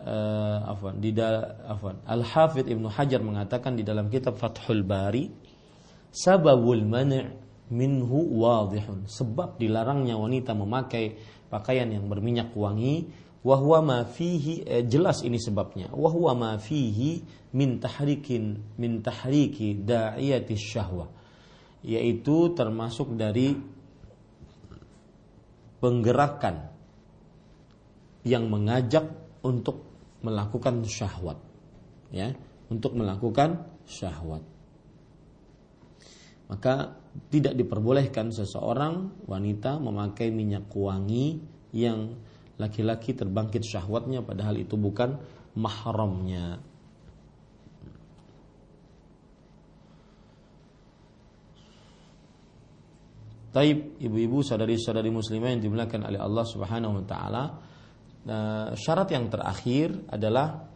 uh, 0.00 0.72
afwan 0.72 1.00
di 1.00 1.14
afwan 1.16 2.00
Al 2.04 2.24
Hafidh 2.24 2.68
Ibnu 2.68 2.88
Hajar 2.88 3.20
mengatakan 3.20 3.76
di 3.76 3.84
dalam 3.84 4.08
kitab 4.08 4.36
Fathul 4.36 4.84
Bari 4.84 5.30
sababul 6.10 6.84
man' 6.84 7.48
minhu 7.70 8.42
wadihun. 8.42 9.06
Sebab 9.06 9.56
dilarangnya 9.56 10.18
wanita 10.18 10.52
memakai 10.52 11.16
pakaian 11.48 11.86
yang 11.86 12.10
berminyak 12.10 12.52
wangi 12.52 13.08
wahwa 13.46 13.78
ma 13.80 13.98
fihi 14.04 14.66
eh, 14.66 14.84
jelas 14.84 15.22
ini 15.22 15.38
sebabnya. 15.38 15.88
Wahwa 15.94 16.34
ma 16.36 16.52
fihi 16.58 17.22
min 17.54 17.78
tahrikin 17.78 18.76
min 18.76 19.00
tahriki 19.00 19.80
da'iyati 19.80 20.54
syahwah 20.58 21.08
yaitu 21.80 22.52
termasuk 22.52 23.16
dari 23.16 23.56
penggerakan 25.80 26.68
yang 28.22 28.52
mengajak 28.52 29.08
untuk 29.40 29.88
melakukan 30.20 30.84
syahwat 30.84 31.40
ya 32.12 32.36
untuk 32.70 32.94
melakukan 32.94 33.66
syahwat. 33.88 34.44
Maka 36.50 36.98
tidak 37.30 37.58
diperbolehkan 37.58 38.30
seseorang 38.30 39.26
wanita 39.26 39.82
memakai 39.82 40.30
minyak 40.30 40.70
wangi 40.70 41.42
yang 41.74 42.14
laki-laki 42.58 43.14
terbangkit 43.14 43.66
syahwatnya 43.66 44.22
padahal 44.22 44.58
itu 44.58 44.78
bukan 44.78 45.18
mahramnya 45.56 46.62
Taib 53.50 53.98
ibu-ibu 53.98 54.46
saudari-saudari 54.46 55.10
muslimah 55.10 55.50
yang 55.50 55.62
dimuliakan 55.62 56.06
oleh 56.06 56.20
Allah 56.22 56.46
Subhanahu 56.46 57.02
wa 57.02 57.04
taala. 57.04 57.44
Nah, 58.20 58.70
syarat 58.78 59.10
yang 59.10 59.26
terakhir 59.26 60.06
adalah 60.06 60.70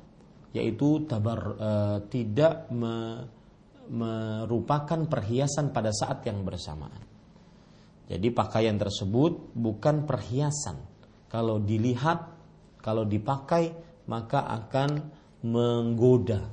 yaitu 0.51 1.07
tabar 1.07 1.41
uh, 1.55 1.99
tidak 2.11 2.71
me, 2.75 3.27
merupakan 3.91 5.07
perhiasan 5.07 5.71
pada 5.71 5.95
saat 5.95 6.27
yang 6.27 6.43
bersamaan. 6.43 7.03
Jadi 8.11 8.29
pakaian 8.35 8.75
tersebut 8.75 9.55
bukan 9.55 10.03
perhiasan. 10.03 10.77
Kalau 11.31 11.63
dilihat, 11.63 12.31
kalau 12.83 13.07
dipakai 13.07 13.75
maka 14.11 14.45
akan 14.51 14.91
menggoda, 15.47 16.49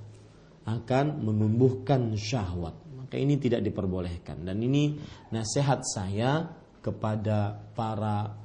akan 0.65 1.05
menumbuhkan 1.23 2.13
syahwat 2.13 2.90
maka 3.11 3.27
ini 3.27 3.35
tidak 3.35 3.67
diperbolehkan. 3.67 4.47
Dan 4.47 4.63
ini 4.63 4.95
nasihat 5.35 5.83
saya 5.83 6.47
kepada 6.79 7.59
para 7.75 8.39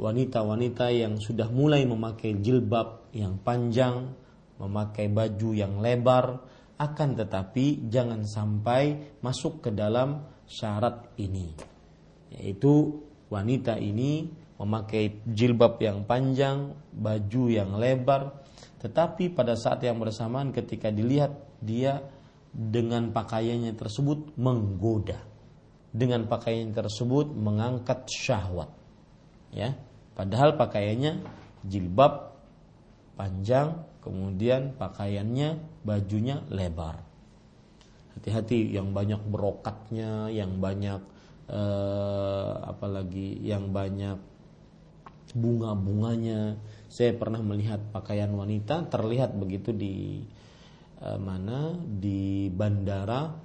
wanita-wanita 0.00 0.88
yang 0.88 1.20
sudah 1.20 1.52
mulai 1.52 1.84
memakai 1.84 2.40
jilbab 2.40 3.12
yang 3.12 3.36
panjang, 3.44 4.16
memakai 4.56 5.12
baju 5.12 5.52
yang 5.52 5.84
lebar, 5.84 6.40
akan 6.80 7.12
tetapi 7.12 7.92
jangan 7.92 8.24
sampai 8.24 9.20
masuk 9.20 9.68
ke 9.68 9.76
dalam 9.76 10.24
syarat 10.48 11.12
ini, 11.20 11.52
yaitu 12.32 12.96
wanita 13.28 13.76
ini 13.76 14.32
memakai 14.56 15.28
jilbab 15.28 15.76
yang 15.84 16.08
panjang, 16.08 16.72
baju 16.88 17.52
yang 17.52 17.76
lebar, 17.76 18.32
tetapi 18.80 19.28
pada 19.28 19.60
saat 19.60 19.84
yang 19.84 20.00
bersamaan 20.00 20.56
ketika 20.56 20.88
dilihat 20.88 21.36
dia 21.60 22.15
dengan 22.56 23.12
pakaiannya 23.12 23.76
tersebut 23.76 24.40
menggoda. 24.40 25.20
Dengan 25.92 26.24
pakaian 26.24 26.72
tersebut 26.72 27.36
mengangkat 27.36 28.08
syahwat. 28.08 28.72
Ya 29.52 29.76
padahal 30.16 30.56
pakaiannya 30.56 31.20
jilbab 31.68 32.32
panjang 33.20 33.84
kemudian 34.00 34.72
pakaiannya 34.80 35.60
bajunya 35.84 36.40
lebar. 36.48 37.04
Hati-hati 38.16 38.72
yang 38.72 38.96
banyak 38.96 39.20
berokatnya 39.28 40.32
yang 40.32 40.56
banyak 40.56 41.00
eh, 41.52 42.52
apalagi 42.64 43.36
yang 43.44 43.68
banyak 43.68 44.16
bunga-bunganya. 45.36 46.56
Saya 46.88 47.12
pernah 47.12 47.44
melihat 47.44 47.92
pakaian 47.92 48.32
wanita 48.32 48.88
terlihat 48.88 49.36
begitu 49.36 49.76
di 49.76 50.24
mana? 51.00 51.76
Di 51.76 52.48
bandara. 52.48 53.44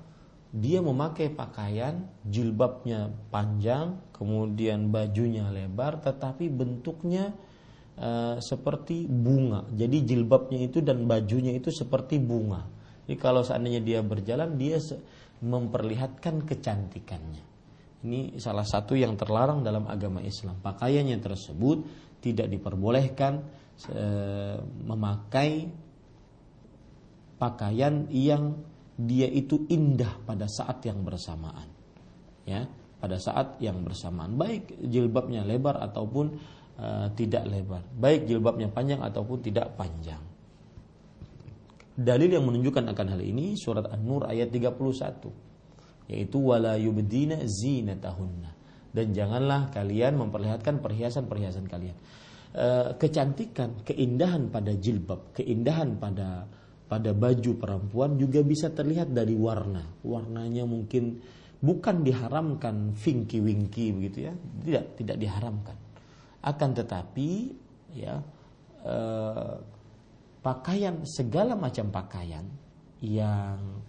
Dia 0.52 0.84
memakai 0.84 1.32
pakaian 1.32 2.12
jilbabnya 2.28 3.08
panjang 3.32 4.12
kemudian 4.12 4.92
bajunya 4.92 5.48
lebar 5.48 6.04
tetapi 6.04 6.52
bentuknya 6.52 7.32
uh, 7.96 8.36
seperti 8.36 9.08
bunga. 9.08 9.64
Jadi 9.72 10.04
jilbabnya 10.04 10.60
itu 10.60 10.84
dan 10.84 11.08
bajunya 11.08 11.56
itu 11.56 11.72
seperti 11.72 12.20
bunga. 12.20 12.68
Jadi 13.08 13.16
kalau 13.16 13.48
seandainya 13.48 13.80
dia 13.80 14.04
berjalan 14.04 14.60
dia 14.60 14.76
memperlihatkan 15.40 16.44
kecantikannya. 16.44 17.44
Ini 18.04 18.36
salah 18.36 18.68
satu 18.68 18.92
yang 19.00 19.16
terlarang 19.16 19.64
dalam 19.64 19.88
agama 19.88 20.20
Islam. 20.20 20.60
Pakaiannya 20.60 21.16
tersebut 21.22 21.78
tidak 22.20 22.52
diperbolehkan 22.52 23.42
memakai 24.86 25.70
pakaian 27.42 28.06
yang 28.14 28.62
dia 28.94 29.26
itu 29.26 29.66
indah 29.66 30.22
pada 30.22 30.46
saat 30.46 30.86
yang 30.86 31.02
bersamaan. 31.02 31.66
Ya, 32.46 32.70
pada 33.02 33.18
saat 33.18 33.58
yang 33.58 33.82
bersamaan, 33.82 34.38
baik 34.38 34.78
jilbabnya 34.86 35.42
lebar 35.42 35.82
ataupun 35.82 36.38
uh, 36.78 37.10
tidak 37.18 37.50
lebar, 37.50 37.82
baik 37.98 38.30
jilbabnya 38.30 38.70
panjang 38.70 39.02
ataupun 39.02 39.42
tidak 39.42 39.74
panjang. 39.74 40.22
Dalil 41.98 42.30
yang 42.30 42.46
menunjukkan 42.46 42.94
akan 42.94 43.08
hal 43.18 43.22
ini 43.26 43.58
surat 43.58 43.90
An-Nur 43.90 44.30
ayat 44.30 44.54
31 44.54 45.52
yaitu 46.12 46.38
wala 46.44 46.76
yubdina 46.76 47.40
zinatahunna 47.48 48.52
dan 48.92 49.16
janganlah 49.16 49.72
kalian 49.72 50.20
memperlihatkan 50.20 50.84
perhiasan-perhiasan 50.84 51.66
kalian. 51.72 51.96
e, 52.52 52.68
kecantikan, 53.00 53.80
keindahan 53.88 54.52
pada 54.52 54.76
jilbab, 54.76 55.32
keindahan 55.32 55.96
pada 55.96 56.44
pada 56.92 57.16
baju 57.16 57.56
perempuan 57.56 58.20
juga 58.20 58.44
bisa 58.44 58.68
terlihat 58.68 59.16
dari 59.16 59.32
warna. 59.32 59.80
Warnanya 60.04 60.68
mungkin 60.68 61.24
bukan 61.64 62.04
diharamkan 62.04 62.92
vinky 63.00 63.40
winky 63.40 63.96
begitu 63.96 64.28
ya, 64.28 64.34
tidak 64.36 65.00
tidak 65.00 65.18
diharamkan. 65.24 65.78
Akan 66.44 66.76
tetapi 66.76 67.30
ya 67.96 68.20
eh, 68.84 69.56
pakaian 70.44 71.08
segala 71.08 71.56
macam 71.56 71.96
pakaian 71.96 72.44
yang 73.00 73.80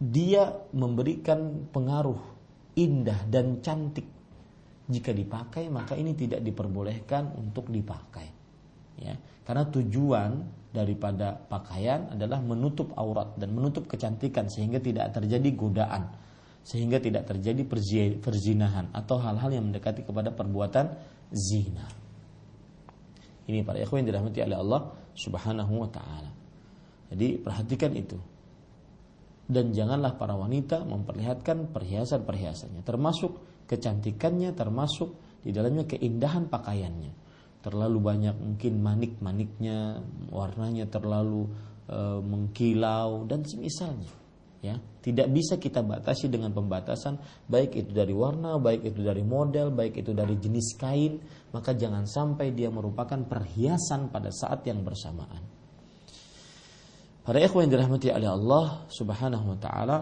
dia 0.00 0.48
memberikan 0.72 1.68
pengaruh 1.76 2.20
indah 2.72 3.20
dan 3.28 3.60
cantik 3.60 4.08
jika 4.88 5.12
dipakai 5.12 5.68
maka 5.68 5.92
ini 5.92 6.16
tidak 6.16 6.40
diperbolehkan 6.40 7.36
untuk 7.36 7.68
dipakai 7.72 8.28
ya 9.00 9.16
karena 9.44 9.64
tujuan 9.72 10.30
daripada 10.76 11.32
pakaian 11.32 12.12
adalah 12.12 12.44
menutup 12.44 12.92
aurat 13.00 13.32
dan 13.40 13.56
menutup 13.56 13.88
kecantikan 13.88 14.44
sehingga 14.52 14.76
tidak 14.76 15.16
terjadi 15.16 15.48
godaan 15.56 16.12
sehingga 16.60 17.00
tidak 17.00 17.30
terjadi 17.30 17.62
perzinahan 18.20 18.90
atau 18.92 19.16
hal-hal 19.22 19.54
yang 19.54 19.70
mendekati 19.70 20.02
kepada 20.02 20.34
perbuatan 20.34 20.98
zina. 21.30 21.86
Ini 23.46 23.62
para 23.62 23.78
ikhwan 23.78 24.02
yang 24.02 24.10
dirahmati 24.10 24.42
oleh 24.42 24.58
Allah 24.58 24.80
Subhanahu 25.14 25.86
wa 25.86 25.88
taala. 25.88 26.30
Jadi 27.14 27.38
perhatikan 27.38 27.94
itu. 27.94 28.18
Dan 29.46 29.70
janganlah 29.70 30.18
para 30.18 30.34
wanita 30.34 30.82
memperlihatkan 30.82 31.70
perhiasan-perhiasannya 31.70 32.82
termasuk 32.82 33.38
kecantikannya 33.70 34.50
termasuk 34.58 35.14
di 35.46 35.54
dalamnya 35.54 35.86
keindahan 35.86 36.50
pakaiannya 36.50 37.25
terlalu 37.66 37.98
banyak 37.98 38.38
mungkin 38.38 38.78
manik-maniknya, 38.78 39.98
warnanya 40.30 40.86
terlalu 40.86 41.50
e, 41.90 41.98
mengkilau 42.22 43.26
dan 43.26 43.42
semisalnya. 43.42 44.14
Ya, 44.62 44.78
tidak 45.02 45.30
bisa 45.34 45.58
kita 45.58 45.82
batasi 45.82 46.30
dengan 46.30 46.54
pembatasan 46.54 47.18
baik 47.50 47.74
itu 47.74 47.90
dari 47.90 48.14
warna, 48.14 48.58
baik 48.62 48.94
itu 48.94 49.02
dari 49.02 49.26
model, 49.26 49.74
baik 49.74 49.98
itu 49.98 50.14
dari 50.14 50.38
jenis 50.38 50.78
kain, 50.78 51.18
maka 51.50 51.74
jangan 51.74 52.06
sampai 52.06 52.54
dia 52.54 52.70
merupakan 52.70 53.18
perhiasan 53.26 54.14
pada 54.14 54.30
saat 54.30 54.62
yang 54.66 54.86
bersamaan. 54.86 55.42
Para 57.26 57.42
ikhwan 57.42 57.66
yang 57.66 57.82
dirahmati 57.82 58.14
oleh 58.14 58.30
Allah 58.30 58.86
Subhanahu 58.86 59.54
wa 59.54 59.58
taala, 59.58 59.98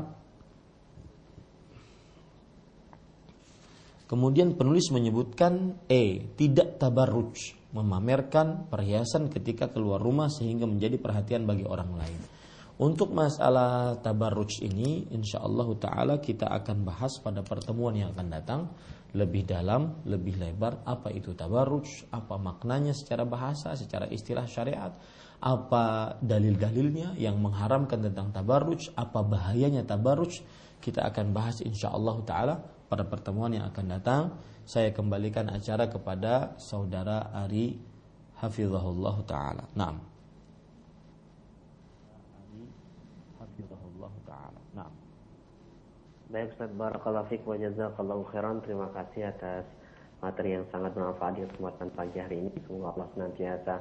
Kemudian 4.05 4.53
penulis 4.53 4.93
menyebutkan 4.93 5.81
E, 5.89 6.29
tidak 6.37 6.77
tabarruj, 6.77 7.57
memamerkan 7.73 8.69
perhiasan 8.69 9.33
ketika 9.33 9.73
keluar 9.73 9.97
rumah 9.97 10.29
sehingga 10.29 10.69
menjadi 10.69 11.01
perhatian 11.01 11.49
bagi 11.49 11.65
orang 11.65 11.91
lain. 11.97 12.21
Untuk 12.75 13.15
masalah 13.15 14.03
tabarruj 14.03 14.61
ini, 14.61 15.07
insya 15.15 15.41
Allah 15.41 15.69
Taala 15.79 16.15
kita 16.19 16.51
akan 16.51 16.83
bahas 16.83 17.17
pada 17.23 17.41
pertemuan 17.47 17.95
yang 17.95 18.11
akan 18.13 18.29
datang 18.29 18.61
lebih 19.15 19.47
dalam, 19.47 20.03
lebih 20.05 20.37
lebar. 20.37 20.83
Apa 20.83 21.15
itu 21.15 21.33
tabarruj? 21.39 22.11
Apa 22.11 22.35
maknanya 22.35 22.91
secara 22.91 23.23
bahasa, 23.23 23.73
secara 23.79 24.11
istilah 24.11 24.45
syariat? 24.51 24.91
Apa 25.39 26.19
dalil-dalilnya 26.19 27.15
yang 27.15 27.39
mengharamkan 27.39 28.03
tentang 28.03 28.35
tabarruj? 28.35 28.91
Apa 28.99 29.23
bahayanya 29.23 29.87
tabarruj? 29.87 30.43
Kita 30.83 31.07
akan 31.09 31.31
bahas 31.31 31.63
insya 31.63 31.95
Allah 31.95 32.17
Taala 32.27 32.55
pada 32.89 33.05
pertemuan 33.07 33.53
yang 33.53 33.69
akan 33.69 33.87
datang 33.89 34.23
saya 34.65 34.93
kembalikan 34.97 35.49
acara 35.53 35.89
kepada 35.89 36.57
saudara 36.57 37.33
Ari 37.33 37.77
Hafizahullah 38.41 39.17
Ta'ala. 39.29 39.65
Naam. 39.77 40.15
Baik 46.35 46.51
Ustaz 46.51 46.73
Barakallahu 46.75 47.31
Fik 47.31 47.47
wa 47.47 47.55
Jazakallahu 47.55 48.27
Khairan. 48.35 48.59
Terima 48.67 48.91
kasih 48.91 49.31
atas 49.31 49.63
materi 50.19 50.59
yang 50.59 50.67
sangat 50.75 50.91
bermanfaat 50.97 51.39
di 51.39 51.47
kesempatan 51.47 51.89
pagi 51.95 52.19
hari 52.19 52.37
ini. 52.43 52.51
Semoga 52.67 52.97
Allah 52.97 53.09
senantiasa 53.15 53.75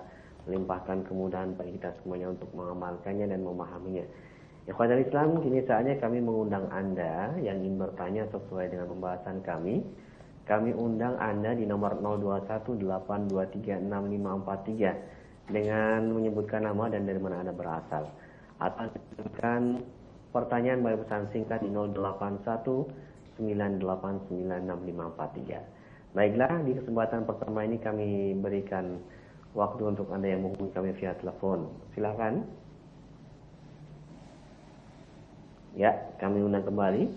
melimpahkan 0.45 1.08
kemudahan 1.08 1.56
bagi 1.58 1.82
kita 1.82 1.89
semuanya 2.04 2.30
untuk 2.30 2.54
mengamalkannya 2.54 3.26
dan 3.26 3.41
memahaminya. 3.41 4.06
Ikhwan 4.64 4.95
Islam, 4.95 5.43
kini 5.43 5.59
saatnya 5.68 5.99
kami 5.99 6.24
mengundang 6.24 6.72
Anda 6.72 7.36
yang 7.43 7.59
ingin 7.59 7.84
bertanya 7.84 8.24
sesuai 8.32 8.72
dengan 8.72 8.95
pembahasan 8.95 9.43
kami. 9.43 9.84
Kami 10.47 10.72
undang 10.72 11.20
Anda 11.20 11.51
di 11.51 11.68
nomor 11.68 11.99
0218236543 12.72 15.51
dengan 15.51 16.16
menyebutkan 16.16 16.64
nama 16.64 16.88
dan 16.88 17.03
dari 17.03 17.20
mana 17.20 17.43
Anda 17.43 17.51
berasal. 17.51 18.07
Atau 18.64 18.88
mengirimkan 18.88 19.84
pertanyaan 20.32 20.80
melalui 20.80 21.03
pesan 21.03 21.28
singkat 21.36 21.59
di 21.59 21.68
0819896543. 23.43 26.16
Baiklah, 26.16 26.64
di 26.64 26.72
kesempatan 26.80 27.28
pertama 27.28 27.68
ini 27.68 27.84
kami 27.84 28.32
berikan 28.39 28.95
waktu 29.51 29.91
untuk 29.91 30.07
Anda 30.07 30.32
yang 30.32 30.47
menghubungi 30.47 30.72
kami 30.72 30.95
via 30.95 31.20
telepon. 31.20 31.68
Silakan. 31.99 32.62
Ya, 35.74 35.89
kami 36.21 36.45
undang 36.45 36.69
kembali 36.69 37.09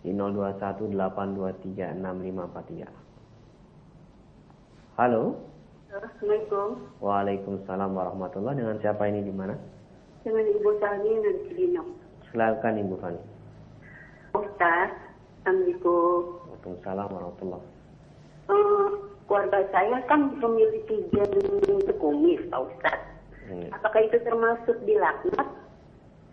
di 0.00 0.10
0218236543. 0.16 2.88
Halo. 4.96 5.36
Assalamualaikum. 5.92 6.80
Waalaikumsalam 7.04 7.92
warahmatullahi 7.92 8.56
Dengan 8.56 8.80
siapa 8.80 9.04
ini 9.04 9.20
di 9.20 9.28
mana? 9.36 9.52
Dengan 10.24 10.48
Ibu 10.48 10.80
Sani 10.80 11.12
dari 11.20 11.44
Cibinong. 11.52 11.92
Silakan 12.32 12.88
Ibu 12.88 12.96
Fani. 13.04 13.20
Ustaz, 14.32 14.96
Assalamualaikum. 15.44 16.40
Waalaikumsalam 16.48 17.08
warahmatullahi 17.12 17.64
uh, 18.48 18.96
Keluarga 19.28 19.60
saya 19.76 20.00
kan 20.08 20.40
memiliki 20.40 21.04
gen 21.12 21.36
kumis, 22.00 22.40
Pak 22.48 22.64
Ustaz. 22.64 22.96
Hmm. 23.44 23.68
Apakah 23.76 24.08
itu 24.08 24.16
termasuk 24.24 24.80
dilaknat 24.88 25.52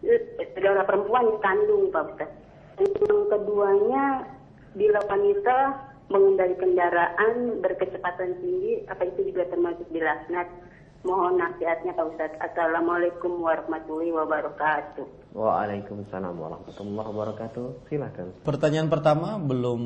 saudara 0.01 0.83
perempuan 0.85 1.25
yang 1.25 1.41
kandung 1.41 1.83
Pak 1.89 2.03
Ustaz. 2.13 2.29
Yang 2.77 3.21
keduanya 3.33 4.03
bila 4.77 4.99
wanita 5.09 5.57
mengendari 6.07 6.55
kendaraan 6.61 7.59
berkecepatan 7.59 8.37
tinggi, 8.39 8.85
apa 8.85 9.01
itu 9.09 9.33
juga 9.33 9.49
termasuk 9.49 9.87
dilaknat? 9.89 10.47
Mohon 11.05 11.39
nasihatnya 11.39 11.93
Pak 11.93 12.07
Ustaz. 12.13 12.31
Assalamualaikum 12.41 13.41
warahmatullahi 13.41 14.11
wabarakatuh. 14.13 15.05
Waalaikumsalam 15.37 16.35
warahmatullahi 16.35 17.07
wabarakatuh. 17.13 17.65
Silakan. 17.89 18.27
Pertanyaan 18.41 18.89
pertama 18.89 19.37
belum 19.37 19.81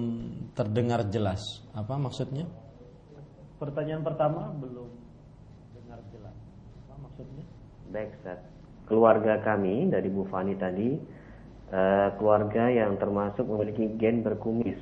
terdengar 0.55 1.07
jelas. 1.11 1.43
Apa 1.75 1.99
maksudnya? 1.99 2.47
Pertanyaan 3.59 4.01
pertama 4.01 4.49
belum 4.55 4.89
dengar 5.77 5.99
jelas. 6.09 6.35
Apa 6.87 6.95
maksudnya? 7.05 7.45
Baik, 7.91 8.15
Ustaz 8.23 8.39
keluarga 8.91 9.39
kami 9.39 9.87
dari 9.87 10.11
Bu 10.11 10.27
Fani 10.27 10.59
tadi 10.59 10.99
uh, 11.71 12.09
keluarga 12.19 12.67
yang 12.67 12.99
termasuk 12.99 13.47
memiliki 13.47 13.95
gen 13.95 14.19
berkumis. 14.19 14.75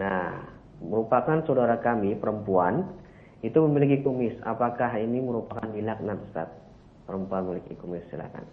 Nah, 0.00 0.48
merupakan 0.80 1.44
saudara 1.44 1.76
kami 1.84 2.16
perempuan 2.16 2.88
itu 3.44 3.60
memiliki 3.68 4.00
kumis. 4.00 4.32
Apakah 4.40 4.96
ini 4.96 5.20
merupakan 5.20 5.68
dilaknat 5.68 6.16
Ustaz? 6.32 6.48
Perempuan 7.04 7.44
memiliki 7.44 7.76
kumis 7.76 8.02
silakan. 8.08 8.48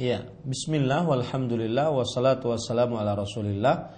Iya, 0.00 0.24
bismillah 0.48 1.04
walhamdulillah 1.04 1.92
wassalatu 1.92 2.48
wassalamu 2.50 2.96
ala 2.96 3.12
Rasulillah. 3.12 3.92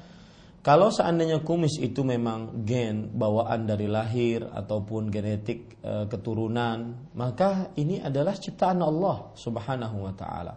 Kalau 0.65 0.89
seandainya 0.89 1.45
kumis 1.45 1.77
itu 1.77 2.01
memang 2.01 2.65
gen 2.65 3.13
bawaan 3.13 3.69
dari 3.69 3.85
lahir 3.85 4.49
ataupun 4.49 5.13
genetik 5.13 5.77
e, 5.85 6.09
keturunan, 6.09 7.13
maka 7.13 7.77
ini 7.77 8.01
adalah 8.01 8.33
ciptaan 8.33 8.81
Allah 8.81 9.37
Subhanahu 9.37 10.09
wa 10.09 10.15
taala. 10.17 10.57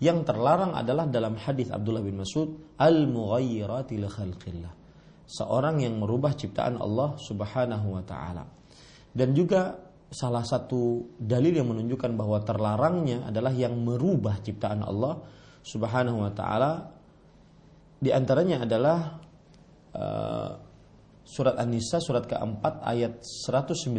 Yang 0.00 0.32
terlarang 0.32 0.72
adalah 0.72 1.04
dalam 1.12 1.36
hadis 1.36 1.68
Abdullah 1.68 2.00
bin 2.00 2.24
Mas'ud, 2.24 2.72
al-mughayyirati 2.80 4.00
li 4.00 4.08
khalqillah. 4.08 4.72
Seorang 5.28 5.84
yang 5.84 6.00
merubah 6.00 6.32
ciptaan 6.32 6.80
Allah 6.80 7.20
Subhanahu 7.20 8.00
wa 8.00 8.00
taala. 8.00 8.48
Dan 9.12 9.36
juga 9.36 9.76
salah 10.08 10.48
satu 10.48 11.12
dalil 11.20 11.52
yang 11.52 11.68
menunjukkan 11.68 12.16
bahwa 12.16 12.40
terlarangnya 12.40 13.28
adalah 13.28 13.52
yang 13.52 13.76
merubah 13.76 14.40
ciptaan 14.40 14.80
Allah 14.80 15.20
Subhanahu 15.60 16.24
wa 16.24 16.32
taala 16.32 16.72
di 18.00 18.08
antaranya 18.12 18.68
adalah 18.68 19.23
uh, 19.94 20.50
surat 21.24 21.56
An-Nisa 21.56 21.98
surat 21.98 22.28
keempat 22.28 22.84
ayat 22.84 23.24
119 23.24 23.90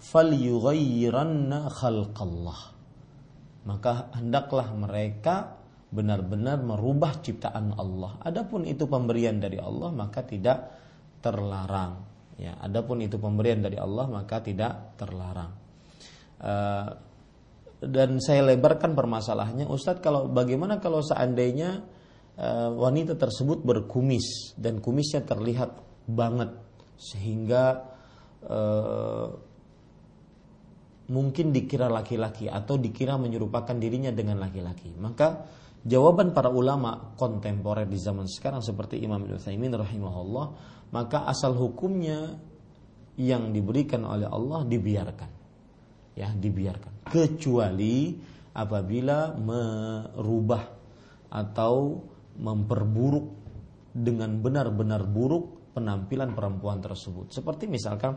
fal 0.00 0.30
yughayyiranna 0.32 1.68
khalqallah. 1.68 2.60
Maka 3.68 4.08
hendaklah 4.16 4.72
mereka 4.72 5.60
benar-benar 5.90 6.62
merubah 6.62 7.18
ciptaan 7.20 7.76
Allah. 7.76 8.16
Adapun 8.24 8.64
itu 8.64 8.86
pemberian 8.88 9.36
dari 9.36 9.60
Allah 9.60 9.90
maka 9.92 10.24
tidak 10.24 10.58
terlarang. 11.20 12.08
Ya, 12.40 12.56
adapun 12.56 13.04
itu 13.04 13.20
pemberian 13.20 13.60
dari 13.60 13.76
Allah 13.76 14.08
maka 14.08 14.40
tidak 14.40 14.96
terlarang. 14.96 15.52
Uh, 16.40 16.88
dan 17.84 18.16
saya 18.20 18.44
lebarkan 18.44 18.96
permasalahannya, 18.96 19.68
Ustadz 19.68 20.00
kalau 20.00 20.28
bagaimana 20.28 20.80
kalau 20.80 21.04
seandainya 21.04 21.84
wanita 22.72 23.20
tersebut 23.20 23.60
berkumis 23.60 24.56
dan 24.56 24.80
kumisnya 24.80 25.20
terlihat 25.28 25.76
banget 26.08 26.56
sehingga 26.96 27.84
uh, 28.48 29.28
mungkin 31.10 31.50
dikira 31.50 31.90
laki-laki 31.90 32.46
atau 32.46 32.78
dikira 32.78 33.18
menyerupakan 33.20 33.76
dirinya 33.76 34.14
dengan 34.14 34.40
laki-laki. 34.40 34.94
Maka 34.96 35.44
jawaban 35.82 36.30
para 36.30 36.48
ulama 36.48 37.12
kontemporer 37.18 37.84
di 37.84 37.98
zaman 37.98 38.30
sekarang 38.30 38.62
seperti 38.62 39.02
Imam 39.02 39.26
Ibnu 39.26 39.76
rahimahullah, 39.76 40.46
maka 40.94 41.26
asal 41.26 41.58
hukumnya 41.58 42.38
yang 43.20 43.52
diberikan 43.52 44.06
oleh 44.06 44.30
Allah 44.30 44.64
dibiarkan. 44.64 45.30
Ya, 46.14 46.30
dibiarkan. 46.32 47.10
Kecuali 47.10 48.16
apabila 48.54 49.34
merubah 49.34 50.62
atau 51.30 52.02
memperburuk 52.40 53.26
dengan 53.92 54.40
benar-benar 54.40 55.04
buruk 55.04 55.74
penampilan 55.76 56.32
perempuan 56.34 56.80
tersebut. 56.80 57.30
Seperti 57.30 57.68
misalkan 57.68 58.16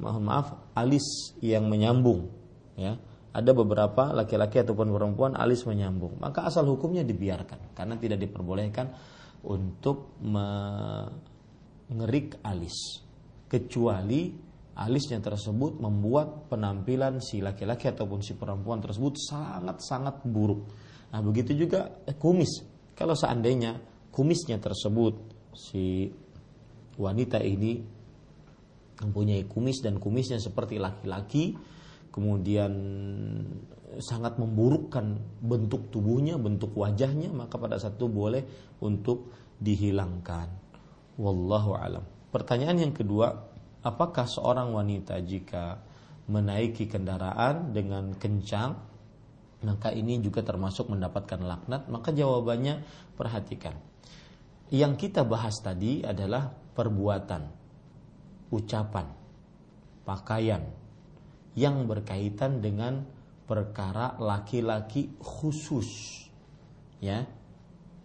mohon 0.00 0.24
maaf 0.24 0.72
alis 0.74 1.36
yang 1.44 1.68
menyambung 1.68 2.26
ya. 2.74 2.96
Ada 3.30 3.54
beberapa 3.54 4.10
laki-laki 4.10 4.58
ataupun 4.58 4.90
perempuan 4.90 5.38
alis 5.38 5.62
menyambung. 5.62 6.18
Maka 6.18 6.50
asal 6.50 6.66
hukumnya 6.66 7.06
dibiarkan 7.06 7.78
karena 7.78 7.94
tidak 7.94 8.18
diperbolehkan 8.26 8.90
untuk 9.46 10.18
mengerik 10.26 11.22
alis 12.42 13.06
kecuali 13.46 14.34
alisnya 14.74 15.22
tersebut 15.22 15.78
membuat 15.78 16.50
penampilan 16.50 17.22
si 17.22 17.38
laki-laki 17.38 17.86
ataupun 17.86 18.18
si 18.18 18.34
perempuan 18.34 18.82
tersebut 18.82 19.14
sangat-sangat 19.14 20.26
buruk. 20.26 20.66
Nah 21.14 21.22
begitu 21.22 21.54
juga 21.54 21.86
kumis 22.18 22.69
kalau 23.00 23.16
seandainya 23.16 23.80
kumisnya 24.12 24.60
tersebut 24.60 25.16
si 25.56 26.12
wanita 27.00 27.40
ini 27.40 27.80
mempunyai 29.00 29.48
kumis 29.48 29.80
dan 29.80 29.96
kumisnya 29.96 30.36
seperti 30.36 30.76
laki-laki 30.76 31.56
kemudian 32.12 32.72
sangat 33.98 34.38
memburukkan 34.38 35.18
bentuk 35.42 35.90
tubuhnya, 35.90 36.38
bentuk 36.38 36.76
wajahnya, 36.76 37.32
maka 37.32 37.58
pada 37.58 37.80
saat 37.80 37.98
itu 37.98 38.06
boleh 38.06 38.44
untuk 38.84 39.32
dihilangkan. 39.58 40.46
Wallahu 41.18 41.74
alam. 41.74 42.04
Pertanyaan 42.30 42.90
yang 42.90 42.94
kedua, 42.94 43.34
apakah 43.82 44.30
seorang 44.30 44.70
wanita 44.70 45.18
jika 45.24 45.82
menaiki 46.30 46.86
kendaraan 46.86 47.74
dengan 47.74 48.14
kencang 48.14 48.89
maka 49.60 49.92
ini 49.92 50.16
juga 50.24 50.40
termasuk 50.40 50.88
mendapatkan 50.88 51.40
laknat? 51.40 51.88
Maka 51.92 52.16
jawabannya 52.16 52.80
perhatikan. 53.12 53.76
Yang 54.72 55.08
kita 55.08 55.26
bahas 55.26 55.60
tadi 55.60 56.00
adalah 56.00 56.48
perbuatan 56.48 57.42
ucapan, 58.54 59.06
pakaian 60.06 60.62
yang 61.58 61.84
berkaitan 61.84 62.62
dengan 62.62 63.04
perkara 63.44 64.16
laki-laki 64.16 65.12
khusus. 65.20 66.22
Ya. 67.02 67.26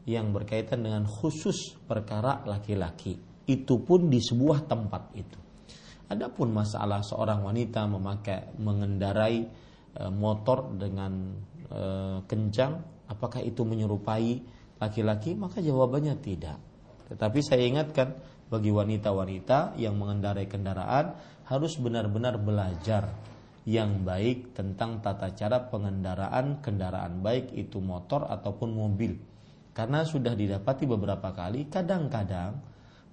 Yang 0.06 0.28
berkaitan 0.38 0.86
dengan 0.86 1.08
khusus 1.10 1.78
perkara 1.90 2.46
laki-laki. 2.46 3.18
Itu 3.46 3.82
pun 3.82 4.10
di 4.10 4.22
sebuah 4.22 4.70
tempat 4.70 5.04
itu. 5.18 5.40
Adapun 6.06 6.54
masalah 6.54 7.02
seorang 7.02 7.42
wanita 7.42 7.90
memakai 7.90 8.54
mengendarai 8.62 9.65
motor 10.12 10.76
dengan 10.76 11.40
e, 11.72 11.82
kencang, 12.28 12.84
apakah 13.08 13.40
itu 13.40 13.64
menyerupai 13.64 14.44
laki-laki? 14.80 15.34
Maka 15.36 15.64
jawabannya 15.64 16.16
tidak. 16.20 16.60
Tetapi 17.12 17.40
saya 17.40 17.64
ingatkan 17.64 18.16
bagi 18.50 18.70
wanita-wanita 18.70 19.78
yang 19.80 19.98
mengendarai 19.98 20.46
kendaraan 20.46 21.18
harus 21.46 21.78
benar-benar 21.78 22.38
belajar 22.42 23.10
yang 23.66 24.06
baik 24.06 24.54
tentang 24.54 25.02
tata 25.02 25.34
cara 25.34 25.58
pengendaraan 25.58 26.62
kendaraan 26.62 27.26
baik 27.26 27.54
itu 27.58 27.82
motor 27.82 28.30
ataupun 28.30 28.70
mobil. 28.78 29.18
Karena 29.74 30.06
sudah 30.06 30.38
didapati 30.38 30.86
beberapa 30.86 31.34
kali 31.34 31.68
kadang-kadang 31.68 32.62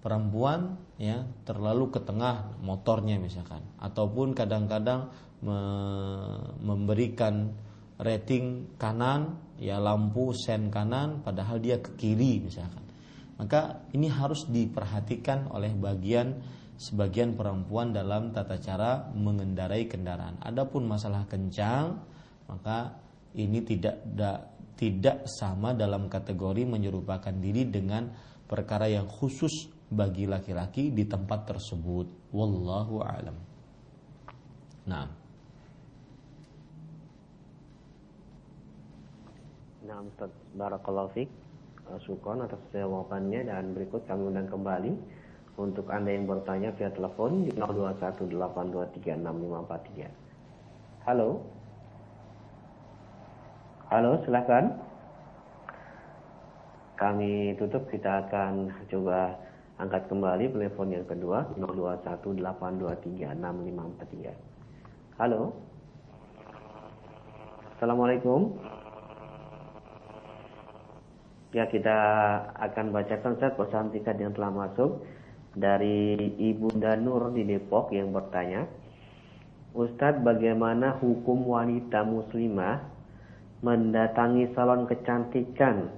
perempuan 0.04 0.76
ya 1.00 1.24
terlalu 1.46 1.94
ke 1.94 2.00
tengah 2.04 2.58
motornya 2.60 3.16
misalkan 3.22 3.62
ataupun 3.78 4.34
kadang-kadang 4.34 5.08
memberikan 6.62 7.50
rating 7.98 8.78
kanan 8.78 9.38
ya 9.58 9.82
lampu 9.82 10.30
sen 10.34 10.70
kanan 10.70 11.22
padahal 11.22 11.58
dia 11.58 11.82
ke 11.82 11.98
kiri 11.98 12.42
misalkan 12.42 12.82
maka 13.42 13.82
ini 13.90 14.06
harus 14.06 14.46
diperhatikan 14.46 15.50
oleh 15.50 15.74
bagian 15.74 16.38
sebagian 16.78 17.38
perempuan 17.38 17.94
dalam 17.94 18.34
tata 18.34 18.58
cara 18.58 19.10
mengendarai 19.14 19.86
kendaraan. 19.86 20.42
Adapun 20.42 20.86
masalah 20.86 21.26
kencang, 21.30 21.98
maka 22.50 22.98
ini 23.38 23.62
tidak 23.62 24.02
da, 24.02 24.42
tidak 24.74 25.30
sama 25.30 25.78
dalam 25.78 26.10
kategori 26.10 26.66
menyerupakan 26.66 27.34
diri 27.38 27.70
dengan 27.70 28.10
perkara 28.46 28.90
yang 28.90 29.06
khusus 29.06 29.70
bagi 29.90 30.26
laki-laki 30.26 30.90
di 30.90 31.06
tempat 31.06 31.54
tersebut. 31.54 32.34
Wallahu 32.34 32.96
alam. 33.02 33.36
Nah. 34.90 35.21
Nah, 39.92 40.00
Ustaz 40.08 40.32
Barakallahu 40.56 41.12
Fik. 41.12 41.28
Eh, 41.92 42.00
Sukon 42.08 42.40
atas 42.40 42.56
jawabannya 42.72 43.44
dan 43.44 43.76
berikut 43.76 44.00
kami 44.08 44.32
undang 44.32 44.48
kembali 44.48 44.88
untuk 45.60 45.84
Anda 45.92 46.16
yang 46.16 46.24
bertanya 46.24 46.72
via 46.80 46.88
telepon 46.96 47.44
di 47.44 47.52
0218236543. 47.60 50.08
Halo. 51.04 51.44
Halo, 53.92 54.16
silakan. 54.24 54.80
Kami 56.96 57.52
tutup, 57.60 57.84
kita 57.92 58.24
akan 58.24 58.72
coba 58.88 59.36
angkat 59.76 60.08
kembali 60.08 60.56
telepon 60.56 60.88
yang 60.88 61.04
kedua 61.04 61.52
0218236543. 61.60 64.32
Halo. 65.20 65.52
Assalamualaikum. 67.76 68.56
Ya 71.52 71.68
kita 71.68 71.96
akan 72.56 72.96
bacakan 72.96 73.36
Ustaz 73.36 73.52
pesan 73.60 73.92
singkat 73.92 74.16
yang 74.16 74.32
telah 74.32 74.48
masuk 74.48 75.04
dari 75.52 76.16
Ibu 76.40 76.80
Danur 76.80 77.28
di 77.36 77.44
Depok 77.44 77.92
yang 77.92 78.08
bertanya, 78.08 78.64
Ustadz 79.76 80.24
bagaimana 80.24 80.96
hukum 80.96 81.44
wanita 81.44 82.08
muslimah 82.08 82.88
mendatangi 83.60 84.52
salon 84.56 84.88
kecantikan 84.88 85.92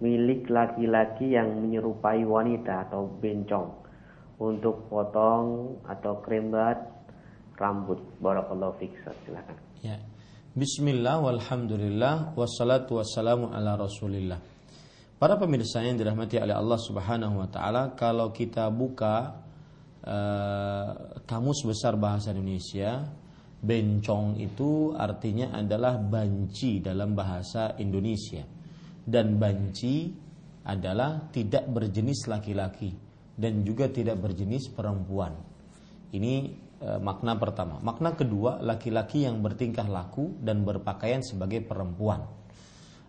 milik 0.00 0.48
laki-laki 0.48 1.36
yang 1.36 1.50
menyerupai 1.62 2.26
wanita 2.26 2.88
atau 2.88 3.06
bencong 3.20 3.68
untuk 4.42 4.90
potong 4.90 5.78
atau 5.86 6.18
krembat 6.20 6.78
rambut. 7.56 8.02
Barakallahu 8.18 8.74
fiik. 8.82 8.92
Silakan. 9.24 9.56
Ya. 9.80 10.02
Bismillah 10.52 11.22
walhamdulillah 11.24 12.36
wassalatu 12.36 13.00
wassalamu 13.00 13.54
ala 13.56 13.78
Rasulillah. 13.78 14.36
Para 15.22 15.38
pemirsa 15.38 15.78
yang 15.86 15.94
dirahmati 15.94 16.34
oleh 16.34 16.50
Allah 16.50 16.82
Subhanahu 16.82 17.46
wa 17.46 17.46
taala, 17.46 17.94
kalau 17.94 18.34
kita 18.34 18.66
buka 18.74 19.38
uh, 20.02 21.22
kamus 21.22 21.62
besar 21.62 21.94
bahasa 21.94 22.34
Indonesia, 22.34 23.06
bencong 23.62 24.42
itu 24.42 24.90
artinya 24.98 25.54
adalah 25.54 25.94
banci 25.94 26.82
dalam 26.82 27.14
bahasa 27.14 27.78
Indonesia. 27.78 28.42
Dan 28.98 29.38
banci 29.38 30.10
adalah 30.66 31.30
tidak 31.30 31.70
berjenis 31.70 32.26
laki-laki 32.26 32.90
dan 33.38 33.62
juga 33.62 33.94
tidak 33.94 34.18
berjenis 34.18 34.74
perempuan. 34.74 35.38
Ini 36.10 36.34
uh, 36.82 36.98
makna 36.98 37.38
pertama. 37.38 37.78
Makna 37.78 38.18
kedua, 38.18 38.58
laki-laki 38.58 39.22
yang 39.22 39.38
bertingkah 39.38 39.86
laku 39.86 40.34
dan 40.42 40.66
berpakaian 40.66 41.22
sebagai 41.22 41.62
perempuan 41.62 42.41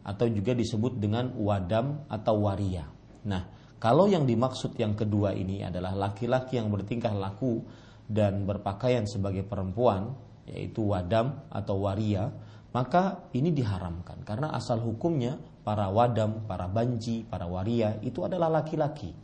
atau 0.03 0.27
juga 0.27 0.51
disebut 0.51 0.99
dengan 0.99 1.31
wadam 1.39 2.03
atau 2.11 2.43
waria. 2.43 2.88
Nah, 3.23 3.47
kalau 3.80 4.07
yang 4.07 4.27
dimaksud 4.27 4.75
yang 4.80 4.95
kedua 4.95 5.35
ini 5.35 5.63
adalah 5.63 5.95
laki-laki 5.95 6.59
yang 6.59 6.71
bertingkah 6.71 7.15
laku 7.15 7.63
dan 8.07 8.43
berpakaian 8.43 9.07
sebagai 9.07 9.47
perempuan, 9.47 10.15
yaitu 10.47 10.84
wadam 10.91 11.39
atau 11.47 11.84
waria, 11.88 12.31
maka 12.75 13.27
ini 13.31 13.55
diharamkan 13.55 14.23
karena 14.27 14.51
asal 14.51 14.84
hukumnya 14.84 15.39
para 15.63 15.88
wadam, 15.88 16.43
para 16.47 16.67
banji, 16.67 17.23
para 17.23 17.47
waria 17.47 17.95
itu 18.03 18.27
adalah 18.27 18.51
laki-laki. 18.51 19.15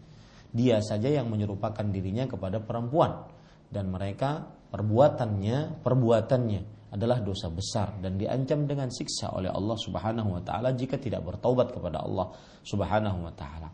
Dia 0.50 0.82
saja 0.82 1.12
yang 1.12 1.30
menyerupakan 1.30 1.86
dirinya 1.86 2.26
kepada 2.26 2.64
perempuan. 2.64 3.38
dan 3.70 3.86
mereka 3.94 4.50
perbuatannya 4.74 5.86
perbuatannya 5.86 6.62
adalah 6.90 7.22
dosa 7.22 7.48
besar 7.54 8.02
dan 8.02 8.18
diancam 8.18 8.66
dengan 8.66 8.90
siksa 8.90 9.30
oleh 9.34 9.54
Allah 9.54 9.78
Subhanahu 9.78 10.40
wa 10.40 10.42
taala 10.42 10.74
jika 10.74 10.98
tidak 10.98 11.22
bertaubat 11.22 11.70
kepada 11.74 12.02
Allah 12.02 12.34
Subhanahu 12.66 13.30
wa 13.30 13.34
taala. 13.34 13.70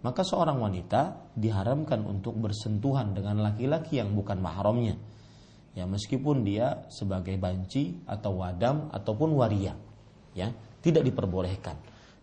Maka 0.00 0.24
seorang 0.24 0.56
wanita 0.56 1.32
diharamkan 1.36 2.00
untuk 2.08 2.38
bersentuhan 2.40 3.12
dengan 3.12 3.44
laki-laki 3.44 4.00
yang 4.00 4.16
bukan 4.16 4.40
mahramnya. 4.40 4.96
Ya, 5.76 5.86
meskipun 5.86 6.42
dia 6.42 6.88
sebagai 6.90 7.36
banci 7.36 8.00
atau 8.08 8.42
wadam 8.42 8.90
ataupun 8.90 9.38
waria, 9.38 9.76
ya, 10.34 10.50
tidak 10.82 11.06
diperbolehkan. 11.06 11.78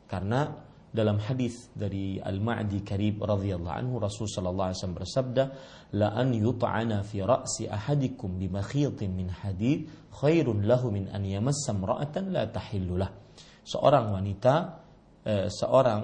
Karena 0.09 0.66
dalam 0.97 1.21
hadis 1.21 1.69
dari 1.77 2.17
Al-Ma'di 2.17 2.81
Karib 2.81 3.21
radhiyallahu 3.21 3.77
anhu 3.77 4.01
Rasul 4.01 4.25
sallallahu 4.25 4.73
alaihi 4.73 4.77
wasallam 4.81 4.97
bersabda 4.97 5.43
la 5.93 6.09
an 6.17 6.33
yut'ana 6.33 7.05
fi 7.05 7.21
ra'si 7.21 7.69
ahadikum 7.69 8.41
bi 8.41 8.49
makhitin 8.49 9.13
min 9.13 9.29
hadid 9.29 9.85
khairun 10.09 10.65
lahu 10.65 10.89
min 10.89 11.05
an 11.13 11.21
yamassa 11.21 11.77
imra'atan 11.77 12.33
la 12.33 12.49
tahillulah 12.49 13.13
seorang 13.61 14.05
wanita 14.09 14.53
eh, 15.21 15.45
seorang 15.53 16.01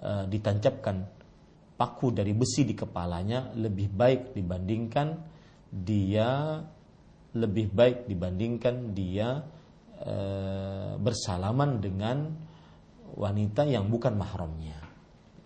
eh, 0.00 0.24
ditancapkan 0.24 0.96
paku 1.76 2.08
dari 2.16 2.32
besi 2.32 2.64
di 2.64 2.72
kepalanya 2.72 3.52
lebih 3.60 3.92
baik 3.92 4.32
dibandingkan 4.32 5.08
dia 5.68 6.56
lebih 7.36 7.68
baik 7.68 8.08
dibandingkan 8.08 8.96
dia 8.96 9.44
eh, 10.00 10.92
bersalaman 10.96 11.76
dengan 11.76 12.48
wanita 13.16 13.66
yang 13.66 13.88
bukan 13.90 14.14
mahramnya. 14.14 14.78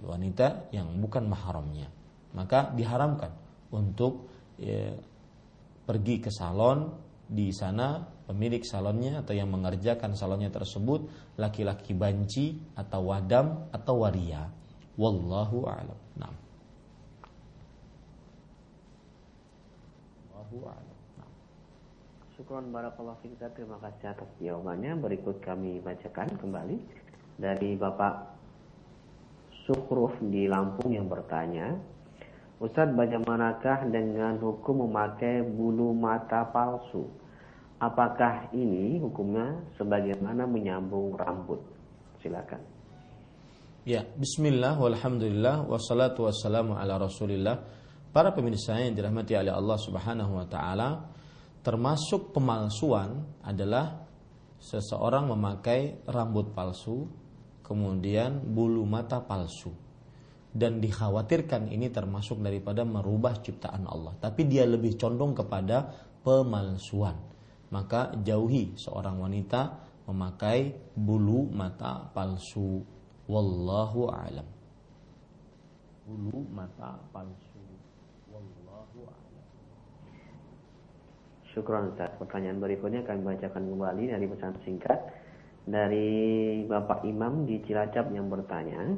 Wanita 0.04 0.68
yang 0.74 1.00
bukan 1.00 1.24
mahramnya. 1.28 1.88
Maka 2.34 2.74
diharamkan 2.74 3.32
untuk 3.72 4.28
ya, 4.60 4.92
pergi 5.86 6.16
ke 6.20 6.30
salon. 6.32 7.06
Di 7.24 7.48
sana 7.56 8.04
pemilik 8.28 8.60
salonnya 8.60 9.24
atau 9.24 9.32
yang 9.32 9.48
mengerjakan 9.48 10.12
salonnya 10.12 10.52
tersebut 10.52 11.08
laki-laki 11.40 11.96
banci 11.96 12.60
atau 12.76 13.08
wadam 13.08 13.72
atau 13.72 14.04
waria. 14.04 14.44
Wallahu 15.00 15.64
a'lam. 15.64 15.98
Nah 16.20 16.32
wallahu 20.36 20.68
a'lam. 20.68 20.92
Syukron 22.36 22.68
terima 23.56 23.78
kasih 23.80 24.06
atas 24.10 24.28
jawabannya. 24.36 25.00
Berikut 25.00 25.40
kami 25.40 25.80
bacakan 25.80 26.34
kembali 26.36 26.76
dari 27.38 27.74
Bapak 27.74 28.14
Sukhruf 29.64 30.20
di 30.20 30.44
Lampung 30.44 30.92
yang 30.92 31.08
bertanya, 31.08 31.72
Ustadz 32.62 32.94
bagaimanakah 32.94 33.90
dengan 33.90 34.38
hukum 34.38 34.86
memakai 34.86 35.42
bulu 35.42 35.90
mata 35.92 36.46
palsu? 36.48 37.04
Apakah 37.82 38.54
ini 38.54 39.02
hukumnya 39.02 39.58
sebagaimana 39.74 40.46
menyambung 40.46 41.18
rambut? 41.18 41.60
Silakan. 42.22 42.62
Ya, 43.84 44.00
bismillah, 44.16 44.80
walhamdulillah, 44.80 45.68
wassalatu 45.68 46.24
wassalamu 46.24 46.72
ala 46.72 46.96
rasulillah. 46.96 47.60
Para 48.14 48.32
pemirsa 48.32 48.80
yang 48.80 48.96
dirahmati 48.96 49.36
oleh 49.36 49.52
Allah 49.52 49.76
subhanahu 49.76 50.32
wa 50.40 50.46
ta'ala, 50.48 50.88
termasuk 51.60 52.32
pemalsuan 52.32 53.28
adalah 53.44 54.06
seseorang 54.56 55.28
memakai 55.28 56.00
rambut 56.08 56.56
palsu, 56.56 57.04
kemudian 57.64 58.44
bulu 58.44 58.84
mata 58.84 59.24
palsu. 59.24 59.72
Dan 60.54 60.78
dikhawatirkan 60.78 61.66
ini 61.66 61.90
termasuk 61.90 62.38
daripada 62.38 62.86
merubah 62.86 63.42
ciptaan 63.42 63.90
Allah. 63.90 64.14
Tapi 64.22 64.46
dia 64.46 64.62
lebih 64.62 64.94
condong 64.94 65.34
kepada 65.34 65.90
pemalsuan. 66.22 67.18
Maka 67.74 68.14
jauhi 68.22 68.78
seorang 68.78 69.18
wanita 69.18 69.82
memakai 70.06 70.70
bulu 70.94 71.50
mata 71.50 72.06
palsu. 72.14 72.86
Wallahu 73.26 74.14
alam. 74.14 74.46
Bulu 76.06 76.46
mata 76.54 77.02
palsu. 77.10 77.58
Wallahu 78.30 79.10
alam. 79.10 79.44
Syukron 81.50 81.90
Ustaz. 81.90 82.14
Pertanyaan 82.14 82.62
berikutnya 82.62 83.02
kami 83.02 83.26
bacakan 83.26 83.74
kembali 83.74 84.04
dari 84.06 84.26
pesan 84.30 84.54
singkat 84.62 85.23
dari 85.64 86.60
Bapak 86.68 87.08
Imam 87.08 87.48
di 87.48 87.60
Cilacap 87.64 88.12
yang 88.12 88.28
bertanya, 88.28 88.96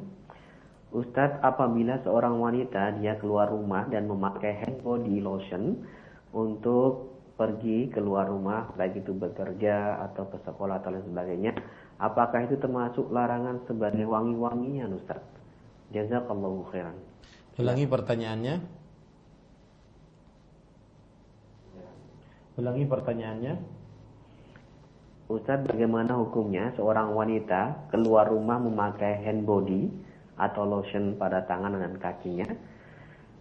Ustadz 0.91 1.43
apabila 1.43 1.99
seorang 2.03 2.39
wanita 2.39 2.99
dia 2.99 3.19
keluar 3.19 3.51
rumah 3.51 3.87
dan 3.91 4.07
memakai 4.07 4.55
hand 4.63 4.83
body 4.83 5.19
lotion 5.23 5.83
untuk 6.31 7.15
pergi 7.37 7.93
keluar 7.93 8.33
rumah 8.33 8.73
baik 8.81 9.05
itu 9.05 9.13
bekerja 9.13 10.01
atau 10.09 10.25
ke 10.33 10.41
sekolah 10.41 10.81
atau 10.81 10.89
lain 10.89 11.05
sebagainya 11.05 11.53
apakah 12.01 12.49
itu 12.49 12.57
termasuk 12.57 13.13
larangan 13.13 13.61
sebagai 13.69 14.09
wangi-wangian 14.09 14.89
Ustaz 14.97 15.21
jazakallahu 15.93 16.65
khairan. 16.73 16.97
Ulangi 17.61 17.85
pertanyaannya. 17.85 18.55
Ulangi 22.57 22.85
pertanyaannya 22.89 23.55
Ustadz 25.27 25.67
bagaimana 25.67 26.15
hukumnya 26.23 26.71
seorang 26.79 27.11
wanita 27.11 27.91
keluar 27.91 28.31
rumah 28.31 28.63
memakai 28.63 29.27
hand 29.27 29.43
body 29.43 29.91
atau 30.39 30.63
lotion 30.63 31.19
pada 31.19 31.43
tangan 31.51 31.75
dan 31.75 31.99
kakinya 31.99 32.47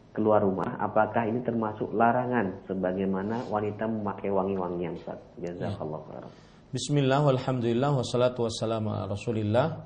keluar 0.10 0.42
rumah? 0.42 0.82
Apakah 0.82 1.30
ini 1.30 1.46
termasuk 1.46 1.94
larangan 1.94 2.66
sebagaimana 2.66 3.46
wanita 3.54 3.86
memakai 3.86 4.34
wangi-wangian 4.34 4.98
Ustaz? 4.98 5.22
Jazakallah 5.38 6.02
khairan. 6.10 6.32
Bismillah 6.74 7.22
walhamdulillah 7.22 7.92
wassalatu 8.02 8.50
wassalamu 8.50 8.90
ala 8.90 9.06
rasulillah. 9.06 9.86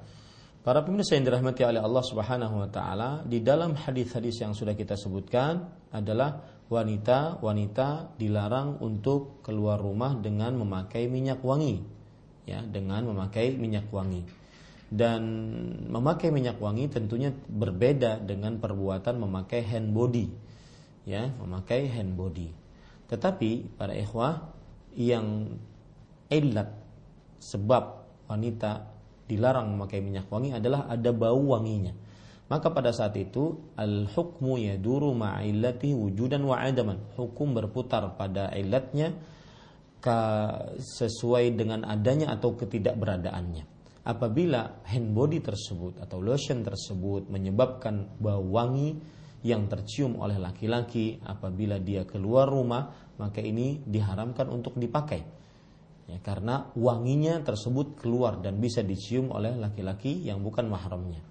Para 0.63 0.79
pemirsa 0.87 1.19
yang 1.19 1.27
dirahmati 1.27 1.67
oleh 1.67 1.83
Allah 1.83 2.03
Subhanahu 2.03 2.63
wa 2.63 2.69
taala, 2.71 3.27
di 3.27 3.43
dalam 3.43 3.75
hadis-hadis 3.75 4.39
yang 4.39 4.55
sudah 4.55 4.75
kita 4.75 4.95
sebutkan 4.95 5.67
adalah 5.91 6.58
wanita-wanita 6.69 8.13
dilarang 8.21 8.77
untuk 8.77 9.41
keluar 9.41 9.81
rumah 9.81 10.13
dengan 10.13 10.53
memakai 10.53 11.09
minyak 11.09 11.41
wangi. 11.41 11.81
Ya 12.45 12.61
dengan 12.61 13.09
memakai 13.09 13.57
minyak 13.57 13.89
wangi. 13.89 14.21
Dan 14.89 15.21
memakai 15.89 16.29
minyak 16.29 16.61
wangi 16.61 16.89
tentunya 16.89 17.33
berbeda 17.33 18.21
dengan 18.21 18.61
perbuatan 18.61 19.17
memakai 19.17 19.65
hand 19.65 19.93
body. 19.93 20.29
Ya 21.09 21.33
memakai 21.41 21.89
hand 21.89 22.13
body. 22.13 22.53
Tetapi 23.09 23.77
para 23.77 23.97
ikhwah 23.97 24.53
yang 24.93 25.57
ilat 26.29 26.69
sebab 27.41 28.05
wanita 28.29 28.85
dilarang 29.25 29.73
memakai 29.73 30.01
minyak 30.01 30.29
wangi 30.29 30.53
adalah 30.53 30.85
ada 30.85 31.09
bau 31.09 31.53
wanginya 31.53 31.93
maka 32.49 32.73
pada 32.73 32.89
saat 32.89 33.13
itu 33.13 33.69
al 33.77 34.09
hukmu 34.09 34.57
yaduru 34.57 35.13
ma'illati 35.13 35.93
wujudan 35.93 36.41
wa 36.41 36.57
adaman. 36.57 37.13
Hukum 37.13 37.53
berputar 37.53 38.17
pada 38.17 38.49
ilatnya 38.57 39.13
sesuai 40.81 41.53
dengan 41.53 41.85
adanya 41.85 42.33
atau 42.33 42.57
ketidakberadaannya. 42.57 43.77
Apabila 44.09 44.81
hand 44.89 45.13
body 45.13 45.45
tersebut 45.45 46.01
atau 46.01 46.17
lotion 46.17 46.65
tersebut 46.65 47.29
menyebabkan 47.29 48.17
bau 48.17 48.41
wangi 48.41 48.97
yang 49.45 49.69
tercium 49.69 50.17
oleh 50.17 50.41
laki-laki 50.41 51.21
apabila 51.21 51.77
dia 51.77 52.09
keluar 52.09 52.49
rumah 52.49 53.13
maka 53.21 53.45
ini 53.45 53.85
diharamkan 53.85 54.49
untuk 54.49 54.73
dipakai. 54.81 55.21
Ya 56.09 56.17
karena 56.25 56.73
wanginya 56.73 57.45
tersebut 57.45 58.01
keluar 58.01 58.41
dan 58.41 58.57
bisa 58.57 58.81
dicium 58.81 59.29
oleh 59.29 59.53
laki-laki 59.53 60.25
yang 60.25 60.41
bukan 60.41 60.65
mahramnya 60.65 61.28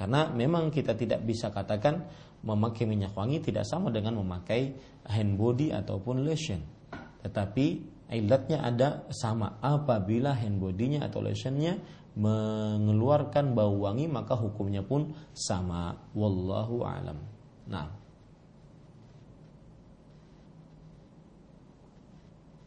karena 0.00 0.32
memang 0.32 0.72
kita 0.72 0.96
tidak 0.96 1.20
bisa 1.28 1.52
katakan 1.52 2.08
memakai 2.40 2.88
minyak 2.88 3.12
wangi 3.12 3.44
tidak 3.44 3.68
sama 3.68 3.92
dengan 3.92 4.16
memakai 4.24 4.72
hand 5.04 5.36
body 5.36 5.76
ataupun 5.76 6.24
lotion. 6.24 6.64
Tetapi 7.20 7.66
ilatnya 8.16 8.64
ada 8.64 9.04
sama. 9.12 9.60
Apabila 9.60 10.32
hand 10.32 10.56
body-nya 10.56 11.04
atau 11.04 11.20
lotionnya 11.20 11.76
mengeluarkan 12.16 13.52
bau 13.52 13.76
wangi 13.84 14.08
maka 14.08 14.40
hukumnya 14.40 14.80
pun 14.80 15.12
sama. 15.36 15.92
Wallahu 16.16 16.80
alam. 16.80 17.20
Nah. 17.68 17.92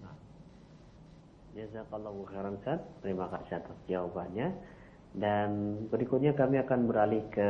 nah. 0.06 0.16
Jazakallahu 1.58 2.30
khairan 2.30 2.62
Terima 3.02 3.26
kasih 3.26 3.58
atas 3.58 3.78
jawabannya. 3.90 4.54
Dan 5.14 5.78
berikutnya 5.94 6.34
kami 6.34 6.58
akan 6.58 6.90
beralih 6.90 7.22
ke 7.30 7.46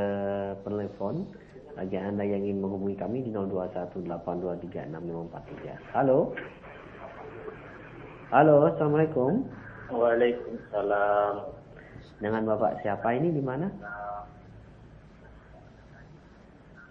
penelpon 0.68 1.32
bagi 1.80 1.96
Anda 1.96 2.28
yang 2.28 2.44
ingin 2.44 2.60
menghubungi 2.60 3.00
kami 3.00 3.24
di 3.24 3.32
0218236543. 3.32 5.96
Halo. 5.96 6.36
Halo, 8.36 8.68
Assalamualaikum. 8.68 9.48
Waalaikumsalam. 9.96 11.56
Dengan 12.20 12.52
Bapak 12.52 12.84
siapa 12.84 13.16
ini 13.16 13.32
di 13.32 13.40
mana? 13.40 13.72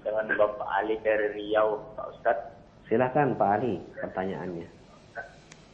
Dengan 0.03 0.35
Bapak 0.35 0.67
Ali 0.83 0.99
dari 1.05 1.31
Riau, 1.37 1.79
Pak 1.95 2.11
Ustadz. 2.17 2.49
Silahkan 2.89 3.37
Pak 3.37 3.61
Ali 3.61 3.77
pertanyaannya. 4.01 4.82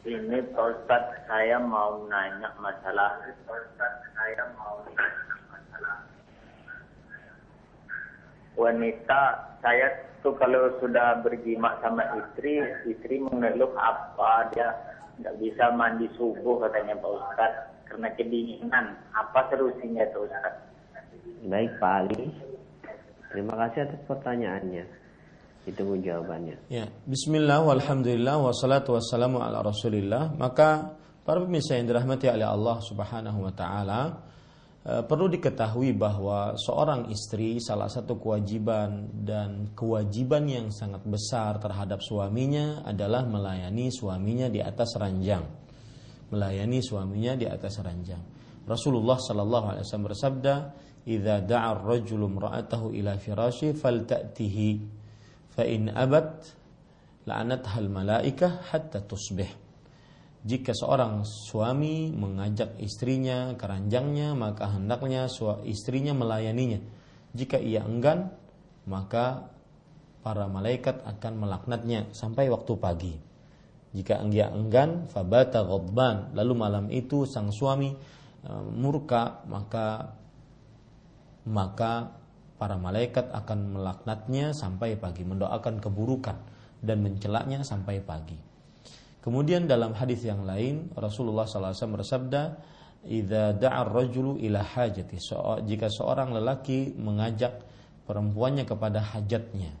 Ini 0.07 0.39
Pak 0.55 0.63
Ustadz 0.63 1.27
saya 1.27 1.59
mau 1.59 2.07
nanya 2.07 2.55
masalah 2.63 3.19
saya 4.15 4.43
mau 4.55 4.79
nanya 4.95 5.35
masalah 5.51 5.97
wanita 8.55 9.21
saya 9.59 9.87
tuh 10.23 10.35
kalau 10.39 10.71
sudah 10.79 11.19
berjima 11.23 11.75
sama 11.83 12.03
istri, 12.15 12.63
istri 12.87 13.19
mengeluh 13.19 13.71
apa 13.75 14.51
dia 14.55 14.71
nggak 15.19 15.35
bisa 15.39 15.71
mandi 15.75 16.07
subuh 16.15 16.63
katanya 16.63 16.95
Pak 16.95 17.11
Ustadz 17.11 17.63
karena 17.91 18.07
kedinginan. 18.15 18.85
Apa 19.11 19.51
solusinya 19.51 20.07
tuh 20.15 20.31
Ustadz? 20.31 20.63
Baik 21.47 21.75
Pak 21.79 21.93
Ali. 22.07 22.31
Terima 23.35 23.53
kasih 23.67 23.85
atas 23.85 24.01
pertanyaannya. 24.07 24.85
Ditunggu 25.67 25.99
jawabannya. 25.99 26.71
Ya, 26.71 26.87
bismillah 27.03 27.59
walhamdulillah 27.61 28.39
wassalatu 28.39 28.95
wassalamu 28.95 29.43
ala 29.43 29.59
Rasulillah. 29.59 30.31
Maka 30.39 30.95
para 31.27 31.43
pemirsa 31.43 31.75
yang 31.75 31.91
dirahmati 31.91 32.31
oleh 32.31 32.47
Allah 32.47 32.77
Subhanahu 32.79 33.43
wa 33.43 33.53
taala, 33.53 34.01
eh, 34.87 35.03
perlu 35.03 35.27
diketahui 35.27 35.91
bahwa 35.93 36.55
seorang 36.55 37.11
istri 37.11 37.59
salah 37.59 37.91
satu 37.91 38.17
kewajiban 38.17 39.11
dan 39.27 39.75
kewajiban 39.75 40.47
yang 40.47 40.67
sangat 40.71 41.03
besar 41.03 41.59
terhadap 41.59 41.99
suaminya 42.01 42.81
adalah 42.87 43.27
melayani 43.27 43.91
suaminya 43.91 44.47
di 44.47 44.63
atas 44.63 44.95
ranjang. 44.95 45.43
Melayani 46.33 46.79
suaminya 46.79 47.35
di 47.35 47.45
atas 47.45 47.77
ranjang. 47.83 48.21
Rasulullah 48.63 49.17
sallallahu 49.17 49.65
alaihi 49.75 49.83
wasallam 49.85 50.07
bersabda, 50.13 50.53
"Idza 51.09 51.41
da'a 51.41 51.73
ar-rajulu 51.73 52.25
imra'atahu 52.29 52.93
ila 52.95 53.17
firashi 53.17 53.73
falta'tihi." 53.73 54.98
Fa 55.59 55.67
in 55.67 55.91
abat 55.91 56.55
la'anathal 57.27 57.91
malaikah 57.91 58.71
hatta 58.71 59.03
tusbih 59.03 59.51
jika 60.39 60.71
seorang 60.71 61.27
suami 61.27 62.15
mengajak 62.15 62.79
istrinya 62.79 63.51
ke 63.59 63.65
ranjangnya 63.67 64.31
maka 64.39 64.71
hendaknya 64.71 65.27
istrinya 65.67 66.15
melayaninya. 66.15 66.79
Jika 67.35 67.59
ia 67.59 67.83
enggan 67.83 68.31
maka 68.87 69.51
para 70.23 70.47
malaikat 70.47 71.03
akan 71.03 71.43
melaknatnya 71.43 72.07
sampai 72.15 72.47
waktu 72.47 72.73
pagi. 72.79 73.15
Jika 73.91 74.23
ia 74.31 74.47
enggan 74.47 75.11
fabata 75.11 75.67
ghadban 75.67 76.31
lalu 76.31 76.53
malam 76.55 76.85
itu 76.87 77.27
sang 77.27 77.51
suami 77.51 77.91
e, 78.45 78.51
murka 78.71 79.43
maka 79.43 80.15
maka 81.49 82.18
para 82.59 82.75
malaikat 82.75 83.31
akan 83.31 83.79
melaknatnya 83.79 84.51
sampai 84.51 84.99
pagi, 84.99 85.23
mendoakan 85.23 85.79
keburukan 85.79 86.35
dan 86.83 86.99
mencelaknya 86.99 87.63
sampai 87.63 88.03
pagi. 88.03 88.35
Kemudian 89.23 89.67
dalam 89.67 89.95
hadis 89.95 90.27
yang 90.27 90.43
lain 90.43 90.91
Rasulullah 90.95 91.47
SAW 91.47 91.95
bersabda, 91.95 92.41
"Idza 93.07 93.55
da'a 93.55 93.87
rajulu 93.87 94.35
ila 94.43 94.59
hajati." 94.59 95.15
jika 95.63 95.87
seorang 95.87 96.35
lelaki 96.35 96.95
mengajak 96.99 97.63
perempuannya 98.03 98.67
kepada 98.67 98.99
hajatnya, 99.03 99.71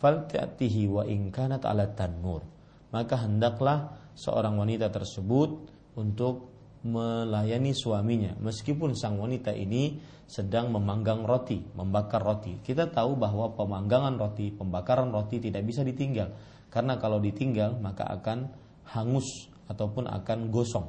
faltatihi 0.00 0.92
wa 0.92 1.04
in 1.08 1.32
kanat 1.32 1.64
ala 1.64 1.88
tanur. 1.92 2.44
Maka 2.92 3.24
hendaklah 3.24 3.96
seorang 4.16 4.56
wanita 4.56 4.88
tersebut 4.88 5.68
untuk 5.96 6.55
melayani 6.86 7.74
suaminya 7.74 8.38
meskipun 8.38 8.94
sang 8.94 9.18
wanita 9.18 9.50
ini 9.50 9.98
sedang 10.26 10.74
memanggang 10.74 11.22
roti, 11.22 11.62
membakar 11.74 12.22
roti. 12.22 12.58
Kita 12.62 12.90
tahu 12.90 13.14
bahwa 13.18 13.54
pemanggangan 13.54 14.18
roti, 14.18 14.50
pembakaran 14.50 15.10
roti 15.10 15.38
tidak 15.42 15.66
bisa 15.66 15.82
ditinggal 15.82 16.30
karena 16.70 16.98
kalau 16.98 17.18
ditinggal 17.18 17.78
maka 17.78 18.06
akan 18.06 18.50
hangus 18.90 19.50
ataupun 19.66 20.06
akan 20.06 20.50
gosong. 20.54 20.86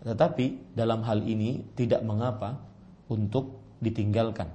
Tetapi 0.00 0.72
dalam 0.72 1.04
hal 1.04 1.20
ini 1.24 1.76
tidak 1.76 2.00
mengapa 2.00 2.56
untuk 3.12 3.76
ditinggalkan 3.80 4.48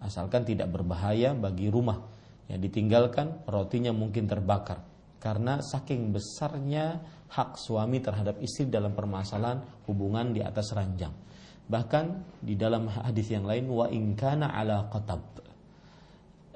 asalkan 0.00 0.48
tidak 0.48 0.72
berbahaya 0.72 1.36
bagi 1.36 1.68
rumah. 1.68 2.00
Ya 2.50 2.58
ditinggalkan 2.58 3.46
rotinya 3.46 3.94
mungkin 3.94 4.26
terbakar 4.26 4.82
karena 5.22 5.62
saking 5.62 6.10
besarnya 6.10 6.98
hak 7.30 7.54
suami 7.54 8.02
terhadap 8.02 8.42
istri 8.42 8.66
dalam 8.66 8.90
permasalahan 8.90 9.62
hubungan 9.86 10.34
di 10.34 10.42
atas 10.42 10.74
ranjang. 10.74 11.14
Bahkan 11.70 12.06
di 12.42 12.58
dalam 12.58 12.90
hadis 12.90 13.30
yang 13.30 13.46
lain 13.46 13.70
wa 13.70 13.86
ingkana 13.86 14.50
ala 14.50 14.90
qatab. 14.90 15.22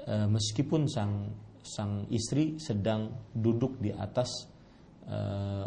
E, 0.03 0.27
meskipun 0.27 0.91
sang 0.91 1.31
sang 1.63 2.05
istri 2.11 2.59
sedang 2.59 3.31
duduk 3.31 3.79
di 3.79 3.95
atas 3.95 4.51
e, 5.07 5.17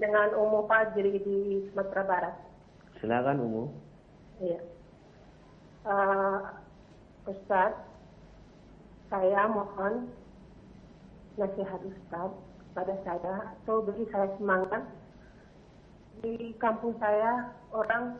dengan 0.00 0.32
Umu 0.40 0.64
Fajri 0.64 1.20
di 1.20 1.68
Sumatera 1.68 2.08
Barat. 2.08 2.36
Silakan 2.96 3.44
Umu. 3.44 3.68
Iya. 4.40 4.60
Uh, 5.84 6.40
Ustaz, 7.28 7.76
saya 9.12 9.44
mohon 9.52 10.08
nasihat 11.36 11.84
Ustaz 11.84 12.32
pada 12.72 12.96
saya 13.04 13.52
atau 13.52 13.84
beri 13.84 14.08
saya 14.08 14.32
semangat. 14.40 14.80
Di 16.24 16.56
kampung 16.56 16.96
saya 16.96 17.52
orang 17.76 18.16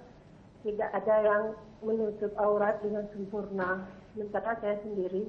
tidak 0.60 0.92
ada 0.92 1.16
yang 1.24 1.44
menutup 1.80 2.36
aurat 2.36 2.76
dengan 2.84 3.08
sempurna. 3.16 3.88
Sementara 4.12 4.60
saya 4.60 4.76
sendiri, 4.84 5.24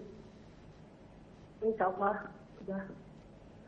insya 1.61 1.89
Allah 1.93 2.29
sudah 2.61 2.81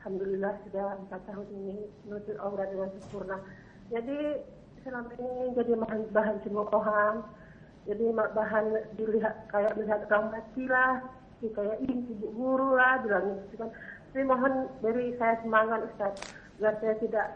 Alhamdulillah 0.04 0.54
sudah 0.68 1.00
empat 1.00 1.22
tahun 1.32 1.48
ini 1.64 1.88
menutup 2.04 2.36
aurat 2.44 2.68
dengan 2.76 2.92
sempurna. 3.00 3.40
Jadi 3.88 4.44
selama 4.84 5.16
ini 5.16 5.56
jadi 5.56 5.72
bahan 5.80 6.02
bahan 6.12 6.38
cemoohan, 6.44 7.16
jadi 7.88 8.06
bahan 8.12 8.66
dilihat 9.00 9.48
kayak 9.48 9.80
melihat 9.80 10.04
orang 10.12 10.28
mati 10.36 10.68
kayak 11.56 11.80
ini 11.88 12.04
ibu 12.12 12.28
guru 12.36 12.76
lah, 12.76 13.00
bilang 13.04 13.40
gitu 13.48 13.64
kan. 13.64 13.72
Tapi 14.12 14.24
mohon 14.28 14.54
beri 14.84 15.16
saya 15.16 15.40
semangat 15.40 15.88
Ustaz, 15.88 16.14
agar 16.60 16.76
saya 16.84 16.96
tidak 17.00 17.28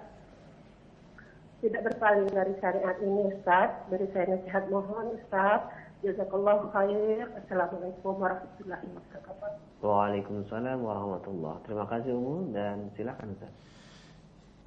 tidak 1.64 1.82
berpaling 1.88 2.30
dari 2.36 2.54
syariat 2.60 2.96
ini 3.00 3.32
Ustaz. 3.32 3.72
Beri 3.88 4.08
saya 4.12 4.36
nasihat 4.36 4.68
mohon 4.68 5.16
Ustaz. 5.16 5.72
Jazakallahu 6.06 6.70
khair. 6.70 7.26
Assalamualaikum 7.34 8.14
warahmatullahi 8.22 8.86
wabarakatuh. 8.86 9.82
Waalaikumsalam 9.82 10.78
warahmatullahi 10.82 11.62
Terima 11.66 11.86
kasih 11.90 12.12
Umu 12.18 12.54
dan 12.54 12.90
silakan 12.94 13.34
Ustaz. 13.34 13.54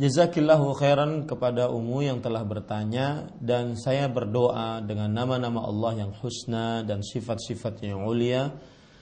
Jazakillahu 0.00 0.72
khairan 0.80 1.28
kepada 1.28 1.68
Umu 1.68 2.00
yang 2.00 2.24
telah 2.24 2.40
bertanya 2.42 3.28
dan 3.36 3.76
saya 3.76 4.08
berdoa 4.08 4.80
dengan 4.80 5.12
nama-nama 5.12 5.60
Allah 5.66 6.06
yang 6.06 6.12
husna 6.18 6.82
dan 6.82 7.04
sifat-sifat 7.04 7.84
yang 7.84 8.02
mulia 8.02 8.54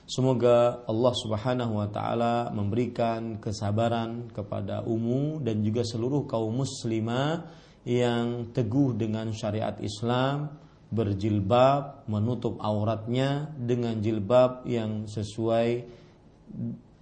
Semoga 0.08 0.88
Allah 0.88 1.12
Subhanahu 1.20 1.84
wa 1.84 1.88
taala 1.92 2.48
memberikan 2.48 3.36
kesabaran 3.44 4.32
kepada 4.32 4.80
Umu 4.88 5.36
dan 5.44 5.60
juga 5.60 5.84
seluruh 5.84 6.24
kaum 6.24 6.64
muslimah 6.64 7.44
yang 7.84 8.48
teguh 8.56 8.96
dengan 8.96 9.28
syariat 9.36 9.76
Islam, 9.84 10.48
berjilbab, 10.88 12.08
menutup 12.08 12.56
auratnya 12.64 13.52
dengan 13.56 14.00
jilbab 14.00 14.64
yang 14.64 15.04
sesuai 15.04 15.84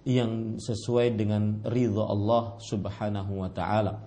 yang 0.07 0.59
sesuai 0.59 1.19
dengan 1.19 1.63
ridha 1.67 2.03
Allah 2.03 2.59
Subhanahu 2.63 3.43
wa 3.43 3.51
taala. 3.51 3.99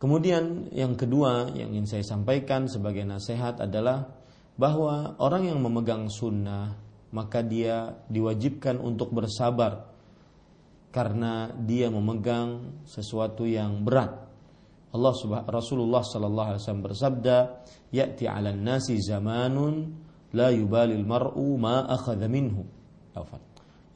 Kemudian 0.00 0.68
yang 0.72 1.00
kedua 1.00 1.48
yang 1.56 1.72
ingin 1.72 1.88
saya 1.88 2.04
sampaikan 2.04 2.68
sebagai 2.68 3.08
nasihat 3.08 3.56
adalah 3.60 4.12
bahwa 4.60 5.16
orang 5.16 5.48
yang 5.48 5.64
memegang 5.64 6.12
sunnah 6.12 6.76
maka 7.14 7.40
dia 7.40 7.94
diwajibkan 8.10 8.82
untuk 8.82 9.14
bersabar 9.14 9.86
karena 10.90 11.50
dia 11.56 11.90
memegang 11.90 12.82
sesuatu 12.86 13.46
yang 13.46 13.82
berat. 13.86 14.23
Allah 14.94 15.10
subhanahu 15.10 15.50
Rasulullah 15.50 16.06
sallallahu 16.06 16.48
alaihi 16.54 16.62
wasallam 16.62 16.86
bersabda, 16.86 17.36
"Ya'ti 17.90 18.30
'alan 18.30 18.62
nasi 18.62 19.02
zamanun 19.02 19.90
la 20.30 20.54
yubalil 20.54 21.02
mar'u 21.02 21.58
ma 21.58 21.82
akhadha 21.90 22.30
minhu." 22.30 22.62
Afan. 23.18 23.42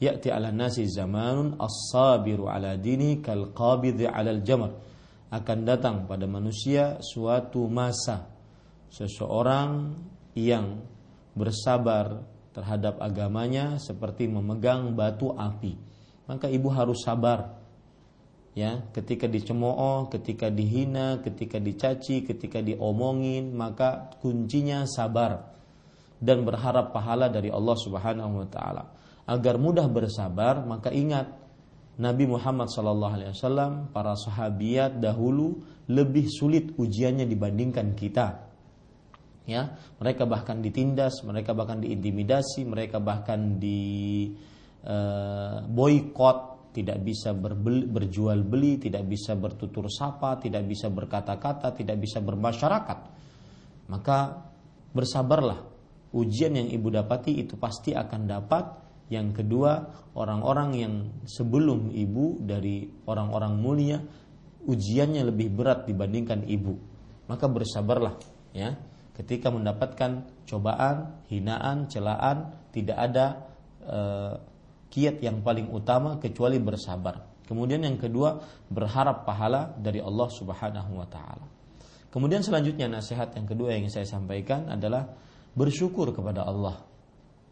Ya'ti 0.03 0.35
'alan 0.35 0.59
nasi 0.59 0.91
zamanun 0.91 1.55
as-sabiru 1.55 2.51
'ala 2.51 2.75
dini 2.75 3.23
kal 3.23 3.55
qabidhi 3.55 4.11
'ala 4.11 4.35
al-jamr 4.35 4.75
akan 5.31 5.59
datang 5.63 5.97
pada 6.11 6.27
manusia 6.27 6.99
suatu 6.99 7.71
masa 7.71 8.27
seseorang 8.91 9.95
yang 10.35 10.83
bersabar 11.37 12.27
terhadap 12.57 12.99
agamanya 12.99 13.79
seperti 13.79 14.27
memegang 14.27 14.97
batu 14.99 15.31
api. 15.31 15.79
Maka 16.27 16.51
ibu 16.51 16.69
harus 16.73 17.07
sabar. 17.07 17.58
Ya, 18.59 18.83
ketika 18.91 19.31
dicemooh, 19.31 20.11
ketika 20.11 20.51
dihina, 20.51 21.23
ketika 21.23 21.63
dicaci, 21.63 22.27
ketika 22.27 22.59
diomongin, 22.59 23.55
maka 23.55 24.11
kuncinya 24.19 24.83
sabar 24.83 25.55
dan 26.19 26.43
berharap 26.43 26.91
pahala 26.91 27.31
dari 27.31 27.55
Allah 27.55 27.79
Subhanahu 27.79 28.43
wa 28.43 28.49
taala. 28.51 28.91
Agar 29.31 29.63
mudah 29.63 29.87
bersabar, 29.87 30.67
maka 30.67 30.91
ingat 30.91 31.31
Nabi 32.03 32.27
Muhammad 32.27 32.67
SAW, 32.67 33.95
para 33.95 34.19
sahabiat 34.19 34.99
dahulu 34.99 35.63
lebih 35.87 36.27
sulit 36.27 36.75
ujiannya 36.75 37.31
dibandingkan 37.31 37.95
kita. 37.95 38.43
Ya, 39.47 39.79
mereka 40.03 40.27
bahkan 40.27 40.59
ditindas, 40.59 41.23
mereka 41.23 41.55
bahkan 41.55 41.79
diintimidasi, 41.79 42.67
mereka 42.67 42.99
bahkan 42.99 43.63
di 43.63 44.27
uh, 44.83 45.63
boykot, 45.63 46.58
tidak 46.73 47.01
bisa 47.03 47.33
berbeli, 47.33 47.89
berjual 47.89 48.45
beli, 48.45 48.77
tidak 48.77 49.09
bisa 49.09 49.35
bertutur 49.35 49.89
sapa, 49.89 50.37
tidak 50.39 50.69
bisa 50.69 50.93
berkata-kata, 50.93 51.73
tidak 51.75 51.97
bisa 51.99 52.21
bermasyarakat. 52.21 52.99
Maka 53.89 54.19
bersabarlah. 54.93 55.65
Ujian 56.09 56.57
yang 56.57 56.69
ibu 56.73 56.89
dapati 56.89 57.37
itu 57.37 57.61
pasti 57.61 57.93
akan 57.93 58.23
dapat 58.25 58.65
yang 59.09 59.33
kedua, 59.33 59.89
orang-orang 60.17 60.71
yang 60.77 60.95
sebelum 61.25 61.93
ibu 61.93 62.41
dari 62.45 62.85
orang-orang 63.09 63.53
mulia 63.57 63.99
ujiannya 64.69 65.33
lebih 65.33 65.49
berat 65.49 65.89
dibandingkan 65.89 66.45
ibu. 66.45 66.77
Maka 67.29 67.49
bersabarlah 67.49 68.21
ya. 68.53 68.77
Ketika 69.17 69.51
mendapatkan 69.51 70.31
cobaan, 70.47 71.27
hinaan, 71.27 71.91
celaan, 71.91 72.55
tidak 72.71 72.99
ada 73.03 73.27
uh, 73.83 74.35
kiat 74.89 75.21
yang 75.21 75.45
paling 75.45 75.69
utama 75.71 76.17
kecuali 76.17 76.57
bersabar. 76.61 77.25
Kemudian 77.49 77.81
yang 77.81 77.97
kedua, 77.97 78.41
berharap 78.69 79.25
pahala 79.25 79.73
dari 79.81 80.05
Allah 80.05 80.29
Subhanahu 80.29 81.01
wa 81.01 81.09
taala. 81.09 81.49
Kemudian 82.09 82.41
selanjutnya 82.45 82.89
nasihat 82.89 83.33
yang 83.37 83.45
kedua 83.49 83.77
yang 83.77 83.89
saya 83.93 84.09
sampaikan 84.09 84.69
adalah 84.69 85.09
bersyukur 85.53 86.13
kepada 86.13 86.45
Allah 86.45 86.81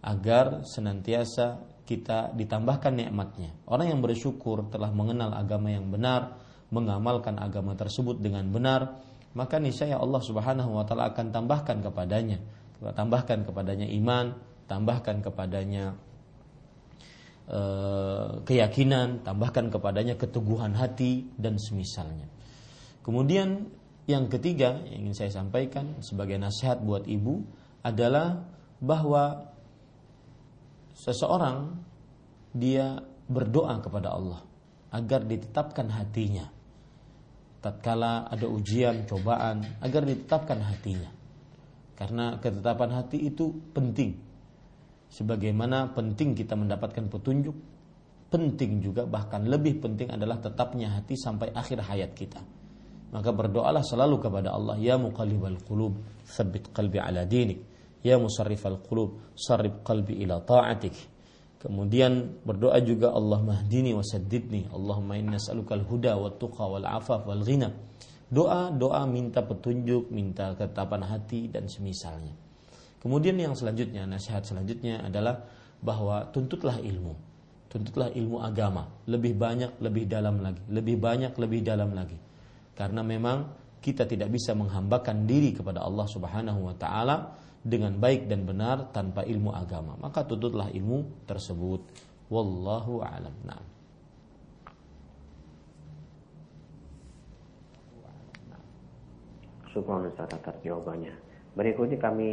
agar 0.05 0.65
senantiasa 0.65 1.61
kita 1.87 2.33
ditambahkan 2.37 2.93
nikmatnya. 2.93 3.53
Orang 3.69 3.89
yang 3.93 4.01
bersyukur 4.01 4.69
telah 4.69 4.91
mengenal 4.93 5.33
agama 5.33 5.73
yang 5.73 5.89
benar, 5.89 6.41
mengamalkan 6.69 7.39
agama 7.39 7.73
tersebut 7.79 8.19
dengan 8.21 8.49
benar, 8.51 9.01
maka 9.37 9.61
niscaya 9.61 10.01
Allah 10.01 10.21
Subhanahu 10.21 10.77
wa 10.77 10.85
taala 10.89 11.13
akan 11.13 11.31
tambahkan 11.31 11.85
kepadanya, 11.85 12.41
tambahkan 12.81 13.45
kepadanya 13.45 13.87
iman, 13.97 14.35
tambahkan 14.67 15.23
kepadanya 15.23 15.95
keyakinan, 18.43 19.23
tambahkan 19.23 19.71
kepadanya 19.71 20.19
keteguhan 20.19 20.75
hati 20.75 21.31
dan 21.39 21.63
semisalnya. 21.63 22.27
Kemudian 23.07 23.71
yang 24.11 24.27
ketiga 24.27 24.83
yang 24.83 25.07
ingin 25.07 25.15
saya 25.15 25.31
sampaikan 25.31 26.03
sebagai 26.03 26.35
nasihat 26.43 26.83
buat 26.83 27.07
ibu 27.07 27.47
adalah 27.87 28.43
bahwa 28.83 29.55
seseorang 30.99 31.79
dia 32.51 32.99
berdoa 33.31 33.79
kepada 33.79 34.11
Allah 34.11 34.43
agar 34.91 35.23
ditetapkan 35.23 35.87
hatinya. 35.95 36.51
Tatkala 37.63 38.27
ada 38.27 38.47
ujian 38.47 39.07
cobaan 39.07 39.63
agar 39.83 40.03
ditetapkan 40.03 40.59
hatinya. 40.67 41.11
Karena 41.95 42.43
ketetapan 42.43 42.91
hati 42.91 43.23
itu 43.23 43.55
penting 43.71 44.26
sebagaimana 45.09 45.95
penting 45.95 46.35
kita 46.35 46.55
mendapatkan 46.59 47.07
petunjuk 47.11 47.57
penting 48.27 48.83
juga 48.83 49.07
bahkan 49.07 49.47
lebih 49.47 49.79
penting 49.79 50.11
adalah 50.11 50.43
tetapnya 50.43 50.99
hati 50.99 51.15
sampai 51.15 51.55
akhir 51.55 51.83
hayat 51.87 52.13
kita 52.13 52.43
maka 53.15 53.31
berdoalah 53.31 53.87
selalu 53.87 54.19
kepada 54.19 54.51
Allah 54.51 54.75
ya 54.83 54.99
muqallibal 54.99 55.63
qulub 55.63 55.99
tsabbit 56.27 56.75
qalbi 56.75 56.99
ala 56.99 57.23
dinik 57.23 57.77
Ya 58.07 58.23
musarrifal 58.23 58.79
qulub, 58.87 59.35
sarrif 59.35 59.83
qalbi 59.83 60.23
ila 60.23 60.39
ta'atik. 60.39 60.95
Kemudian 61.59 62.39
berdoa 62.47 62.79
juga 62.79 63.11
Allah 63.11 63.43
mahdini 63.43 63.91
wa 63.91 64.05
saddidni. 64.07 64.71
Allahumma 64.71 65.19
inna 65.19 65.35
nas'alukal 65.35 65.83
huda 65.83 66.15
wa 66.15 66.31
tuqa 66.39 66.71
wal 66.71 66.87
afaf 66.87 67.27
wal 67.27 67.43
ghina. 67.43 67.75
Doa, 68.31 68.71
doa 68.71 69.03
minta 69.11 69.43
petunjuk, 69.43 70.15
minta 70.15 70.55
ketetapan 70.55 71.03
hati 71.03 71.51
dan 71.51 71.67
semisalnya. 71.67 72.46
Kemudian 73.01 73.37
yang 73.39 73.55
selanjutnya, 73.55 74.09
nasihat 74.09 74.43
selanjutnya 74.43 75.05
adalah 75.05 75.47
bahwa 75.85 76.27
tuntutlah 76.33 76.81
ilmu. 76.81 77.15
Tuntutlah 77.71 78.11
ilmu 78.15 78.41
agama. 78.41 78.89
Lebih 79.07 79.37
banyak, 79.37 79.79
lebih 79.83 80.05
dalam 80.09 80.41
lagi. 80.41 80.63
Lebih 80.71 80.97
banyak, 80.97 81.33
lebih 81.37 81.61
dalam 81.61 81.93
lagi. 81.93 82.17
Karena 82.73 83.05
memang 83.05 83.47
kita 83.81 84.09
tidak 84.09 84.33
bisa 84.33 84.57
menghambakan 84.57 85.29
diri 85.29 85.55
kepada 85.55 85.85
Allah 85.85 86.07
Subhanahu 86.11 86.73
wa 86.73 86.75
taala 86.75 87.37
dengan 87.63 87.99
baik 87.99 88.31
dan 88.31 88.47
benar 88.47 88.91
tanpa 88.95 89.27
ilmu 89.27 89.51
agama. 89.51 89.99
Maka 89.99 90.23
tuntutlah 90.27 90.71
ilmu 90.71 91.27
tersebut. 91.27 91.83
Wallahu 92.31 93.03
a'lam. 93.03 93.35
Nah. 93.47 93.63
Ustaz 99.77 100.33
atas 100.33 100.57
jawabannya. 100.65 101.26
Berikutnya 101.57 101.97
kami 101.97 102.29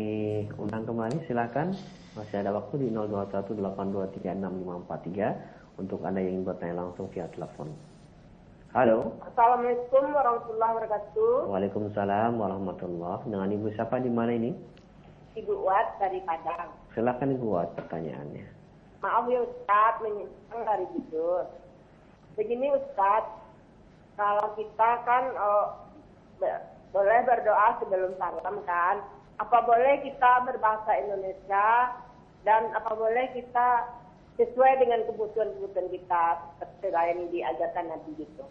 undang 0.59 0.83
kembali 0.83 1.23
silakan 1.31 1.71
masih 2.19 2.43
ada 2.43 2.51
waktu 2.51 2.83
di 2.83 2.91
0218236543 2.91 5.79
untuk 5.79 6.03
Anda 6.03 6.19
yang 6.19 6.43
ingin 6.43 6.45
bertanya 6.51 6.83
langsung 6.83 7.07
via 7.07 7.23
telepon. 7.31 7.71
Halo. 8.75 9.15
Assalamualaikum 9.23 10.11
warahmatullahi 10.11 10.71
wabarakatuh. 10.75 11.47
Waalaikumsalam 11.47 12.35
warahmatullahi 12.35 13.23
Dengan 13.31 13.47
Ibu 13.47 13.71
siapa 13.79 14.03
di 14.03 14.11
mana 14.11 14.35
ini? 14.35 14.51
Ibu 15.39 15.55
Wat 15.55 16.03
dari 16.03 16.19
Padang. 16.27 16.75
Silakan 16.91 17.39
Ibu 17.39 17.47
Wat 17.47 17.79
pertanyaannya. 17.79 18.43
Maaf 18.99 19.23
ya 19.31 19.39
Ustaz, 19.39 20.03
menyimpang 20.03 20.67
dari 20.67 20.83
tidur. 20.99 21.47
Begini 22.35 22.75
Ustaz, 22.75 23.23
kalau 24.19 24.51
kita 24.59 24.89
kan 25.07 25.31
oh, 25.39 25.79
boleh 26.93 27.19
berdoa 27.25 27.81
sebelum 27.81 28.13
salam 28.21 28.61
kan? 28.63 29.01
Apa 29.41 29.65
boleh 29.65 30.05
kita 30.05 30.45
berbahasa 30.45 30.93
Indonesia 31.01 31.97
dan 32.45 32.69
apa 32.77 32.93
boleh 32.93 33.33
kita 33.33 33.89
sesuai 34.37 34.81
dengan 34.81 35.01
kebutuhan-kebutuhan 35.09 35.89
kita 35.89 36.23
seperti 36.61 36.89
yang 36.93 37.21
diajarkan 37.33 37.85
Nabi 37.89 38.11
gitu. 38.21 38.45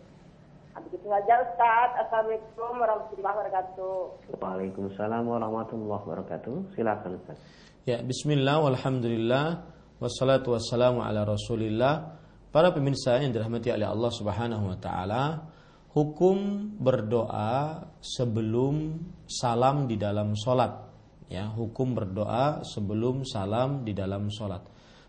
Begitu 0.73 1.05
saja 1.05 1.35
Ustaz. 1.45 1.89
Assalamualaikum 2.09 2.73
warahmatullahi 2.81 3.35
wabarakatuh. 3.37 3.97
Waalaikumsalam 4.41 5.23
warahmatullahi 5.29 6.01
wabarakatuh. 6.01 6.55
Silakan 6.73 7.21
Ustaz. 7.21 7.39
Ya, 7.85 8.01
bismillah 8.01 8.63
walhamdulillah 8.65 9.69
wassalatu 10.01 10.57
wassalamu 10.57 11.05
ala 11.05 11.29
Rasulillah. 11.29 12.17
Para 12.49 12.73
pemirsa 12.73 13.21
yang 13.21 13.37
dirahmati 13.37 13.69
oleh 13.73 13.89
Allah 13.89 14.11
Subhanahu 14.13 14.65
wa 14.73 14.79
taala, 14.81 15.45
hukum 15.93 16.69
berdoa 16.81 17.85
sebelum 18.01 19.01
salam 19.29 19.89
di 19.89 19.97
dalam 20.01 20.33
solat. 20.37 20.89
Ya, 21.29 21.49
hukum 21.49 21.97
berdoa 21.97 22.61
sebelum 22.65 23.25
salam 23.25 23.85
di 23.89 23.97
dalam 23.97 24.29
solat. 24.29 24.61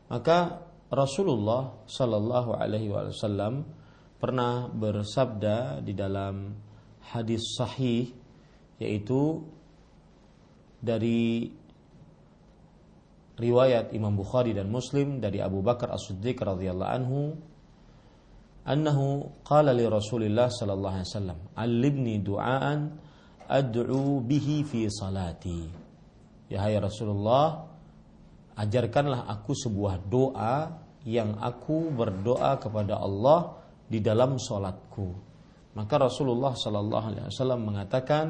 Maka 0.07 0.63
Rasulullah 0.87 1.83
Shallallahu 1.89 2.55
Alaihi 2.55 2.91
Wasallam 2.93 3.65
pernah 4.21 4.71
bersabda 4.71 5.83
di 5.83 5.91
dalam 5.91 6.55
hadis 7.11 7.43
sahih 7.59 8.13
yaitu 8.79 9.43
dari 10.79 11.51
riwayat 13.35 13.91
Imam 13.91 14.13
Bukhari 14.15 14.53
dan 14.55 14.69
Muslim 14.69 15.19
dari 15.19 15.41
Abu 15.41 15.65
Bakar 15.65 15.91
As-Siddiq 15.91 16.39
radhiyallahu 16.39 16.93
anhu 16.93 17.19
annahu 18.67 19.27
qala 19.43 19.75
li 19.75 19.85
Rasulillah 19.87 20.47
sallallahu 20.51 20.93
alaihi 20.99 21.09
wasallam 21.09 21.39
allimni 21.55 22.15
du'aan 22.23 22.79
ad'u 23.47 24.23
bihi 24.23 24.63
fi 24.63 24.87
salati. 24.87 25.67
Ya 26.47 26.63
hai 26.63 26.79
Rasulullah 26.79 27.65
ajarkanlah 28.55 29.27
aku 29.27 29.51
sebuah 29.57 30.03
doa 30.07 30.79
yang 31.03 31.35
aku 31.41 31.91
berdoa 31.91 32.55
kepada 32.61 32.99
Allah 33.01 33.59
di 33.89 33.99
dalam 33.99 34.39
solatku 34.39 35.33
maka 35.73 35.97
Rasulullah 35.97 36.53
sallallahu 36.53 37.05
alaihi 37.13 37.25
wasallam 37.29 37.61
mengatakan 37.65 38.27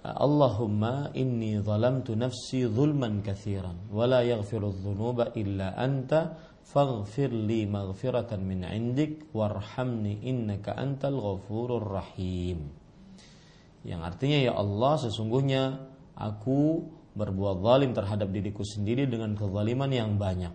Allahumma 0.00 1.12
inni 1.12 1.60
zalamtu 1.60 2.16
nafsi 2.16 2.64
zulman 2.64 3.20
kathiran 3.20 3.92
wa 3.92 4.08
la 4.08 4.24
yaghfiru 4.24 4.72
illa 5.36 5.76
anta 5.76 6.49
faghfir 6.70 7.34
li 7.34 7.66
maghfiratan 7.66 8.46
min 8.46 8.62
indik 8.62 9.34
warhamni 9.34 10.22
innaka 10.22 10.78
antal 10.78 11.18
ghafurur 11.18 11.82
rahim. 11.82 12.70
Yang 13.82 14.00
artinya 14.06 14.38
ya 14.38 14.52
Allah 14.54 14.94
sesungguhnya 15.02 15.62
aku 16.14 16.86
berbuat 17.10 17.58
zalim 17.58 17.90
terhadap 17.90 18.30
diriku 18.30 18.62
sendiri 18.62 19.10
dengan 19.10 19.34
kezaliman 19.34 19.90
yang 19.90 20.14
banyak. 20.14 20.54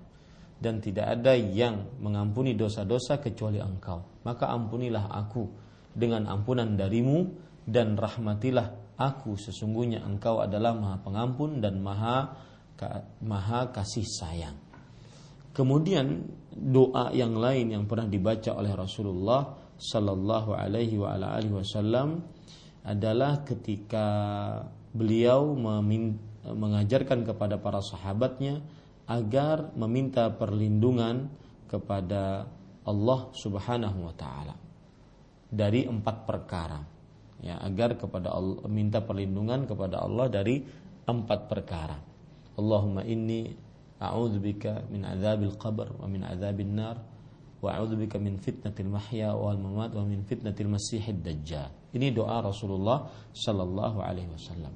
Dan 0.55 0.79
tidak 0.79 1.19
ada 1.19 1.35
yang 1.35 1.99
mengampuni 1.99 2.55
dosa-dosa 2.55 3.19
kecuali 3.19 3.59
engkau. 3.59 4.23
Maka 4.23 4.47
ampunilah 4.55 5.11
aku 5.11 5.43
dengan 5.91 6.31
ampunan 6.31 6.79
darimu 6.79 7.27
dan 7.67 7.99
rahmatilah 7.99 8.95
aku. 8.95 9.35
Sesungguhnya 9.35 9.99
engkau 10.07 10.39
adalah 10.39 10.71
maha 10.71 10.97
pengampun 11.03 11.59
dan 11.59 11.83
maha 11.83 12.39
maha 13.19 13.67
kasih 13.75 14.07
sayang. 14.07 14.64
Kemudian 15.55 16.27
doa 16.51 17.15
yang 17.15 17.39
lain 17.39 17.71
yang 17.71 17.83
pernah 17.87 18.11
dibaca 18.11 18.51
oleh 18.59 18.75
Rasulullah 18.75 19.55
Sallallahu 19.79 20.51
Alaihi 20.51 20.99
Wasallam 20.99 22.19
adalah 22.83 23.47
ketika 23.47 24.07
beliau 24.91 25.55
mengajarkan 26.43 27.23
kepada 27.23 27.55
para 27.55 27.79
sahabatnya 27.79 28.59
agar 29.07 29.71
meminta 29.79 30.27
perlindungan 30.27 31.31
kepada 31.71 32.51
Allah 32.85 33.19
Subhanahu 33.33 34.11
wa 34.11 34.13
taala 34.13 34.55
dari 35.49 35.87
empat 35.87 36.27
perkara 36.27 36.79
ya 37.41 37.57
agar 37.61 37.97
kepada 37.97 38.33
Allah 38.33 38.65
minta 38.69 39.01
perlindungan 39.01 39.65
kepada 39.65 40.01
Allah 40.01 40.29
dari 40.29 40.61
empat 41.05 41.39
perkara. 41.49 41.97
Allahumma 42.55 43.03
inni 43.03 43.64
adzabil 44.11 45.55
qabr 45.57 45.97
wa 45.97 46.05
min 46.05 46.21
adzabil 46.21 46.69
nar 46.69 47.01
wa 47.61 47.73
a'udzubika 47.73 48.21
min 48.21 48.37
fitnatil 48.37 48.91
mahya 48.91 49.33
wal 49.33 49.57
mamat 49.57 49.97
wa 49.97 50.05
min 50.05 50.21
fitnatil 50.21 50.69
masiihid 50.69 51.25
dajjal. 51.25 51.73
Ini 51.95 52.13
doa 52.13 52.45
Rasulullah 52.45 53.09
sallallahu 53.33 54.03
alaihi 54.03 54.29
wasallam. 54.29 54.75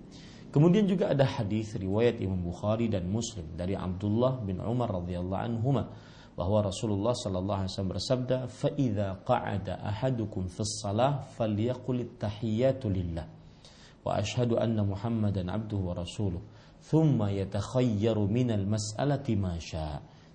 Kemudian 0.50 0.90
juga 0.90 1.14
ada 1.14 1.30
hadis 1.30 1.78
riwayat 1.78 2.18
Imam 2.18 2.42
Bukhari 2.42 2.90
dan 2.90 3.06
Muslim 3.06 3.54
dari 3.54 3.78
Abdullah 3.78 4.42
bin 4.42 4.58
Umar 4.58 4.90
radhiyallahu 4.90 5.44
anhuma 5.46 5.86
bahwa 6.34 6.66
Rasulullah 6.66 7.14
sallallahu 7.14 7.60
alaihi 7.62 7.72
wasallam 7.76 7.94
bersabda 7.94 8.38
fa 8.50 8.70
idza 8.74 9.22
qa'ada 9.28 9.84
ahadukum 9.86 10.50
fis 10.50 10.82
salah 10.82 11.22
falyaqul 11.38 12.18
tahiyyatu 12.18 12.90
lillah 12.90 13.28
wa 14.02 14.18
ashhadu 14.18 14.56
anna 14.56 14.82
muhammadan 14.88 15.52
abduhu 15.52 15.92
wa 15.92 16.00
rasuluh 16.00 16.40
thumma 16.86 17.32
yatakhayyaru 17.34 18.24
minal 18.30 18.66
mas'alati 18.66 19.36
ma 19.36 19.56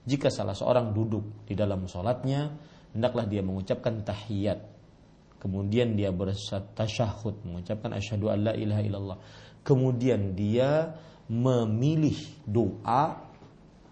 jika 0.04 0.28
salah 0.28 0.52
seorang 0.52 0.92
duduk 0.92 1.48
di 1.48 1.56
dalam 1.56 1.88
salatnya 1.88 2.52
hendaklah 2.92 3.24
dia 3.24 3.40
mengucapkan 3.40 4.04
tahiyat 4.04 4.60
kemudian 5.40 5.96
dia 5.96 6.12
bertasyahud 6.12 7.44
mengucapkan 7.44 7.96
asyhadu 7.96 8.28
alla 8.28 8.52
ilaha 8.52 8.82
illallah 8.84 9.18
kemudian 9.64 10.36
dia 10.36 10.92
memilih 11.28 12.16
doa 12.44 13.16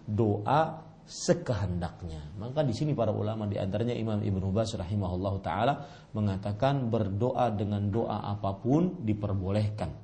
doa 0.05 0.83
sekehendaknya. 1.03 2.35
Maka 2.39 2.63
di 2.63 2.71
sini 2.71 2.95
para 2.95 3.11
ulama 3.11 3.47
di 3.47 3.59
antaranya 3.59 3.95
Imam 3.95 4.19
Ibnu 4.23 4.49
Bas 4.55 4.71
rahimahullah 4.71 5.33
taala 5.43 5.73
mengatakan 6.15 6.87
berdoa 6.87 7.51
dengan 7.51 7.91
doa 7.91 8.23
apa 8.33 8.55
pun 8.57 9.03
diperbolehkan. 9.03 10.02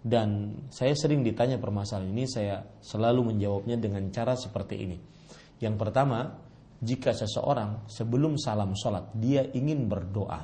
Dan 0.00 0.56
saya 0.72 0.96
sering 0.96 1.20
ditanya 1.20 1.60
permasalahan 1.60 2.08
ini, 2.08 2.24
saya 2.24 2.64
selalu 2.80 3.36
menjawabnya 3.36 3.76
dengan 3.76 4.08
cara 4.08 4.32
seperti 4.32 4.76
ini. 4.80 4.96
Yang 5.60 5.76
pertama, 5.76 6.40
jika 6.80 7.12
seseorang 7.12 7.84
sebelum 7.84 8.40
salam 8.40 8.72
sholat 8.72 9.12
dia 9.12 9.44
ingin 9.52 9.84
berdoa, 9.84 10.40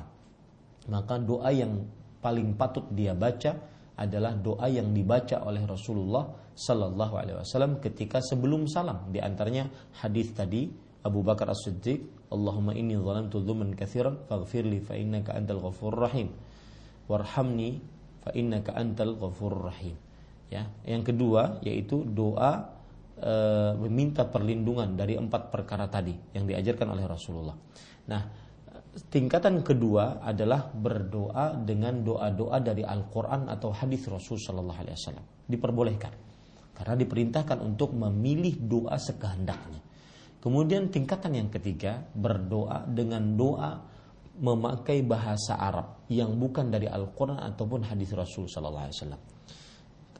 maka 0.93 1.17
doa 1.17 1.49
yang 1.49 1.89
paling 2.21 2.53
patut 2.53 2.85
dia 2.93 3.17
baca 3.17 3.57
adalah 3.97 4.37
doa 4.37 4.69
yang 4.69 4.93
dibaca 4.93 5.41
oleh 5.41 5.65
Rasulullah 5.65 6.29
Sallallahu 6.53 7.13
Alaihi 7.17 7.37
Wasallam 7.41 7.81
ketika 7.81 8.21
sebelum 8.21 8.69
salam. 8.69 9.09
Di 9.09 9.17
antaranya 9.17 9.65
hadis 9.97 10.29
tadi 10.37 10.69
Abu 11.01 11.25
Bakar 11.25 11.49
As-Siddiq, 11.49 12.29
Allahumma 12.29 12.77
inni 12.77 12.93
zalamtu 12.93 13.41
dzuman 13.41 13.73
katsiran 13.73 14.29
faghfirli 14.29 14.77
fa 14.85 14.93
innaka 14.93 15.33
antal 15.33 15.65
ghafurur 15.65 16.05
rahim. 16.05 16.29
Warhamni 17.09 17.96
fa 18.27 18.35
innaka 18.35 18.75
antal 18.75 19.15
ghafurur 19.15 19.71
rahim. 19.71 19.95
Ya, 20.51 20.67
yang 20.83 21.03
kedua 21.07 21.63
yaitu 21.63 22.03
doa 22.03 22.71
e, 23.15 23.33
meminta 23.87 24.27
perlindungan 24.27 24.95
dari 24.99 25.15
empat 25.15 25.51
perkara 25.51 25.87
tadi 25.87 26.15
yang 26.35 26.43
diajarkan 26.47 26.87
oleh 26.91 27.03
Rasulullah. 27.07 27.55
Nah, 28.07 28.21
tingkatan 29.11 29.63
kedua 29.63 30.23
adalah 30.23 30.71
berdoa 30.71 31.55
dengan 31.59 32.03
doa-doa 32.03 32.63
dari 32.63 32.83
Al-Quran 32.83 33.51
atau 33.51 33.75
hadis 33.75 34.07
Rasul 34.07 34.39
Shallallahu 34.39 34.79
Alaihi 34.79 34.95
Wasallam 34.95 35.25
diperbolehkan 35.47 36.13
karena 36.75 36.95
diperintahkan 36.95 37.59
untuk 37.63 37.91
memilih 37.95 38.55
doa 38.59 38.95
sekehendaknya. 38.95 39.83
Kemudian 40.39 40.87
tingkatan 40.93 41.35
yang 41.35 41.49
ketiga 41.51 42.07
berdoa 42.15 42.87
dengan 42.87 43.35
doa 43.35 43.83
memakai 44.37 45.01
bahasa 45.01 45.57
Arab 45.57 46.05
yang 46.13 46.37
bukan 46.37 46.69
dari 46.69 46.85
Al-Quran 46.85 47.41
ataupun 47.41 47.89
hadis 47.89 48.13
Rasul 48.13 48.45
Shallallahu 48.45 48.85
Alaihi 48.85 48.97
Wasallam. 49.01 49.21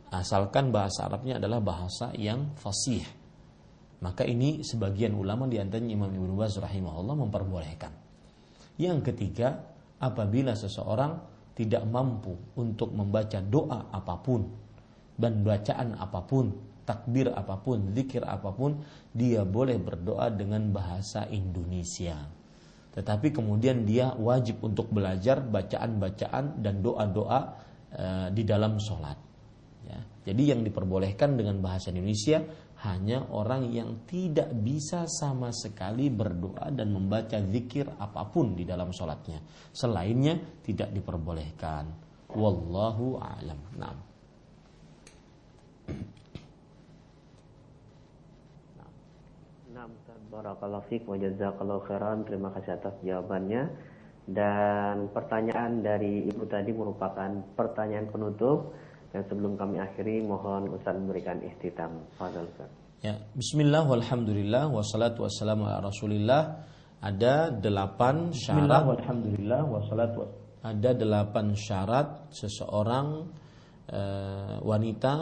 Asalkan 0.07 0.72
bahasa 0.72 1.06
Arabnya 1.06 1.38
adalah 1.38 1.60
bahasa 1.60 2.15
yang 2.15 2.56
fasih. 2.56 3.03
Maka 4.02 4.23
ini 4.23 4.61
sebagian 4.61 5.18
ulama 5.18 5.49
di 5.49 5.57
antaranya 5.57 5.98
Imam 5.98 6.11
Ibnu 6.14 6.38
Baz 6.38 6.56
rahimahullah 6.57 7.18
memperbolehkan. 7.18 7.91
Yang 8.77 9.11
ketiga, 9.11 9.57
apabila 9.98 10.53
seseorang 10.53 11.18
tidak 11.57 11.81
mampu 11.89 12.38
untuk 12.61 12.94
membaca 12.94 13.41
doa 13.41 13.89
apa 13.89 14.15
pun 14.22 14.45
dan 15.18 15.41
bacaan 15.41 15.98
apa 15.98 16.22
pun, 16.30 16.53
takbir 16.85 17.34
apa 17.34 17.57
pun, 17.57 17.89
zikir 17.98 18.22
apa 18.22 18.53
pun, 18.53 18.85
dia 19.10 19.41
boleh 19.41 19.81
berdoa 19.81 20.30
dengan 20.30 20.69
bahasa 20.69 21.26
Indonesia. 21.34 22.37
Tetapi 22.98 23.30
kemudian 23.30 23.86
dia 23.86 24.10
wajib 24.18 24.65
untuk 24.65 24.90
belajar 24.90 25.38
bacaan-bacaan 25.45 26.65
dan 26.65 26.82
doa-doa 26.82 27.40
e, 27.94 28.06
di 28.34 28.41
dalam 28.41 28.82
sholat. 28.82 29.14
Ya. 29.86 30.02
Jadi 30.26 30.49
yang 30.49 30.65
diperbolehkan 30.65 31.38
dengan 31.38 31.61
bahasa 31.61 31.94
Indonesia 31.94 32.41
hanya 32.90 33.22
orang 33.30 33.69
yang 33.69 34.10
tidak 34.10 34.49
bisa 34.49 35.06
sama 35.06 35.53
sekali 35.53 36.10
berdoa 36.10 36.74
dan 36.74 36.90
membaca 36.90 37.38
zikir 37.38 37.86
apa 38.02 38.26
pun 38.34 38.57
di 38.57 38.65
dalam 38.65 38.90
sholatnya. 38.90 39.45
Selainnya 39.69 40.34
tidak 40.65 40.90
diperbolehkan. 40.90 41.94
Wallahu 42.34 43.22
a'lam. 43.22 43.60
Nah. 43.78 43.98
Barakallahu 50.28 50.84
fiik 50.91 51.08
wa 51.08 51.16
jazakallahu 51.16 51.88
khairan. 51.88 52.28
Terima 52.28 52.52
kasih 52.52 52.76
atas 52.76 52.95
jawabannya. 52.99 53.64
Dan 54.28 55.08
pertanyaan 55.16 55.80
dari 55.80 56.28
Ibu 56.28 56.44
tadi 56.52 56.76
merupakan 56.76 57.32
pertanyaan 57.56 58.12
penutup 58.12 58.76
dan 59.16 59.24
sebelum 59.24 59.56
kami 59.56 59.80
akhiri, 59.80 60.20
mohon 60.20 60.68
Ustaz 60.76 60.99
memberikan 60.99 61.40
istitam. 61.40 62.04
Fadal 62.20 62.44
Ustaz. 62.52 62.68
Ya, 62.99 63.16
Bismillah, 63.32 63.88
walhamdulillah, 63.88 64.68
wassalatu 64.68 65.24
wassalamu 65.24 65.70
ala 65.70 65.88
rasulillah. 65.88 66.68
Ada 66.99 67.54
delapan 67.56 68.34
syarat. 68.36 68.84
Alhamdulillah, 68.84 69.62
wassalatu 69.70 70.28
Ada 70.66 70.98
delapan 70.98 71.54
syarat 71.56 72.28
seseorang 72.34 73.32
e, 73.88 74.02
wanita 74.66 75.14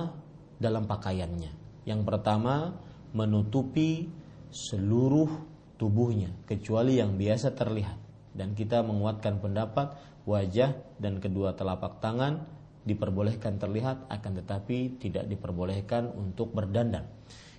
dalam 0.57 0.87
pakaiannya. 0.87 1.83
Yang 1.85 2.01
pertama, 2.07 2.73
menutupi 3.13 4.07
seluruh 4.55 5.27
tubuhnya 5.75 6.31
kecuali 6.47 7.03
yang 7.03 7.19
biasa 7.19 7.51
terlihat 7.51 7.99
dan 8.31 8.55
kita 8.55 8.79
menguatkan 8.87 9.43
pendapat 9.43 9.99
wajah 10.23 10.71
dan 10.95 11.19
kedua 11.19 11.51
telapak 11.59 11.99
tangan 11.99 12.47
diperbolehkan 12.87 13.59
terlihat 13.59 14.07
akan 14.07 14.31
tetapi 14.39 15.01
tidak 15.01 15.27
diperbolehkan 15.27 16.07
untuk 16.15 16.55
berdandan. 16.55 17.03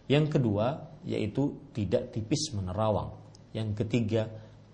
Yang 0.06 0.38
kedua 0.38 0.86
yaitu 1.02 1.58
tidak 1.74 2.14
tipis 2.14 2.54
menerawang. 2.54 3.12
Yang 3.50 3.84
ketiga 3.84 4.30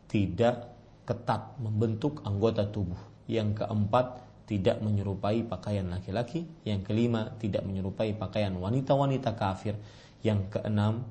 tidak 0.07 0.77
ketat 1.09 1.57
membentuk 1.57 2.21
anggota 2.29 2.69
tubuh. 2.69 3.01
Yang 3.25 3.65
keempat 3.65 4.21
tidak 4.45 4.85
menyerupai 4.85 5.49
pakaian 5.49 5.89
laki-laki. 5.89 6.45
Yang 6.69 6.93
kelima 6.93 7.33
tidak 7.41 7.65
menyerupai 7.65 8.13
pakaian 8.13 8.53
wanita-wanita 8.53 9.33
kafir. 9.33 9.81
Yang 10.21 10.53
keenam 10.53 11.09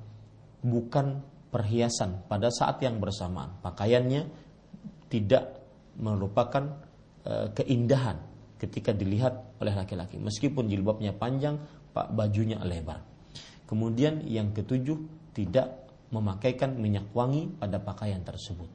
bukan 0.61 1.21
perhiasan 1.51 2.25
pada 2.25 2.47
saat 2.49 2.79
yang 2.81 2.97
bersamaan. 2.97 3.59
Pakaiannya 3.59 4.29
tidak 5.11 5.59
merupakan 5.99 6.79
uh, 7.27 7.51
keindahan 7.51 8.17
ketika 8.55 8.95
dilihat 8.95 9.59
oleh 9.59 9.75
laki-laki. 9.75 10.15
Meskipun 10.21 10.71
jilbabnya 10.71 11.11
panjang 11.11 11.59
pak 11.91 12.13
bajunya 12.15 12.61
lebar. 12.63 13.03
Kemudian 13.67 14.23
yang 14.23 14.55
ketujuh 14.55 14.95
tidak 15.35 15.91
memakaikan 16.11 16.75
minyak 16.79 17.07
wangi 17.11 17.51
pada 17.51 17.79
pakaian 17.79 18.23
tersebut. 18.23 18.67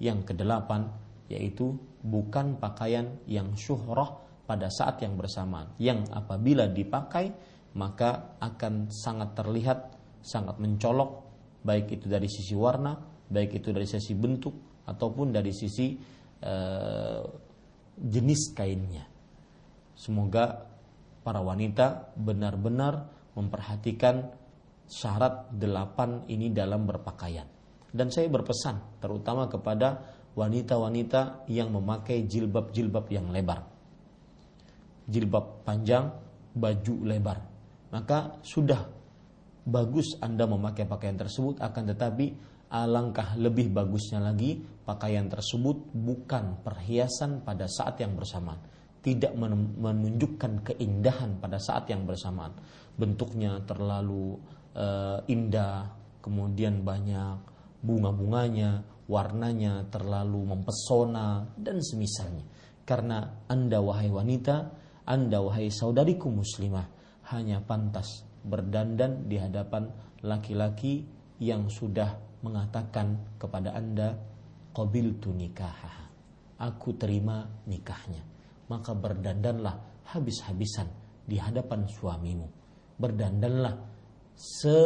Yang 0.00 0.32
kedelapan 0.32 0.88
yaitu 1.28 1.76
bukan 2.04 2.60
pakaian 2.60 3.16
yang 3.24 3.56
syuhrah 3.56 4.20
pada 4.44 4.68
saat 4.68 5.00
yang 5.00 5.16
bersamaan. 5.16 5.72
Yang 5.80 6.08
apabila 6.12 6.68
dipakai 6.68 7.32
maka 7.72 8.36
akan 8.40 8.92
sangat 8.92 9.32
terlihat 9.32 9.78
sangat 10.20 10.60
mencolok 10.60 11.21
baik 11.62 11.98
itu 11.98 12.06
dari 12.10 12.26
sisi 12.26 12.54
warna 12.58 12.94
baik 13.30 13.62
itu 13.62 13.70
dari 13.70 13.86
sisi 13.86 14.12
bentuk 14.18 14.84
ataupun 14.86 15.30
dari 15.30 15.54
sisi 15.54 15.94
uh, 16.42 17.22
jenis 17.96 18.52
kainnya 18.52 19.12
Semoga 20.02 20.66
para 21.22 21.38
wanita 21.38 22.16
benar-benar 22.18 23.06
memperhatikan 23.38 24.34
syarat 24.90 25.46
delapan 25.54 26.26
ini 26.26 26.50
dalam 26.50 26.82
berpakaian. 26.90 27.46
Dan 27.86 28.10
saya 28.10 28.26
berpesan 28.26 28.98
terutama 28.98 29.46
kepada 29.46 30.02
wanita-wanita 30.34 31.46
yang 31.52 31.70
memakai 31.70 32.26
jilbab-jilbab 32.26 33.06
yang 33.14 33.30
lebar. 33.30 33.62
Jilbab 35.06 35.62
panjang, 35.62 36.10
baju 36.56 36.94
lebar. 37.06 37.38
Maka 37.94 38.42
sudah 38.42 38.80
bagus 39.62 40.18
Anda 40.18 40.46
memakai 40.48 40.86
pakaian 40.88 41.14
tersebut 41.14 41.62
akan 41.62 41.82
tetapi 41.94 42.26
alangkah 42.72 43.36
lebih 43.36 43.68
bagusnya 43.68 44.18
lagi 44.18 44.58
pakaian 44.82 45.28
tersebut 45.28 45.92
bukan 45.92 46.64
perhiasan 46.64 47.44
pada 47.44 47.68
saat 47.68 48.00
yang 48.00 48.16
bersamaan 48.16 48.58
tidak 49.02 49.34
menunjukkan 49.82 50.62
keindahan 50.62 51.42
pada 51.42 51.58
saat 51.58 51.90
yang 51.90 52.06
bersamaan. 52.06 52.54
Bentuknya 52.94 53.58
terlalu 53.66 54.38
uh, 54.78 55.18
indah, 55.26 55.90
kemudian 56.22 56.86
banyak 56.86 57.42
bunga-bunganya, 57.82 58.86
warnanya 59.10 59.90
terlalu 59.90 60.54
mempesona 60.54 61.50
dan 61.58 61.82
semisalnya. 61.82 62.46
Karena 62.86 63.42
Anda 63.50 63.82
wahai 63.82 64.06
wanita, 64.06 64.70
Anda 65.02 65.42
wahai 65.42 65.66
saudariku 65.74 66.30
muslimah 66.30 66.86
hanya 67.34 67.58
pantas 67.58 68.31
berdandan 68.42 69.26
di 69.30 69.38
hadapan 69.38 69.88
laki-laki 70.22 71.06
yang 71.42 71.66
sudah 71.66 72.18
mengatakan 72.42 73.38
kepada 73.38 73.74
Anda 73.74 74.14
qabiltu 74.74 75.30
nikah. 75.34 76.02
Aku 76.62 76.94
terima 76.94 77.42
nikahnya 77.66 78.32
maka 78.72 78.96
berdandanlah 78.96 79.76
habis-habisan 80.16 80.88
di 81.28 81.36
hadapan 81.36 81.84
suamimu. 81.84 82.48
Berdandanlah 82.96 83.74
se 84.32 84.76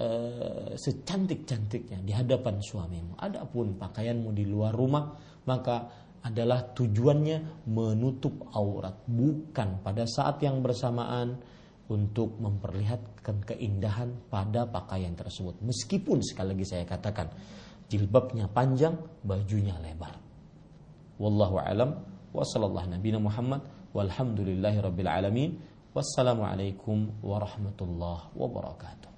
uh, 0.00 0.72
secantik-cantiknya 0.72 2.00
di 2.00 2.12
hadapan 2.16 2.56
suamimu. 2.64 3.20
Adapun 3.20 3.76
pakaianmu 3.76 4.32
di 4.32 4.48
luar 4.48 4.72
rumah, 4.72 5.12
maka 5.44 6.06
adalah 6.24 6.72
tujuannya 6.72 7.68
menutup 7.68 8.48
aurat, 8.56 9.04
bukan 9.04 9.84
pada 9.84 10.08
saat 10.08 10.40
yang 10.40 10.64
bersamaan 10.64 11.36
untuk 11.92 12.40
memperlihatkan 12.40 13.44
keindahan 13.44 14.12
pada 14.32 14.64
pakaian 14.64 15.12
tersebut. 15.12 15.60
Meskipun 15.60 16.24
sekali 16.24 16.56
lagi 16.56 16.64
saya 16.64 16.84
katakan 16.88 17.28
jilbabnya 17.92 18.48
panjang, 18.48 18.96
bajunya 19.20 19.76
lebar. 19.84 20.16
Wallahu 21.20 21.60
alam 21.60 21.90
wa 22.34 22.42
sallallahu 22.42 22.90
nabiyana 22.90 23.20
Muhammad 23.22 23.62
walhamdulillahi 23.94 24.82
rabbil 24.82 25.10
alamin 25.10 25.50
wassalamu 25.94 26.42
alaikum 26.42 27.14
warahmatullahi 27.22 28.34
wabarakatuh 28.34 29.13